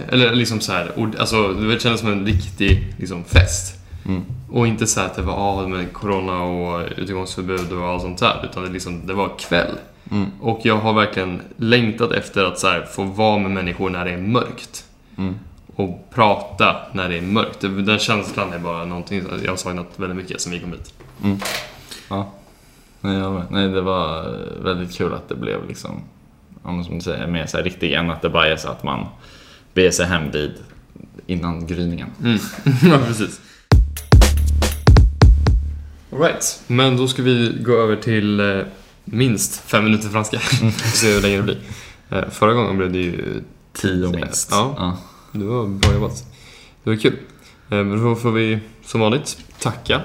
Eller 0.09 0.35
liksom 0.35 0.61
så 0.61 0.73
här, 0.73 1.13
alltså 1.19 1.53
det 1.53 1.83
kändes 1.83 2.01
som 2.01 2.13
en 2.13 2.27
riktig 2.27 2.95
liksom, 2.99 3.25
fest. 3.25 3.75
Mm. 4.07 4.23
Och 4.51 4.67
inte 4.67 4.87
så 4.87 5.01
här 5.01 5.07
att 5.07 5.15
det 5.15 5.23
var 5.23 5.35
ah, 5.35 5.69
med 5.69 5.93
corona 5.93 6.43
och 6.43 6.89
utegångsförbud 6.97 7.73
och 7.73 7.85
allt 7.85 8.03
sånt 8.03 8.19
där, 8.19 8.49
utan 8.51 8.63
det, 8.63 8.71
liksom, 8.71 9.07
det 9.07 9.15
var 9.15 9.39
kväll. 9.39 9.77
Mm. 10.11 10.31
Och 10.41 10.61
jag 10.63 10.77
har 10.77 10.93
verkligen 10.93 11.43
längtat 11.57 12.13
efter 12.13 12.45
att 12.45 12.59
så 12.59 12.69
här, 12.69 12.83
få 12.83 13.05
vara 13.05 13.39
med 13.39 13.51
människor 13.51 13.91
när 13.91 14.05
det 14.05 14.11
är 14.11 14.19
mörkt. 14.19 14.85
Mm. 15.19 15.39
Och 15.77 16.11
prata 16.15 16.77
när 16.93 17.09
det 17.09 17.17
är 17.17 17.23
mörkt. 17.23 17.61
Den 17.61 17.99
känslan 17.99 18.53
är 18.53 18.59
bara 18.59 18.85
någonting 18.85 19.23
jag 19.45 19.53
har 19.53 19.57
saknat 19.57 19.87
väldigt 19.97 20.17
mycket 20.17 20.41
sen 20.41 20.53
vi 20.53 20.61
kom 20.61 20.73
hit. 20.73 20.95
Ja. 22.09 22.33
Nej, 23.01 23.19
jag 23.19 23.33
med. 23.33 23.47
Nej, 23.51 23.69
det 23.69 23.81
var 23.81 24.37
väldigt 24.63 24.97
kul 24.97 25.15
att 25.15 25.29
det 25.29 25.35
blev 25.35 25.69
liksom, 25.69 26.03
men 26.63 26.85
som 26.85 26.95
du 26.95 27.01
säger, 27.01 27.27
mer 27.27 27.47
så 27.47 27.57
här 27.57 27.65
riktigt 27.65 27.95
än 27.95 28.11
att 28.11 28.23
det 28.23 28.31
bara 28.31 28.49
är 28.49 28.57
så 28.57 28.69
att 28.69 28.83
man 28.83 29.07
beger 29.75 29.91
sig 29.91 30.07
hem 30.07 30.31
vid 30.31 30.53
innan 31.27 31.67
gryningen. 31.67 32.09
Mm. 32.21 32.39
ja, 32.83 32.99
precis. 33.07 33.41
Alright, 36.13 36.63
men 36.67 36.97
då 36.97 37.09
ska 37.09 37.23
vi 37.23 37.57
gå 37.61 37.73
över 37.73 37.97
till 37.97 38.41
eh, 38.41 38.63
minst 39.05 39.61
fem 39.61 39.85
minuter 39.85 40.09
franska. 40.09 40.41
Mm. 40.61 40.73
Se 40.95 41.15
hur 41.15 41.21
länge 41.23 41.37
det 41.37 41.43
blir. 41.43 41.59
Eh, 42.11 42.29
förra 42.31 42.53
gången 42.53 42.77
blev 42.77 42.93
det 42.93 42.99
ju... 42.99 43.43
Tio 43.73 44.09
minst. 44.09 44.51
Ja. 44.51 44.75
ja. 44.77 44.97
Det 45.33 45.45
var 45.45 45.67
bra 45.67 45.93
jobbat. 45.93 46.25
Det 46.85 46.91
var 46.91 46.97
kul. 46.97 47.17
Eh, 47.71 47.85
men 47.85 48.05
då 48.05 48.15
får 48.15 48.33
vi 48.33 48.59
som 48.85 49.01
vanligt 49.01 49.39
tacka 49.59 50.01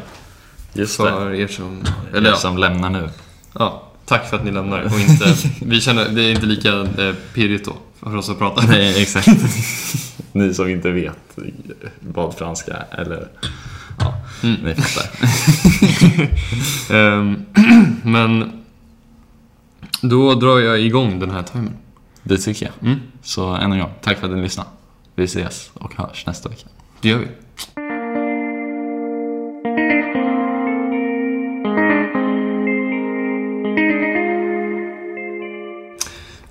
Just 0.75 0.97
det. 0.97 1.03
för 1.09 1.33
er 1.33 1.47
som... 1.47 1.83
Eller 2.13 2.29
ja, 2.29 2.35
som 2.35 2.57
lämnar 2.57 2.89
nu. 2.89 3.09
ja, 3.53 3.83
tack 4.05 4.29
för 4.29 4.37
att 4.37 4.45
ni 4.45 4.51
lämnar 4.51 4.81
och 4.83 4.99
inte... 4.99 5.35
vi 5.65 5.81
känner, 5.81 6.09
det 6.09 6.21
är 6.23 6.31
inte 6.31 6.45
lika 6.45 6.69
eh, 6.81 7.13
pirrigt 7.33 7.65
då 7.65 7.75
för 7.99 8.15
oss 8.15 8.29
att 8.29 8.37
prata. 8.39 8.67
Nej, 8.67 9.01
exakt. 9.01 9.27
Ni 10.31 10.53
som 10.53 10.69
inte 10.69 10.91
vet 10.91 11.37
vad 11.99 12.35
franska 12.35 12.75
eller 12.91 13.27
ja, 13.99 14.13
Mm. 14.43 14.61
ni 14.63 14.75
fattar. 14.75 15.09
Ehm, 16.95 17.45
men 18.03 18.51
då 20.01 20.33
drar 20.35 20.59
jag 20.59 20.79
igång 20.81 21.19
den 21.19 21.31
här 21.31 21.43
timern. 21.43 21.73
Det 22.23 22.37
tycker 22.37 22.65
jag. 22.65 22.73
Mm, 22.89 22.99
Så 23.23 23.47
än 23.55 23.71
en 23.71 23.79
gång, 23.79 23.91
tack 24.01 24.17
för 24.19 24.27
att 24.27 24.33
ni 24.35 24.41
lyssnade. 24.41 24.69
Vi 25.15 25.23
ses 25.23 25.69
och 25.73 25.95
hörs 25.95 26.25
nästa 26.25 26.49
vecka. 26.49 26.67
det 27.01 27.09
gör 27.09 27.17
vi. 27.17 27.27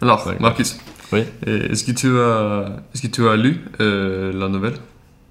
Alors, 0.04 0.30
Marcus, 0.38 0.76
Oui. 1.12 1.24
euh, 1.48 1.68
est-ce 1.70 1.82
que 1.84 1.92
tu 1.92 2.18
as, 2.20 2.66
est-ce 2.92 3.00
que 3.02 3.06
tu 3.06 3.26
as 3.26 3.36
lu 3.36 3.64
euh, 3.80 4.32
la 4.34 4.48
nouvelle? 4.48 4.74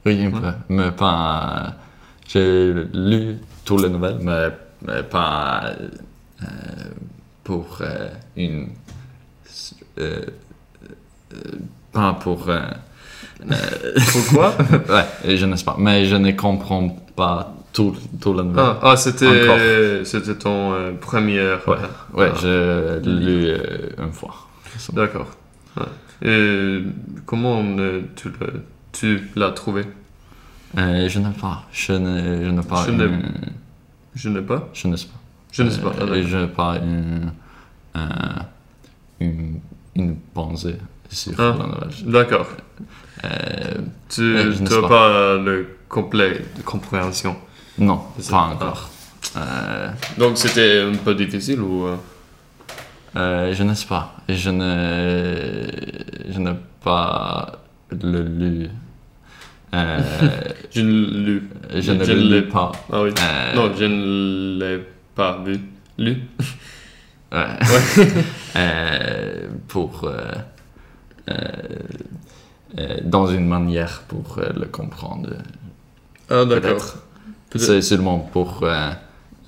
Oui, 0.05 0.25
un 0.25 0.31
peu. 0.31 0.47
Mais 0.69 0.91
pas. 0.91 1.73
J'ai 2.27 2.73
lu 2.93 3.37
toutes 3.63 3.83
les 3.83 3.89
nouvelles, 3.89 4.17
mais, 4.19 4.47
mais 4.87 5.03
pas 5.03 5.73
euh, 6.41 6.45
pour 7.43 7.77
euh, 7.81 8.09
une. 8.35 8.69
euh, 9.99 10.21
euh, 11.33 11.37
pas 11.91 12.13
pour. 12.19 12.49
euh, 12.49 12.59
euh, 13.51 13.55
Pourquoi 14.11 14.55
ouais, 14.89 15.35
je 15.37 15.45
ne 15.45 15.55
sais 15.55 15.65
pas. 15.65 15.75
Mais 15.77 16.05
je 16.05 16.15
ne 16.15 16.31
comprends 16.31 16.89
pas 17.15 17.53
tout, 17.71 17.95
tout 18.19 18.33
les 18.33 18.43
nouvelles. 18.43 18.65
Ah, 18.65 18.79
ah, 18.81 18.97
c'était, 18.97 20.03
c'était 20.03 20.35
ton 20.35 20.73
euh, 20.73 20.91
première. 20.99 21.59
Ouais, 21.67 21.77
ouais, 22.15 22.31
Ah. 22.33 22.37
j'ai 22.41 22.99
lu 23.05 23.45
euh, 23.49 23.57
une 24.03 24.13
fois. 24.13 24.33
D'accord. 24.93 25.31
Ouais. 25.77 26.83
Comment 27.25 27.61
euh, 27.79 28.01
tu 28.15 28.29
l'as- 28.29 28.59
tu 28.91 29.29
l'as 29.35 29.51
trouvé? 29.51 29.83
Euh, 30.77 31.07
je 31.09 31.19
n'ai 31.19 31.31
pas. 31.31 31.63
Je 31.71 31.93
n'ai 31.93 32.45
je 32.45 32.49
n'ai 32.51 32.61
pas 32.63 32.85
Je 32.85 32.91
n'ai- 32.91 33.03
une- 33.05 33.51
Je 34.15 34.29
n'ai 34.29 34.41
pas? 34.41 34.69
Je 34.73 34.87
ne 34.87 34.95
sais 34.95 35.07
pas. 35.07 35.19
Je 35.51 35.63
ne 35.63 35.69
sais 35.69 35.81
pas. 35.81 35.91
Ah, 35.97 36.03
Euh, 36.03 36.05
d'accord. 36.07 36.27
je 36.27 36.37
n'ai 36.37 36.47
pas 36.47 36.77
une, 36.77 37.31
euh, 37.95 37.99
une, 39.19 39.59
une 39.95 40.15
pensée 40.33 40.77
sur 41.09 41.33
Ah. 41.39 41.55
la 41.59 41.65
nouvelle. 41.65 42.11
D'accord. 42.11 42.47
Tu 44.09 44.21
n'as 44.61 44.81
pas. 44.81 44.87
pas. 44.89 45.37
le 45.37 45.67
complet 45.89 46.43
de 46.57 46.61
compréhension? 46.63 47.35
non, 47.77 48.01
pas 48.29 48.41
encore. 48.53 48.89
Euh, 49.37 49.89
Donc 50.17 50.37
c'était 50.37 50.81
un 50.81 50.95
peu 50.95 51.15
difficile 51.15 51.59
ou 51.61 51.87
euh, 53.15 53.53
je 53.53 53.63
ne 53.63 53.73
sais 53.73 53.85
pas. 53.87 54.15
Je 54.27 54.49
ne, 54.49 55.67
je 56.29 56.39
n'ai 56.39 56.55
pas 56.83 57.59
le 57.91 58.21
lu. 58.23 58.69
Euh, 59.73 59.99
je 60.71 60.81
ne 60.81 61.25
lu. 61.25 61.49
je 61.73 61.91
ne 61.91 62.03
Je 62.03 62.11
le 62.13 62.39
lis 62.41 62.47
pas. 62.49 62.71
Ah 62.91 63.03
oui. 63.03 63.11
Euh, 63.21 63.55
Non, 63.55 63.71
je 63.77 63.85
ne 63.85 64.59
l'ai 64.59 64.83
pas 65.15 65.39
vu. 65.43 65.59
Lu. 65.97 66.21
Ouais. 67.31 67.45
Euh, 68.55 69.47
pour. 69.67 70.07
dans 73.03 73.25
une 73.27 73.47
manière 73.47 74.03
pour 74.07 74.39
le 74.55 74.65
comprendre. 74.67 75.29
Ah 76.29 76.45
d'accord. 76.45 76.97
C'est 77.55 77.81
seulement 77.81 78.19
pour 78.19 78.63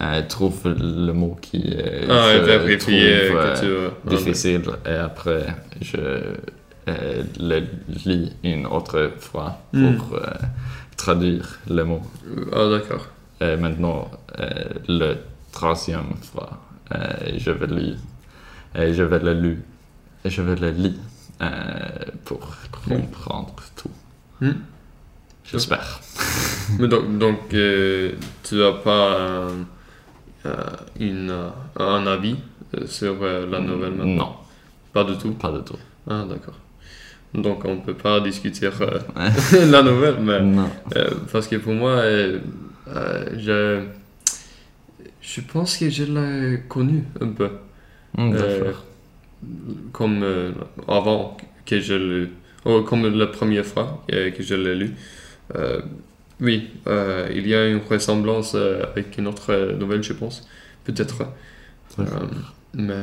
euh, 0.01 0.21
trouver 0.27 0.73
le 0.77 1.13
mot 1.13 1.37
qui 1.41 1.63
euh, 1.77 2.05
Ah, 2.09 2.33
je 2.33 2.77
trouve, 2.77 2.87
que 2.87 2.91
euh, 2.93 3.59
tu. 3.59 3.65
euh, 3.65 3.89
ah, 4.05 4.09
difficile 4.09 4.63
et 4.85 4.89
après 4.95 5.45
je 5.81 5.97
euh, 5.97 7.23
le 7.39 7.63
lis 8.05 8.31
une 8.43 8.65
autre 8.67 9.11
fois 9.19 9.57
Hmm. 9.73 9.95
pour 9.95 10.19
traduire 10.97 11.59
le 11.69 11.83
mot. 11.83 12.01
Ah 12.53 12.69
d'accord. 12.69 13.07
Et 13.41 13.57
maintenant, 13.57 14.09
le 14.87 15.15
troisième 15.51 16.13
fois, 16.21 16.51
je 17.37 17.51
vais 17.51 17.67
lire. 17.67 17.97
Et 18.77 18.93
je 18.93 19.03
vais 19.03 19.19
le 19.19 19.33
lire. 19.33 19.57
Et 20.23 20.29
je 20.29 20.41
vais 20.41 20.55
le 20.55 20.69
lire 20.69 20.93
pour 22.23 22.39
comprendre 22.87 23.55
tout. 23.75 23.91
Hmm. 24.41 24.51
J'espère. 25.43 25.99
Mais 26.79 26.87
donc, 26.87 27.17
donc 27.17 27.39
tu 27.49 28.55
n'as 28.55 28.71
pas 28.83 29.19
un, 29.21 29.47
une, 30.99 31.29
euh, 31.29 31.49
un 31.77 32.05
avis 32.07 32.35
euh, 32.77 32.85
sur 32.87 33.15
euh, 33.21 33.45
la 33.49 33.59
nouvelle 33.59 33.93
maintenant 33.93 34.15
Non, 34.25 34.33
Pas 34.93 35.03
du 35.03 35.17
tout? 35.17 35.31
pas 35.31 35.51
du 35.51 35.63
tout. 35.63 35.77
Ah 36.09 36.25
d'accord. 36.29 36.59
Donc 37.33 37.65
on 37.65 37.77
peut 37.77 37.93
pas 37.95 38.19
discuter 38.21 38.67
euh, 38.81 38.99
la 39.71 39.81
nouvelle, 39.83 40.17
mais 40.21 40.41
Non. 40.41 40.69
euh, 40.95 41.09
parce 41.31 41.47
que 41.47 41.57
pour 41.57 41.73
moi, 41.73 41.91
euh, 41.91 42.39
euh, 42.87 43.25
je, 43.37 43.83
je 45.21 45.41
pense 45.41 45.77
que 45.77 45.89
je 45.89 46.03
l'ai 46.05 46.61
connu 46.69 47.03
un 47.19 47.27
peu, 47.29 47.49
Euh, 48.17 48.31
D'accord. 48.31 48.85
comme 49.91 50.23
euh, 50.23 50.51
avant 50.87 51.35
que 51.65 51.79
je 51.81 51.93
l'ai, 51.93 52.29
oh, 52.63 52.83
comme 52.83 53.05
la 53.19 53.27
première 53.27 53.65
fois 53.65 54.05
euh, 54.13 54.31
que 54.31 54.41
je 54.41 54.55
l'ai 54.55 54.75
lu. 54.75 54.95
Oui, 56.41 56.69
euh, 56.88 57.29
il 57.33 57.47
y 57.47 57.55
a 57.55 57.67
une 57.67 57.81
ressemblance 57.89 58.53
euh, 58.55 58.83
avec 58.91 59.17
une 59.17 59.27
autre 59.27 59.51
euh, 59.53 59.73
nouvelle, 59.73 60.03
je 60.03 60.13
pense, 60.13 60.47
peut-être. 60.83 61.23
Mais 62.73 62.93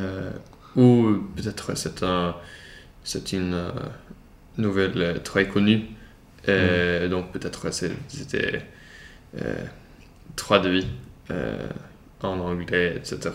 ou 0.77 1.19
peut-être 1.37 1.77
c'est 1.77 2.03
un 2.03 2.35
c'est 3.05 3.33
une 3.33 3.57
nouvelle 4.59 5.21
très 5.23 5.49
connue 5.49 5.83
et 6.47 7.09
donc 7.09 7.33
peut-être 7.33 7.71
c'était 7.73 8.63
euh, 9.41 9.55
traduit 10.37 10.87
euh, 11.31 11.57
en 12.23 12.39
anglais 12.41 12.95
etc 12.97 13.31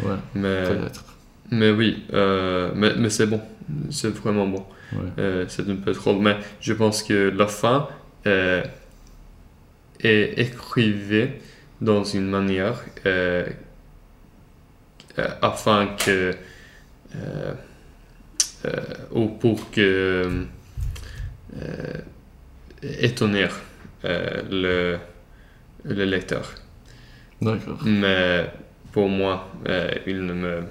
Ouais, 0.00 0.14
mais 0.34 0.64
peut-être. 0.64 1.04
mais 1.50 1.70
oui 1.70 2.04
euh, 2.12 2.70
mais, 2.74 2.94
mais 2.96 3.10
c'est 3.10 3.26
bon 3.26 3.40
c'est 3.90 4.08
vraiment 4.10 4.46
bon 4.46 4.64
Ouais. 4.92 5.44
c'est 5.48 5.68
un 5.68 5.76
peu 5.76 5.92
trop 5.92 6.18
mais 6.18 6.38
je 6.60 6.72
pense 6.72 7.02
que 7.02 7.28
la 7.36 7.46
fin 7.46 7.88
est 10.00 10.38
écrivée 10.38 11.40
dans 11.80 12.04
une 12.04 12.28
manière 12.28 12.84
euh, 13.06 13.46
euh, 15.18 15.28
afin 15.42 15.86
que 15.96 16.34
euh, 17.16 17.54
ou 19.12 19.26
pour 19.28 19.70
que 19.70 20.46
étonner 22.82 23.48
le, 24.04 24.98
le 25.84 26.04
lecteur 26.04 26.54
D'accord. 27.40 27.78
mais 27.84 28.50
pour 28.92 29.08
moi 29.08 29.48
euh, 29.68 29.90
il 30.06 30.24
ne 30.26 30.32
me 30.32 30.62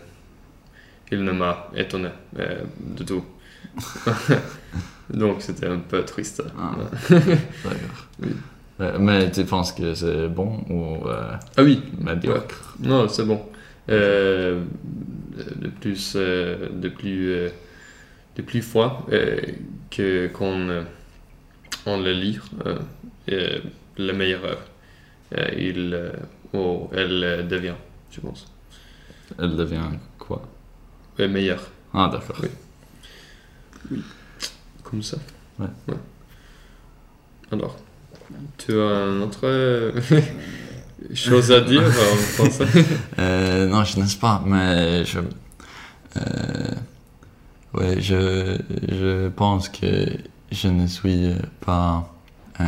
il 1.11 1.23
ne 1.23 1.31
m'a 1.31 1.69
étonné 1.75 2.09
euh, 2.39 2.61
du 2.79 3.05
tout 3.05 3.23
donc 5.09 5.41
c'était 5.41 5.67
un 5.67 5.79
peu 5.79 6.03
triste 6.03 6.43
Ah. 6.59 6.75
D'accord. 7.09 8.07
Oui. 8.21 8.29
Euh, 8.79 8.97
Mais 8.99 9.31
tu 9.31 9.43
penses 9.45 9.71
que 9.71 9.93
c'est 9.95 10.27
bon 10.27 10.59
ou 10.69 11.07
euh, 11.07 11.31
ah 11.57 11.63
oui 11.63 11.81
médiocre? 11.99 12.75
Non, 12.79 13.07
c'est 13.07 13.25
bon. 13.25 13.41
Euh, 13.89 14.63
de 15.55 15.67
plus, 15.69 16.13
euh, 16.15 16.69
de 16.69 16.89
plus, 16.89 17.29
euh, 17.31 17.49
de 18.35 18.41
plus 18.41 18.61
fois 18.61 19.05
euh, 19.11 19.39
que 19.89 20.27
qu'on 20.27 20.69
euh, 20.69 20.83
on 21.85 21.97
le 22.01 22.11
lit, 22.11 22.39
le 23.27 24.13
meilleur 24.13 24.41
euh, 25.37 25.47
il 25.57 25.93
euh, 25.93 26.11
ou 26.53 26.89
elle 26.93 27.23
euh, 27.23 27.43
devient, 27.43 27.75
je 28.11 28.19
pense, 28.19 28.51
Elle 29.39 29.55
devient 29.55 29.81
quoi? 30.19 30.41
Le 31.17 31.27
meilleur, 31.27 31.61
Ah, 31.93 32.09
d'accord. 32.11 32.37
Oui. 33.91 34.01
comme 34.83 35.01
ça. 35.01 35.17
Ouais. 35.59 35.67
Alors, 37.51 37.77
tu 38.57 38.79
as 38.79 38.83
un 38.83 39.21
autre 39.21 39.39
euh, 39.43 39.91
chose 41.13 41.51
à 41.51 41.61
dire 41.61 41.83
en 41.83 42.15
français? 42.15 42.65
Euh, 43.19 43.67
non, 43.67 43.83
je 43.83 43.99
ne 43.99 44.05
sais 44.05 44.17
pas, 44.17 44.43
mais 44.45 45.03
je. 45.05 45.19
Euh, 46.17 46.21
ouais, 47.73 48.01
je, 48.01 48.57
je 48.89 49.27
pense 49.29 49.69
que 49.69 50.07
je 50.51 50.67
ne 50.67 50.87
suis 50.87 51.33
pas 51.65 52.13
euh, 52.59 52.63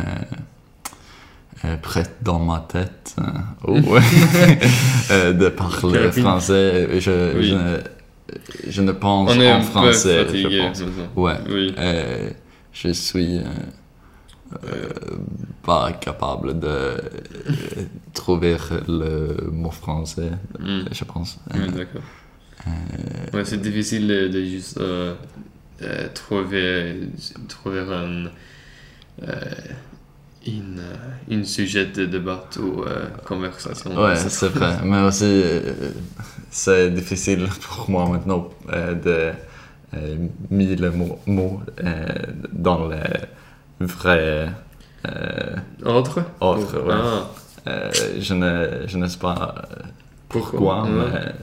euh, 1.64 1.76
prête 1.76 2.16
dans 2.22 2.38
ma 2.38 2.60
tête 2.68 3.14
euh, 3.18 3.80
euh, 5.10 5.32
de 5.32 5.48
parler 5.48 6.10
français. 6.12 7.00
Je, 7.00 7.36
Oui. 7.36 7.48
je, 7.48 7.54
ne, 7.54 7.78
je 8.68 8.82
ne 8.82 8.92
pense 8.92 9.30
en 9.32 9.60
français, 9.62 10.26
je 10.32 10.58
pense. 10.58 10.82
Ouais, 11.16 11.34
Oui. 11.48 11.74
euh, 11.78 12.30
je 12.72 12.92
suis 12.92 13.38
euh, 13.38 13.42
euh, 13.42 13.44
pas 15.62 15.92
capable 15.92 16.58
de 16.58 16.66
euh, 16.66 16.98
trouver 18.14 18.56
le 18.88 19.50
mot 19.52 19.70
français, 19.70 20.30
Mm. 20.58 20.82
je 20.92 21.04
pense. 21.04 21.38
Oui, 21.54 21.60
Euh, 21.60 21.70
d'accord. 21.70 22.02
euh, 22.66 23.36
Ouais, 23.36 23.44
c'est 23.44 23.60
difficile 23.60 24.06
de, 24.08 24.42
juste 24.44 24.78
euh, 24.78 25.14
euh, 25.82 26.08
trouver, 26.14 27.00
trouver 27.48 27.80
un, 27.80 28.26
euh, 29.22 29.40
une, 30.46 30.78
euh, 30.80 30.96
une 31.28 31.44
sujet 31.44 31.86
de 31.86 32.06
débat 32.06 32.48
ou 32.58 32.82
euh, 32.82 33.06
conversation. 33.26 33.94
ouais, 33.96 34.16
C'est 34.16 34.48
vrai. 34.48 34.76
Mais 34.84 35.00
aussi, 35.02 35.24
euh, 35.24 35.92
c'est 36.50 36.90
difficile 36.90 37.46
pour 37.60 37.90
moi 37.90 38.08
maintenant 38.08 38.48
euh, 38.72 38.94
de 38.94 39.32
euh, 39.94 40.16
mettre 40.50 40.80
le 40.82 40.90
mot, 40.92 41.18
mot 41.26 41.60
euh, 41.84 42.06
dans 42.52 42.88
le 42.88 42.96
vrai 43.80 44.48
euh, 45.06 45.56
ordre. 45.84 46.22
ouais. 46.40 46.94
Ah, 46.94 47.26
Euh, 47.66 47.90
je, 48.18 48.32
ne, 48.34 48.86
je 48.86 48.96
ne 48.96 49.06
sais 49.06 49.18
pas 49.18 49.54
euh, 49.70 49.82
pourquoi, 50.30 50.82
Ouais. 50.84 50.90
mais 50.90 51.34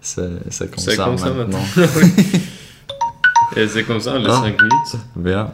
c'est 0.00 0.68
comme 0.70 0.78
C'est 0.78 0.96
ça 0.96 1.04
comme 1.04 1.16
ça 1.18 1.30
maintenant. 1.30 1.62
Et 3.56 3.68
c'est 3.68 3.84
comme 3.84 4.00
ça, 4.00 4.18
les 4.18 4.26
Ah. 4.28 4.40
5 4.42 4.60
minutes. 4.60 4.96
Bien, 5.14 5.48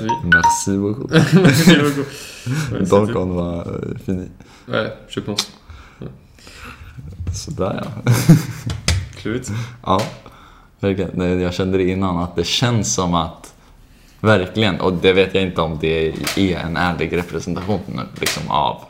Oui. 0.00 0.08
merci 0.24 0.76
beaucoup. 0.76 1.06
Merci 1.10 1.74
beaucoup. 1.76 2.06
Ouais, 2.72 2.82
Donc 2.82 3.16
on 3.16 3.26
va 3.32 3.64
euh, 3.66 3.94
finir. 4.04 4.28
Ouais, 4.68 4.92
je 5.08 5.20
pense. 5.20 5.50
Sådär 7.32 7.80
Slut. 9.22 9.50
ja. 9.86 10.00
Jag 10.80 11.54
kände 11.54 11.78
det 11.78 11.84
innan 11.88 12.18
att 12.18 12.36
det 12.36 12.44
känns 12.46 12.94
som 12.94 13.14
att 13.14 13.54
Verkligen, 14.26 14.80
och 14.80 14.92
det 14.92 15.12
vet 15.12 15.34
jag 15.34 15.42
inte 15.42 15.60
om 15.60 15.78
det 15.80 16.08
är 16.36 16.56
en 16.56 16.76
ärlig 16.76 17.16
representation 17.16 18.00
liksom, 18.20 18.50
av 18.50 18.84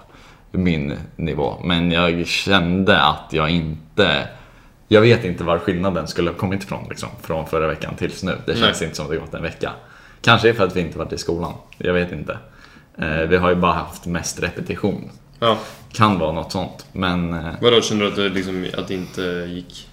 min 0.53 0.95
nivå. 1.17 1.55
Men 1.65 1.93
jag 1.93 2.27
kände 2.27 3.03
att 3.03 3.29
jag 3.31 3.51
inte 3.51 4.29
jag 4.89 5.01
vet 5.01 5.25
inte 5.25 5.45
var 5.45 5.59
skillnaden 5.59 6.09
skulle 6.09 6.31
ha 6.31 6.37
kommit 6.37 6.63
ifrån 6.63 6.87
liksom, 6.89 7.09
från 7.23 7.47
förra 7.47 7.67
veckan 7.67 7.95
tills 7.97 8.23
nu. 8.23 8.39
Det 8.47 8.57
känns 8.57 8.83
inte 8.83 8.97
som 8.97 9.11
det 9.11 9.17
gått 9.17 9.35
en 9.35 9.43
vecka. 9.43 9.73
Kanske 10.21 10.55
för 10.55 10.65
att 10.65 10.77
vi 10.77 10.81
inte 10.81 10.99
varit 10.99 11.13
i 11.13 11.19
skolan. 11.19 11.53
Jag 11.79 11.93
vet 11.93 12.13
inte. 12.13 12.39
Eh, 12.99 13.21
vi 13.21 13.37
har 13.37 13.51
ju 13.51 13.57
bara 13.57 13.73
haft 13.73 14.07
mest 14.07 14.43
repetition. 14.43 15.11
Ja. 15.41 15.59
Kan 15.93 16.19
vara 16.19 16.33
något 16.33 16.53
sånt. 16.53 16.87
Men 16.93 17.35
eh, 17.35 17.53
Vadå, 17.61 17.81
känner 17.81 18.05
du 18.05 18.09
att 18.09 18.17
det, 18.17 18.29
liksom, 18.29 18.67
att 18.79 18.89
det 18.89 18.95
inte 18.95 19.23
gick... 19.49 19.89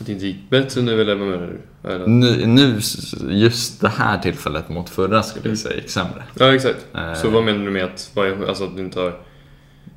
Att 0.00 0.06
det 0.06 0.12
inte 0.12 0.26
gick 0.26 0.50
bättre 0.50 0.82
nu 0.82 1.00
eller 1.00 1.14
vad 1.14 1.28
menar 1.28 1.46
du? 1.82 1.88
Eller? 1.90 2.06
nu, 2.06 2.46
nu, 2.46 2.80
just 3.28 3.80
det 3.80 3.88
här 3.88 4.18
tillfället 4.18 4.68
mot 4.68 4.90
förra 4.90 5.22
skulle 5.22 5.48
jag 5.48 5.58
säga 5.58 5.76
gick 5.76 5.90
sämre. 5.90 6.22
Ja, 6.34 6.54
exakt. 6.54 6.86
Eh. 6.94 7.14
Så 7.14 7.30
vad 7.30 7.44
menar 7.44 7.64
du 7.64 7.70
med 7.70 7.84
att, 7.84 8.12
alltså, 8.48 8.64
att 8.64 8.76
du 8.76 8.82
inte 8.82 9.00
har... 9.00 9.12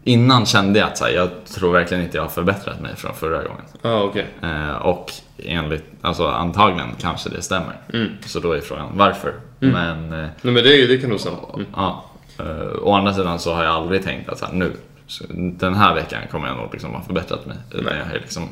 Innan 0.03 0.45
kände 0.45 0.79
jag 0.79 0.87
att 0.87 0.97
så 0.97 1.05
här, 1.05 1.11
jag 1.11 1.29
tror 1.45 1.73
verkligen 1.73 2.03
inte 2.03 2.17
jag 2.17 2.23
har 2.23 2.29
förbättrat 2.29 2.81
mig 2.81 2.95
från 2.95 3.15
förra 3.15 3.43
gången. 3.43 3.63
Ah, 3.81 4.01
okej. 4.01 4.27
Eh, 4.41 4.75
och 4.75 5.11
enligt, 5.37 5.85
alltså 6.01 6.27
antagligen 6.27 6.89
kanske 6.99 7.29
det 7.29 7.41
stämmer. 7.41 7.77
Mm. 7.93 8.09
Så 8.25 8.39
då 8.39 8.51
är 8.51 8.61
frågan 8.61 8.87
varför. 8.93 9.33
Men 9.59 10.13
eh, 10.13 10.19
Nej 10.41 10.53
men 10.53 10.55
det, 10.55 10.87
det 10.87 10.97
kan 10.97 11.09
nog 11.09 11.19
stämma. 11.19 11.37
Mm. 11.53 11.65
ja, 11.75 12.05
eh, 12.39 12.83
å 12.83 12.93
andra 12.93 13.13
sidan 13.13 13.39
så 13.39 13.53
har 13.53 13.63
jag 13.63 13.73
aldrig 13.73 14.03
tänkt 14.03 14.29
att 14.29 14.37
så 14.37 14.45
här, 14.45 14.53
nu, 14.53 14.71
så 15.07 15.23
den 15.33 15.73
här 15.75 15.95
veckan 15.95 16.21
kommer 16.31 16.47
jag 16.47 16.57
nog 16.57 16.69
liksom 16.71 16.91
ha 16.91 17.01
förbättrat 17.01 17.45
mig. 17.45 17.57
Utan 17.71 17.85
Nej. 17.85 17.97
jag 17.97 18.05
har 18.05 18.13
liksom 18.13 18.49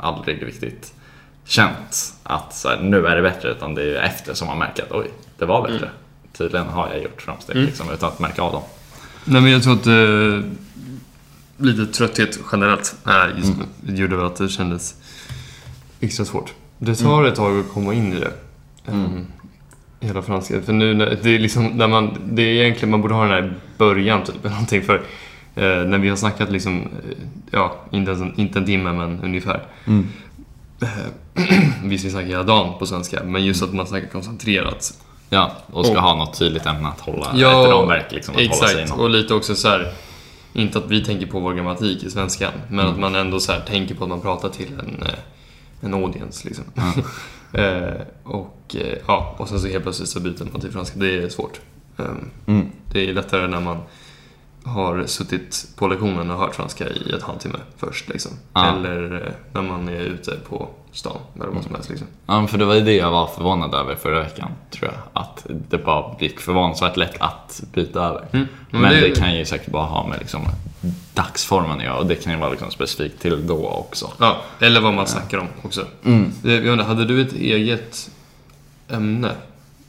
aldrig 0.00 0.46
riktigt 0.46 0.94
känt 1.44 2.14
att 2.22 2.54
så 2.54 2.68
här, 2.68 2.80
nu 2.80 3.06
är 3.06 3.16
det 3.16 3.22
bättre. 3.22 3.50
Utan 3.50 3.74
det 3.74 3.82
är 3.82 3.86
ju 3.86 3.96
efter 3.96 4.34
som 4.34 4.48
man 4.48 4.58
märker 4.58 4.82
att 4.82 4.92
oj, 4.92 5.10
det 5.38 5.44
var 5.44 5.62
bättre. 5.62 5.76
Mm. 5.76 5.88
Tydligen 6.32 6.66
har 6.66 6.88
jag 6.88 7.02
gjort 7.02 7.22
framsteg 7.22 7.56
liksom, 7.56 7.90
utan 7.90 8.08
att 8.08 8.18
märka 8.18 8.42
av 8.42 8.52
dem. 8.52 8.62
Nej 9.24 9.42
men 9.42 9.52
jag 9.52 9.62
tror 9.62 9.74
att 9.74 9.86
eh, 9.86 10.50
lite 11.56 11.86
trötthet 11.92 12.38
generellt 12.52 12.96
är 13.04 13.34
just 13.38 13.52
Mm. 13.52 13.96
gjorde 13.96 14.16
väl 14.16 14.26
att 14.26 14.36
det 14.36 14.48
kändes 14.48 14.94
extra 16.00 16.24
svårt. 16.24 16.54
Det 16.78 16.94
tar 16.94 17.24
ett 17.24 17.34
tag 17.34 17.60
att 17.60 17.72
komma 17.72 17.94
in 17.94 18.12
i 18.12 18.20
det. 18.20 18.32
Um, 18.86 19.26
hela 20.00 20.22
franska. 20.22 20.62
För 20.62 20.72
nu 20.72 20.94
när, 20.94 21.18
det 21.22 21.30
är 21.30 21.38
liksom 21.38 21.66
när 21.66 21.88
man, 21.88 22.18
det 22.24 22.42
är 22.42 22.62
egentligen, 22.62 22.90
man 22.90 23.02
borde 23.02 23.14
ha 23.14 23.22
den 23.22 23.30
här 23.30 23.54
början 23.78 24.24
typ 24.24 24.44
någonting 24.44 24.82
för 24.82 24.94
eh, 24.94 25.00
när 25.54 25.98
vi 25.98 26.08
har 26.08 26.16
snackat 26.16 26.50
liksom, 26.50 26.80
eh, 26.82 27.16
ja, 27.50 27.76
inte, 27.90 28.10
ens 28.10 28.22
en, 28.22 28.40
inte 28.40 28.58
en 28.58 28.66
timme 28.66 28.92
men 28.92 29.20
ungefär. 29.24 29.66
Eh, 30.82 30.88
Visst, 31.82 32.04
vi 32.04 32.10
snackar 32.10 32.28
hela 32.28 32.42
dagen 32.42 32.78
på 32.78 32.86
svenska, 32.86 33.24
men 33.24 33.44
just 33.44 33.62
att 33.62 33.72
man 33.74 33.86
snackar 33.86 34.08
koncentrerat. 34.08 34.94
Ja, 35.30 35.52
och 35.72 35.86
ska 35.86 35.94
Och- 35.96 36.02
ha 36.02 36.14
något 36.16 36.38
tydligt 36.38 36.66
ämne 36.66 36.88
att 36.88 37.00
hålla, 37.00 37.30
Ja, 37.34 37.62
ett 37.64 37.70
ramverk 37.70 38.12
liksom, 38.12 38.34
att 38.34 38.40
hålla 38.40 38.52
sig 38.54 38.66
Exakt, 38.72 38.88
inom. 38.90 39.00
och 39.00 39.10
lite 39.10 39.34
också 39.34 39.54
så 39.54 39.68
här. 39.68 39.92
Inte 40.52 40.78
att 40.78 40.90
vi 40.90 41.04
tänker 41.04 41.26
på 41.26 41.40
vår 41.40 41.54
grammatik 41.54 42.04
i 42.04 42.10
svenskan, 42.10 42.52
men 42.68 42.80
Mm. 42.80 42.92
att 42.92 42.98
man 43.00 43.14
ändå 43.14 43.40
så 43.40 43.52
här 43.52 43.60
tänker 43.60 43.94
på 43.94 44.04
att 44.04 44.10
man 44.10 44.20
pratar 44.20 44.48
till 44.48 44.68
en, 44.78 45.02
eh, 45.02 45.14
en 45.80 45.94
audience. 45.94 46.48
Liksom. 46.48 46.64
eh, 47.52 47.94
och, 48.24 48.76
eh, 48.78 48.98
ja, 49.06 49.34
och 49.38 49.48
sen 49.48 49.60
så 49.60 49.68
helt 49.68 49.82
plötsligt 49.82 50.08
så 50.08 50.20
byter 50.20 50.48
man 50.52 50.60
till 50.60 50.70
franska. 50.72 50.98
Det 50.98 51.18
är 51.24 51.28
svårt. 51.28 51.60
Ehm, 51.98 52.30
Mm. 52.46 52.66
det 52.92 53.08
är 53.08 53.14
lättare 53.14 53.46
när 53.48 53.60
man 53.60 53.78
har 54.64 55.06
suttit 55.06 55.66
på 55.76 55.88
lektionen 55.88 56.30
och 56.30 56.38
hört 56.38 56.54
franska 56.54 56.88
i 56.88 57.12
ett 57.16 57.22
halvtimme 57.22 57.58
först. 57.76 58.08
Liksom. 58.08 58.32
Ja. 58.52 58.66
Eller 58.76 59.26
eh, 59.26 59.32
när 59.52 59.62
man 59.62 59.88
är 59.88 60.00
ute 60.00 60.36
på 60.48 60.68
stan, 60.92 61.16
eller 61.36 61.46
vad 61.46 61.62
som 61.64 61.74
helst. 61.74 61.90
Liksom. 61.90 62.06
Ja, 62.26 62.46
för 62.46 62.58
det 62.58 62.64
var 62.64 62.74
ju 62.74 62.80
det 62.80 62.94
jag 62.96 63.10
var 63.10 63.26
förvånad 63.26 63.74
över 63.74 63.94
förra 63.96 64.20
veckan, 64.20 64.50
tror 64.70 64.90
jag. 64.92 65.22
Att 65.22 65.46
det 65.68 65.78
bara 65.78 66.14
gick 66.20 66.40
förvånansvärt 66.40 66.96
lätt 66.96 67.20
att 67.20 67.62
byta 67.74 68.00
över. 68.04 68.24
Mm. 68.32 68.46
Men, 68.70 68.80
Men 68.80 68.90
det... 68.90 69.00
det- 69.00 69.10
kan 69.20 69.34
ju 69.36 69.44
säkert 69.44 69.70
bara 69.72 69.86
ha 69.86 70.06
med 70.08 70.18
liksom 70.18 70.42
dagsformen 71.14 71.78
att 71.78 71.84
göra 71.84 71.96
och 71.98 72.06
det 72.06 72.14
kan 72.14 72.32
ju 72.32 72.38
vara 72.38 72.50
liksom 72.50 72.70
specifikt 72.70 73.20
till 73.20 73.46
då 73.46 73.68
också. 73.68 74.10
Ja, 74.18 74.36
eller 74.60 74.80
vad 74.80 74.94
man 74.94 75.06
snackar 75.06 75.38
om 75.38 75.46
också. 75.62 75.84
Mm. 76.04 76.32
Det- 76.42 76.52
Jag 76.54 76.66
undrar, 76.66 76.86
hade 76.86 77.04
du 77.04 77.22
ett 77.22 77.32
eget 77.32 78.10
ämne? 78.88 79.32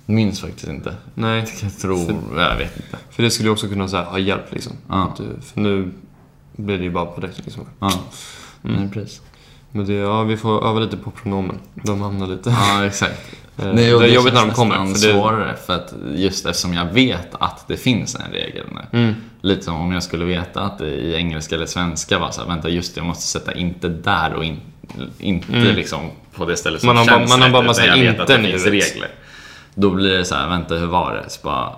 Minns 0.06 0.42
faktiskt 0.42 0.68
inte. 0.68 0.96
Nej, 1.14 1.46
Jag 1.64 1.78
tror, 1.80 2.00
jag 2.36 2.58
vet 2.58 2.76
inte. 2.78 2.98
för 3.12 3.24
det 3.24 3.30
skulle 3.32 3.50
också 3.50 3.68
kunna 3.68 3.88
här, 3.88 4.04
ha 4.04 4.20
hjälp 4.20 4.46
liksom. 4.54 4.74
Att 4.88 5.16
du, 5.18 5.24
för 5.54 5.60
nu 5.62 5.92
blir 6.56 6.78
det 6.78 6.84
ju 6.84 6.92
bara 6.92 7.06
på 7.06 7.22
direkt 7.22 7.42
liksom. 7.46 7.66
Ja, 7.80 7.92
Mm. 8.64 8.78
mm. 8.78 8.90
precis. 8.92 9.22
Men 9.72 9.86
det, 9.86 9.94
ja, 9.94 10.24
vi 10.24 10.38
får 10.38 10.68
öva 10.68 10.80
lite 10.80 10.98
på 10.98 11.12
pronomen. 11.12 11.60
De 11.74 12.02
hamnar 12.02 12.28
lite... 12.28 12.50
Ja, 12.50 12.86
exakt. 12.86 13.22
Eh, 13.58 13.66
Nej, 13.74 13.76
det 13.76 14.06
är 14.06 14.08
jobbigt 14.08 14.34
när 14.34 14.42
de 14.46 14.52
kommer. 14.54 14.76
För 14.76 14.86
det, 15.08 15.14
svårare 15.14 15.56
för 15.66 15.74
att 15.76 15.94
just 16.16 16.46
eftersom 16.46 16.74
jag 16.74 16.86
vet 16.86 17.28
att 17.40 17.68
det 17.68 17.78
finns 17.78 18.16
en 18.16 18.32
regel 18.32 18.66
nu. 18.92 19.00
mm, 19.00 19.14
Lite 19.42 19.64
som 19.64 19.76
om 19.76 19.92
jag 19.92 20.04
skulle 20.04 20.26
veta 20.26 20.62
att 20.62 20.78
det 20.78 20.88
i 20.88 21.16
engelska 21.16 21.56
eller 21.56 21.66
svenska 21.66 22.20
var 22.20 22.32
så 22.32 22.42
här, 22.42 22.48
vänta 22.48 22.70
just 22.70 22.96
det, 22.96 23.00
jag 23.00 23.06
måste 23.06 23.24
sätta 23.24 23.54
inte 23.54 23.88
där 23.90 24.34
och 24.34 24.44
in, 24.46 24.60
inte 25.20 25.54
Mm. 25.54 25.76
liksom 25.76 26.00
på 26.36 26.46
det 26.46 26.58
stället 26.58 26.82
som 26.82 26.88
Man 26.88 26.98
har 26.98 27.06
bara- 27.06 27.18
känns 27.20 27.30
man 27.30 27.42
har 27.42 27.50
bara 27.50 27.62
massa 27.64 27.82
det 27.82 28.06
inten 28.06 28.46
i 28.46 28.52
regler. 28.58 29.10
Då 29.76 29.90
blir 29.90 30.18
det 30.18 30.26
så 30.26 30.36
här, 30.36 30.50
vänta 30.50 30.76
hur 30.76 30.88
var 30.88 31.14
det? 31.14 31.30
Så 31.30 31.40
bara, 31.44 31.70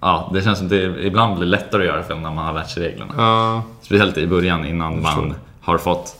ja, 0.00 0.30
det 0.34 0.42
känns 0.42 0.58
som 0.58 0.68
det 0.68 1.06
ibland 1.06 1.38
blir 1.38 1.48
lättare 1.48 1.82
att 1.82 1.88
göra 1.88 2.02
för 2.02 2.14
när 2.14 2.30
man 2.30 2.44
har 2.46 2.52
lärt 2.52 2.70
sig 2.70 2.82
reglerna. 2.82 3.14
ja. 3.16 3.62
Speciellt 3.82 4.18
i 4.18 4.26
början 4.26 4.64
innan 4.64 5.02
man 5.02 5.34
har 5.60 5.78
fått 5.78 6.18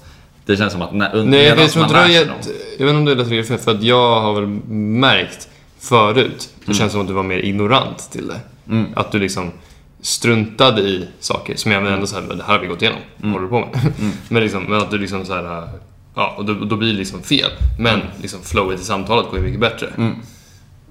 det 0.48 0.56
känns 0.56 0.72
som 0.72 0.82
att 0.82 0.92
när, 0.92 1.14
under, 1.14 1.38
Nej, 1.38 1.56
medan 1.56 1.68
man 1.76 1.92
lär 1.92 2.08
sig 2.08 2.24
dem. 2.24 2.36
jag 2.78 2.86
vet 2.86 2.94
inte 2.94 2.98
om 2.98 3.04
det 3.04 3.12
är 3.12 3.16
lätt 3.16 3.28
regel 3.28 3.58
för 3.58 3.70
att 3.70 3.82
jag 3.82 4.20
har 4.20 4.34
väl 4.34 4.46
märkt 4.72 5.48
förut, 5.78 6.48
det 6.64 6.74
känns 6.74 6.92
som 6.92 7.00
att 7.00 7.06
du 7.06 7.12
var 7.12 7.22
mer 7.22 7.38
ignorant 7.38 8.08
till 8.12 8.28
det. 8.28 8.40
Mm. 8.68 8.86
Att 8.96 9.12
du 9.12 9.18
liksom 9.18 9.50
struntade 10.00 10.80
i 10.80 11.08
saker 11.20 11.56
som 11.56 11.72
jag 11.72 11.92
ändå 11.92 12.06
såhär, 12.06 12.22
det 12.22 12.42
här 12.42 12.52
har 12.52 12.58
vi 12.58 12.66
gått 12.66 12.82
igenom, 12.82 13.00
vad 13.16 13.32
håller 13.32 13.44
du 13.44 13.50
på 13.50 13.60
med? 13.60 13.92
men, 14.28 14.42
liksom, 14.42 14.64
men 14.64 14.78
att 14.78 14.90
du 14.90 14.98
liksom 14.98 15.24
såhär, 15.24 15.68
ja, 16.14 16.34
och 16.36 16.44
då, 16.44 16.54
då 16.54 16.76
blir 16.76 16.92
det 16.92 16.98
liksom 16.98 17.22
fel. 17.22 17.50
Men 17.78 18.00
liksom 18.22 18.40
flowet 18.42 18.80
i 18.80 18.84
samtalet 18.84 19.26
går 19.30 19.38
ju 19.38 19.44
mycket 19.44 19.60
bättre. 19.60 19.86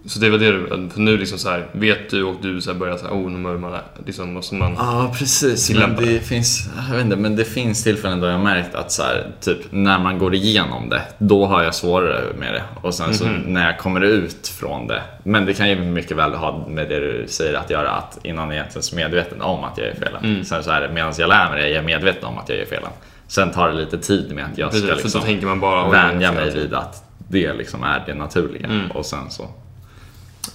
Mm. 0.07 0.09
Så 0.09 0.19
det 0.19 0.29
var 0.29 0.37
det 0.37 0.51
du, 0.51 0.89
för 0.93 0.99
nu 0.99 1.17
liksom 1.17 1.37
så 1.37 1.49
här, 1.49 1.67
vet 1.71 2.09
du 2.09 2.23
och 2.23 2.35
du 2.41 2.61
så 2.61 2.71
här 2.71 2.79
börjar 2.79 2.97
såhär, 2.97 3.13
oh 3.13 3.31
nu 3.31 3.43
börjar 3.43 3.57
man, 3.57 3.79
liksom 4.05 4.33
måste 4.33 4.55
man... 4.55 4.75
Ja, 4.77 5.13
precis. 5.17 5.69
Men 5.69 5.75
tillämpa 5.75 6.01
det, 6.01 6.19
finns, 6.19 6.69
jag 6.89 6.95
vet 6.95 7.05
inte, 7.05 7.15
men 7.15 7.35
det 7.35 7.45
finns 7.45 7.83
tillfällen 7.83 8.19
då 8.19 8.27
jag 8.27 8.39
märkt 8.39 8.75
att 8.75 8.91
så 8.91 9.03
här, 9.03 9.27
typ, 9.41 9.57
när 9.69 9.99
man 9.99 10.17
går 10.19 10.35
igenom 10.35 10.89
det, 10.89 11.01
då 11.17 11.45
har 11.45 11.63
jag 11.63 11.75
svårare 11.75 12.23
med 12.39 12.53
det. 12.53 12.63
Och 12.81 12.93
sen 12.93 13.13
så 13.13 13.25
när 13.25 13.65
jag 13.65 13.79
kommer 13.79 14.01
ut 14.01 14.47
från 14.47 14.87
det. 14.87 15.01
Men 15.23 15.45
det 15.45 15.53
kan 15.53 15.69
ju 15.69 15.75
mycket 15.75 16.17
väl 16.17 16.33
ha 16.33 16.67
med 16.67 16.89
det 16.89 16.99
du 16.99 17.25
säger 17.27 17.53
att 17.53 17.69
göra, 17.69 17.91
att 17.91 18.19
innan 18.23 18.51
jag 18.51 18.65
är 18.75 18.81
så 18.81 18.95
medveten 18.95 19.41
om 19.41 19.63
att 19.63 19.77
jag 19.77 19.87
gör 19.87 19.95
felen. 19.95 20.45
Sen 20.45 20.63
så 20.63 20.71
är 20.71 20.81
det 20.81 20.89
medan 20.93 21.13
jag 21.17 21.29
lär 21.29 21.49
mig 21.49 21.61
det, 21.61 21.67
är 21.67 21.75
jag 21.75 21.85
medveten 21.85 22.25
om 22.25 22.37
att 22.37 22.49
jag 22.49 22.57
gör 22.57 22.65
felen. 22.65 22.89
Sen 23.27 23.51
tar 23.51 23.69
det 23.69 23.73
lite 23.75 23.97
tid 23.97 24.35
med 24.35 24.45
att 24.45 24.57
jag 24.57 24.71
Precis, 24.71 24.85
ska 24.85 24.95
för 24.95 25.27
liksom 25.27 25.91
vänja 25.91 26.31
mig 26.31 26.51
fel. 26.51 26.61
vid 26.61 26.73
att 26.73 27.03
det 27.29 27.53
liksom 27.53 27.83
är 27.83 28.03
det 28.05 28.13
naturliga. 28.13 28.65
Mm. 28.65 28.91
Och 28.91 29.05
sen 29.05 29.29
så 29.29 29.49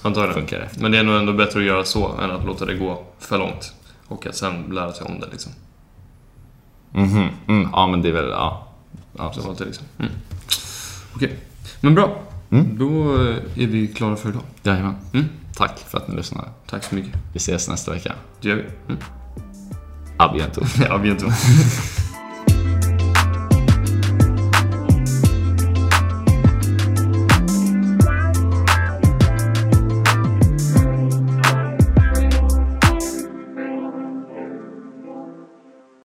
Antagligen. 0.01 0.33
funkar 0.33 0.59
det 0.59 0.65
efter. 0.65 0.81
Men 0.81 0.91
det 0.91 0.97
är 0.97 1.03
nog 1.03 1.15
ändå 1.15 1.33
bättre 1.33 1.59
att 1.59 1.65
göra 1.65 1.85
så 1.85 2.17
än 2.17 2.31
att 2.31 2.45
låta 2.45 2.65
det 2.65 2.75
gå 2.75 3.03
för 3.19 3.37
långt. 3.37 3.73
Och 4.07 4.27
att 4.27 4.35
sen 4.35 4.63
lära 4.71 4.93
sig 4.93 5.05
om 5.07 5.19
det 5.19 5.27
liksom. 5.31 5.51
Mhm, 6.91 7.29
mm, 7.47 7.69
ja 7.71 7.87
men 7.87 8.01
det 8.01 8.09
är 8.09 8.13
väl, 8.13 8.29
ja. 8.29 8.67
det 9.57 9.65
liksom. 9.65 9.85
Mm. 9.99 10.11
Okej, 11.15 11.39
men 11.81 11.95
bra. 11.95 12.21
Då 12.49 13.15
eh, 13.15 13.63
är 13.63 13.67
vi 13.67 13.87
klara 13.87 14.15
för 14.15 14.29
idag. 14.29 14.41
Jajamän. 14.63 14.95
Mm. 15.13 15.25
Tack 15.55 15.79
för 15.79 15.97
att 15.97 16.07
ni 16.07 16.15
lyssnade. 16.15 16.47
Tack 16.69 16.83
så 16.83 16.95
mycket. 16.95 17.13
Vi 17.33 17.37
ses 17.37 17.69
nästa 17.69 17.91
vecka. 17.91 18.13
Det 18.41 18.49
gör 18.49 18.55
vi. 18.55 18.63
Mm. 18.87 19.01
A 20.17 20.29
bientôt. 20.33 20.67
Inte 21.05 22.02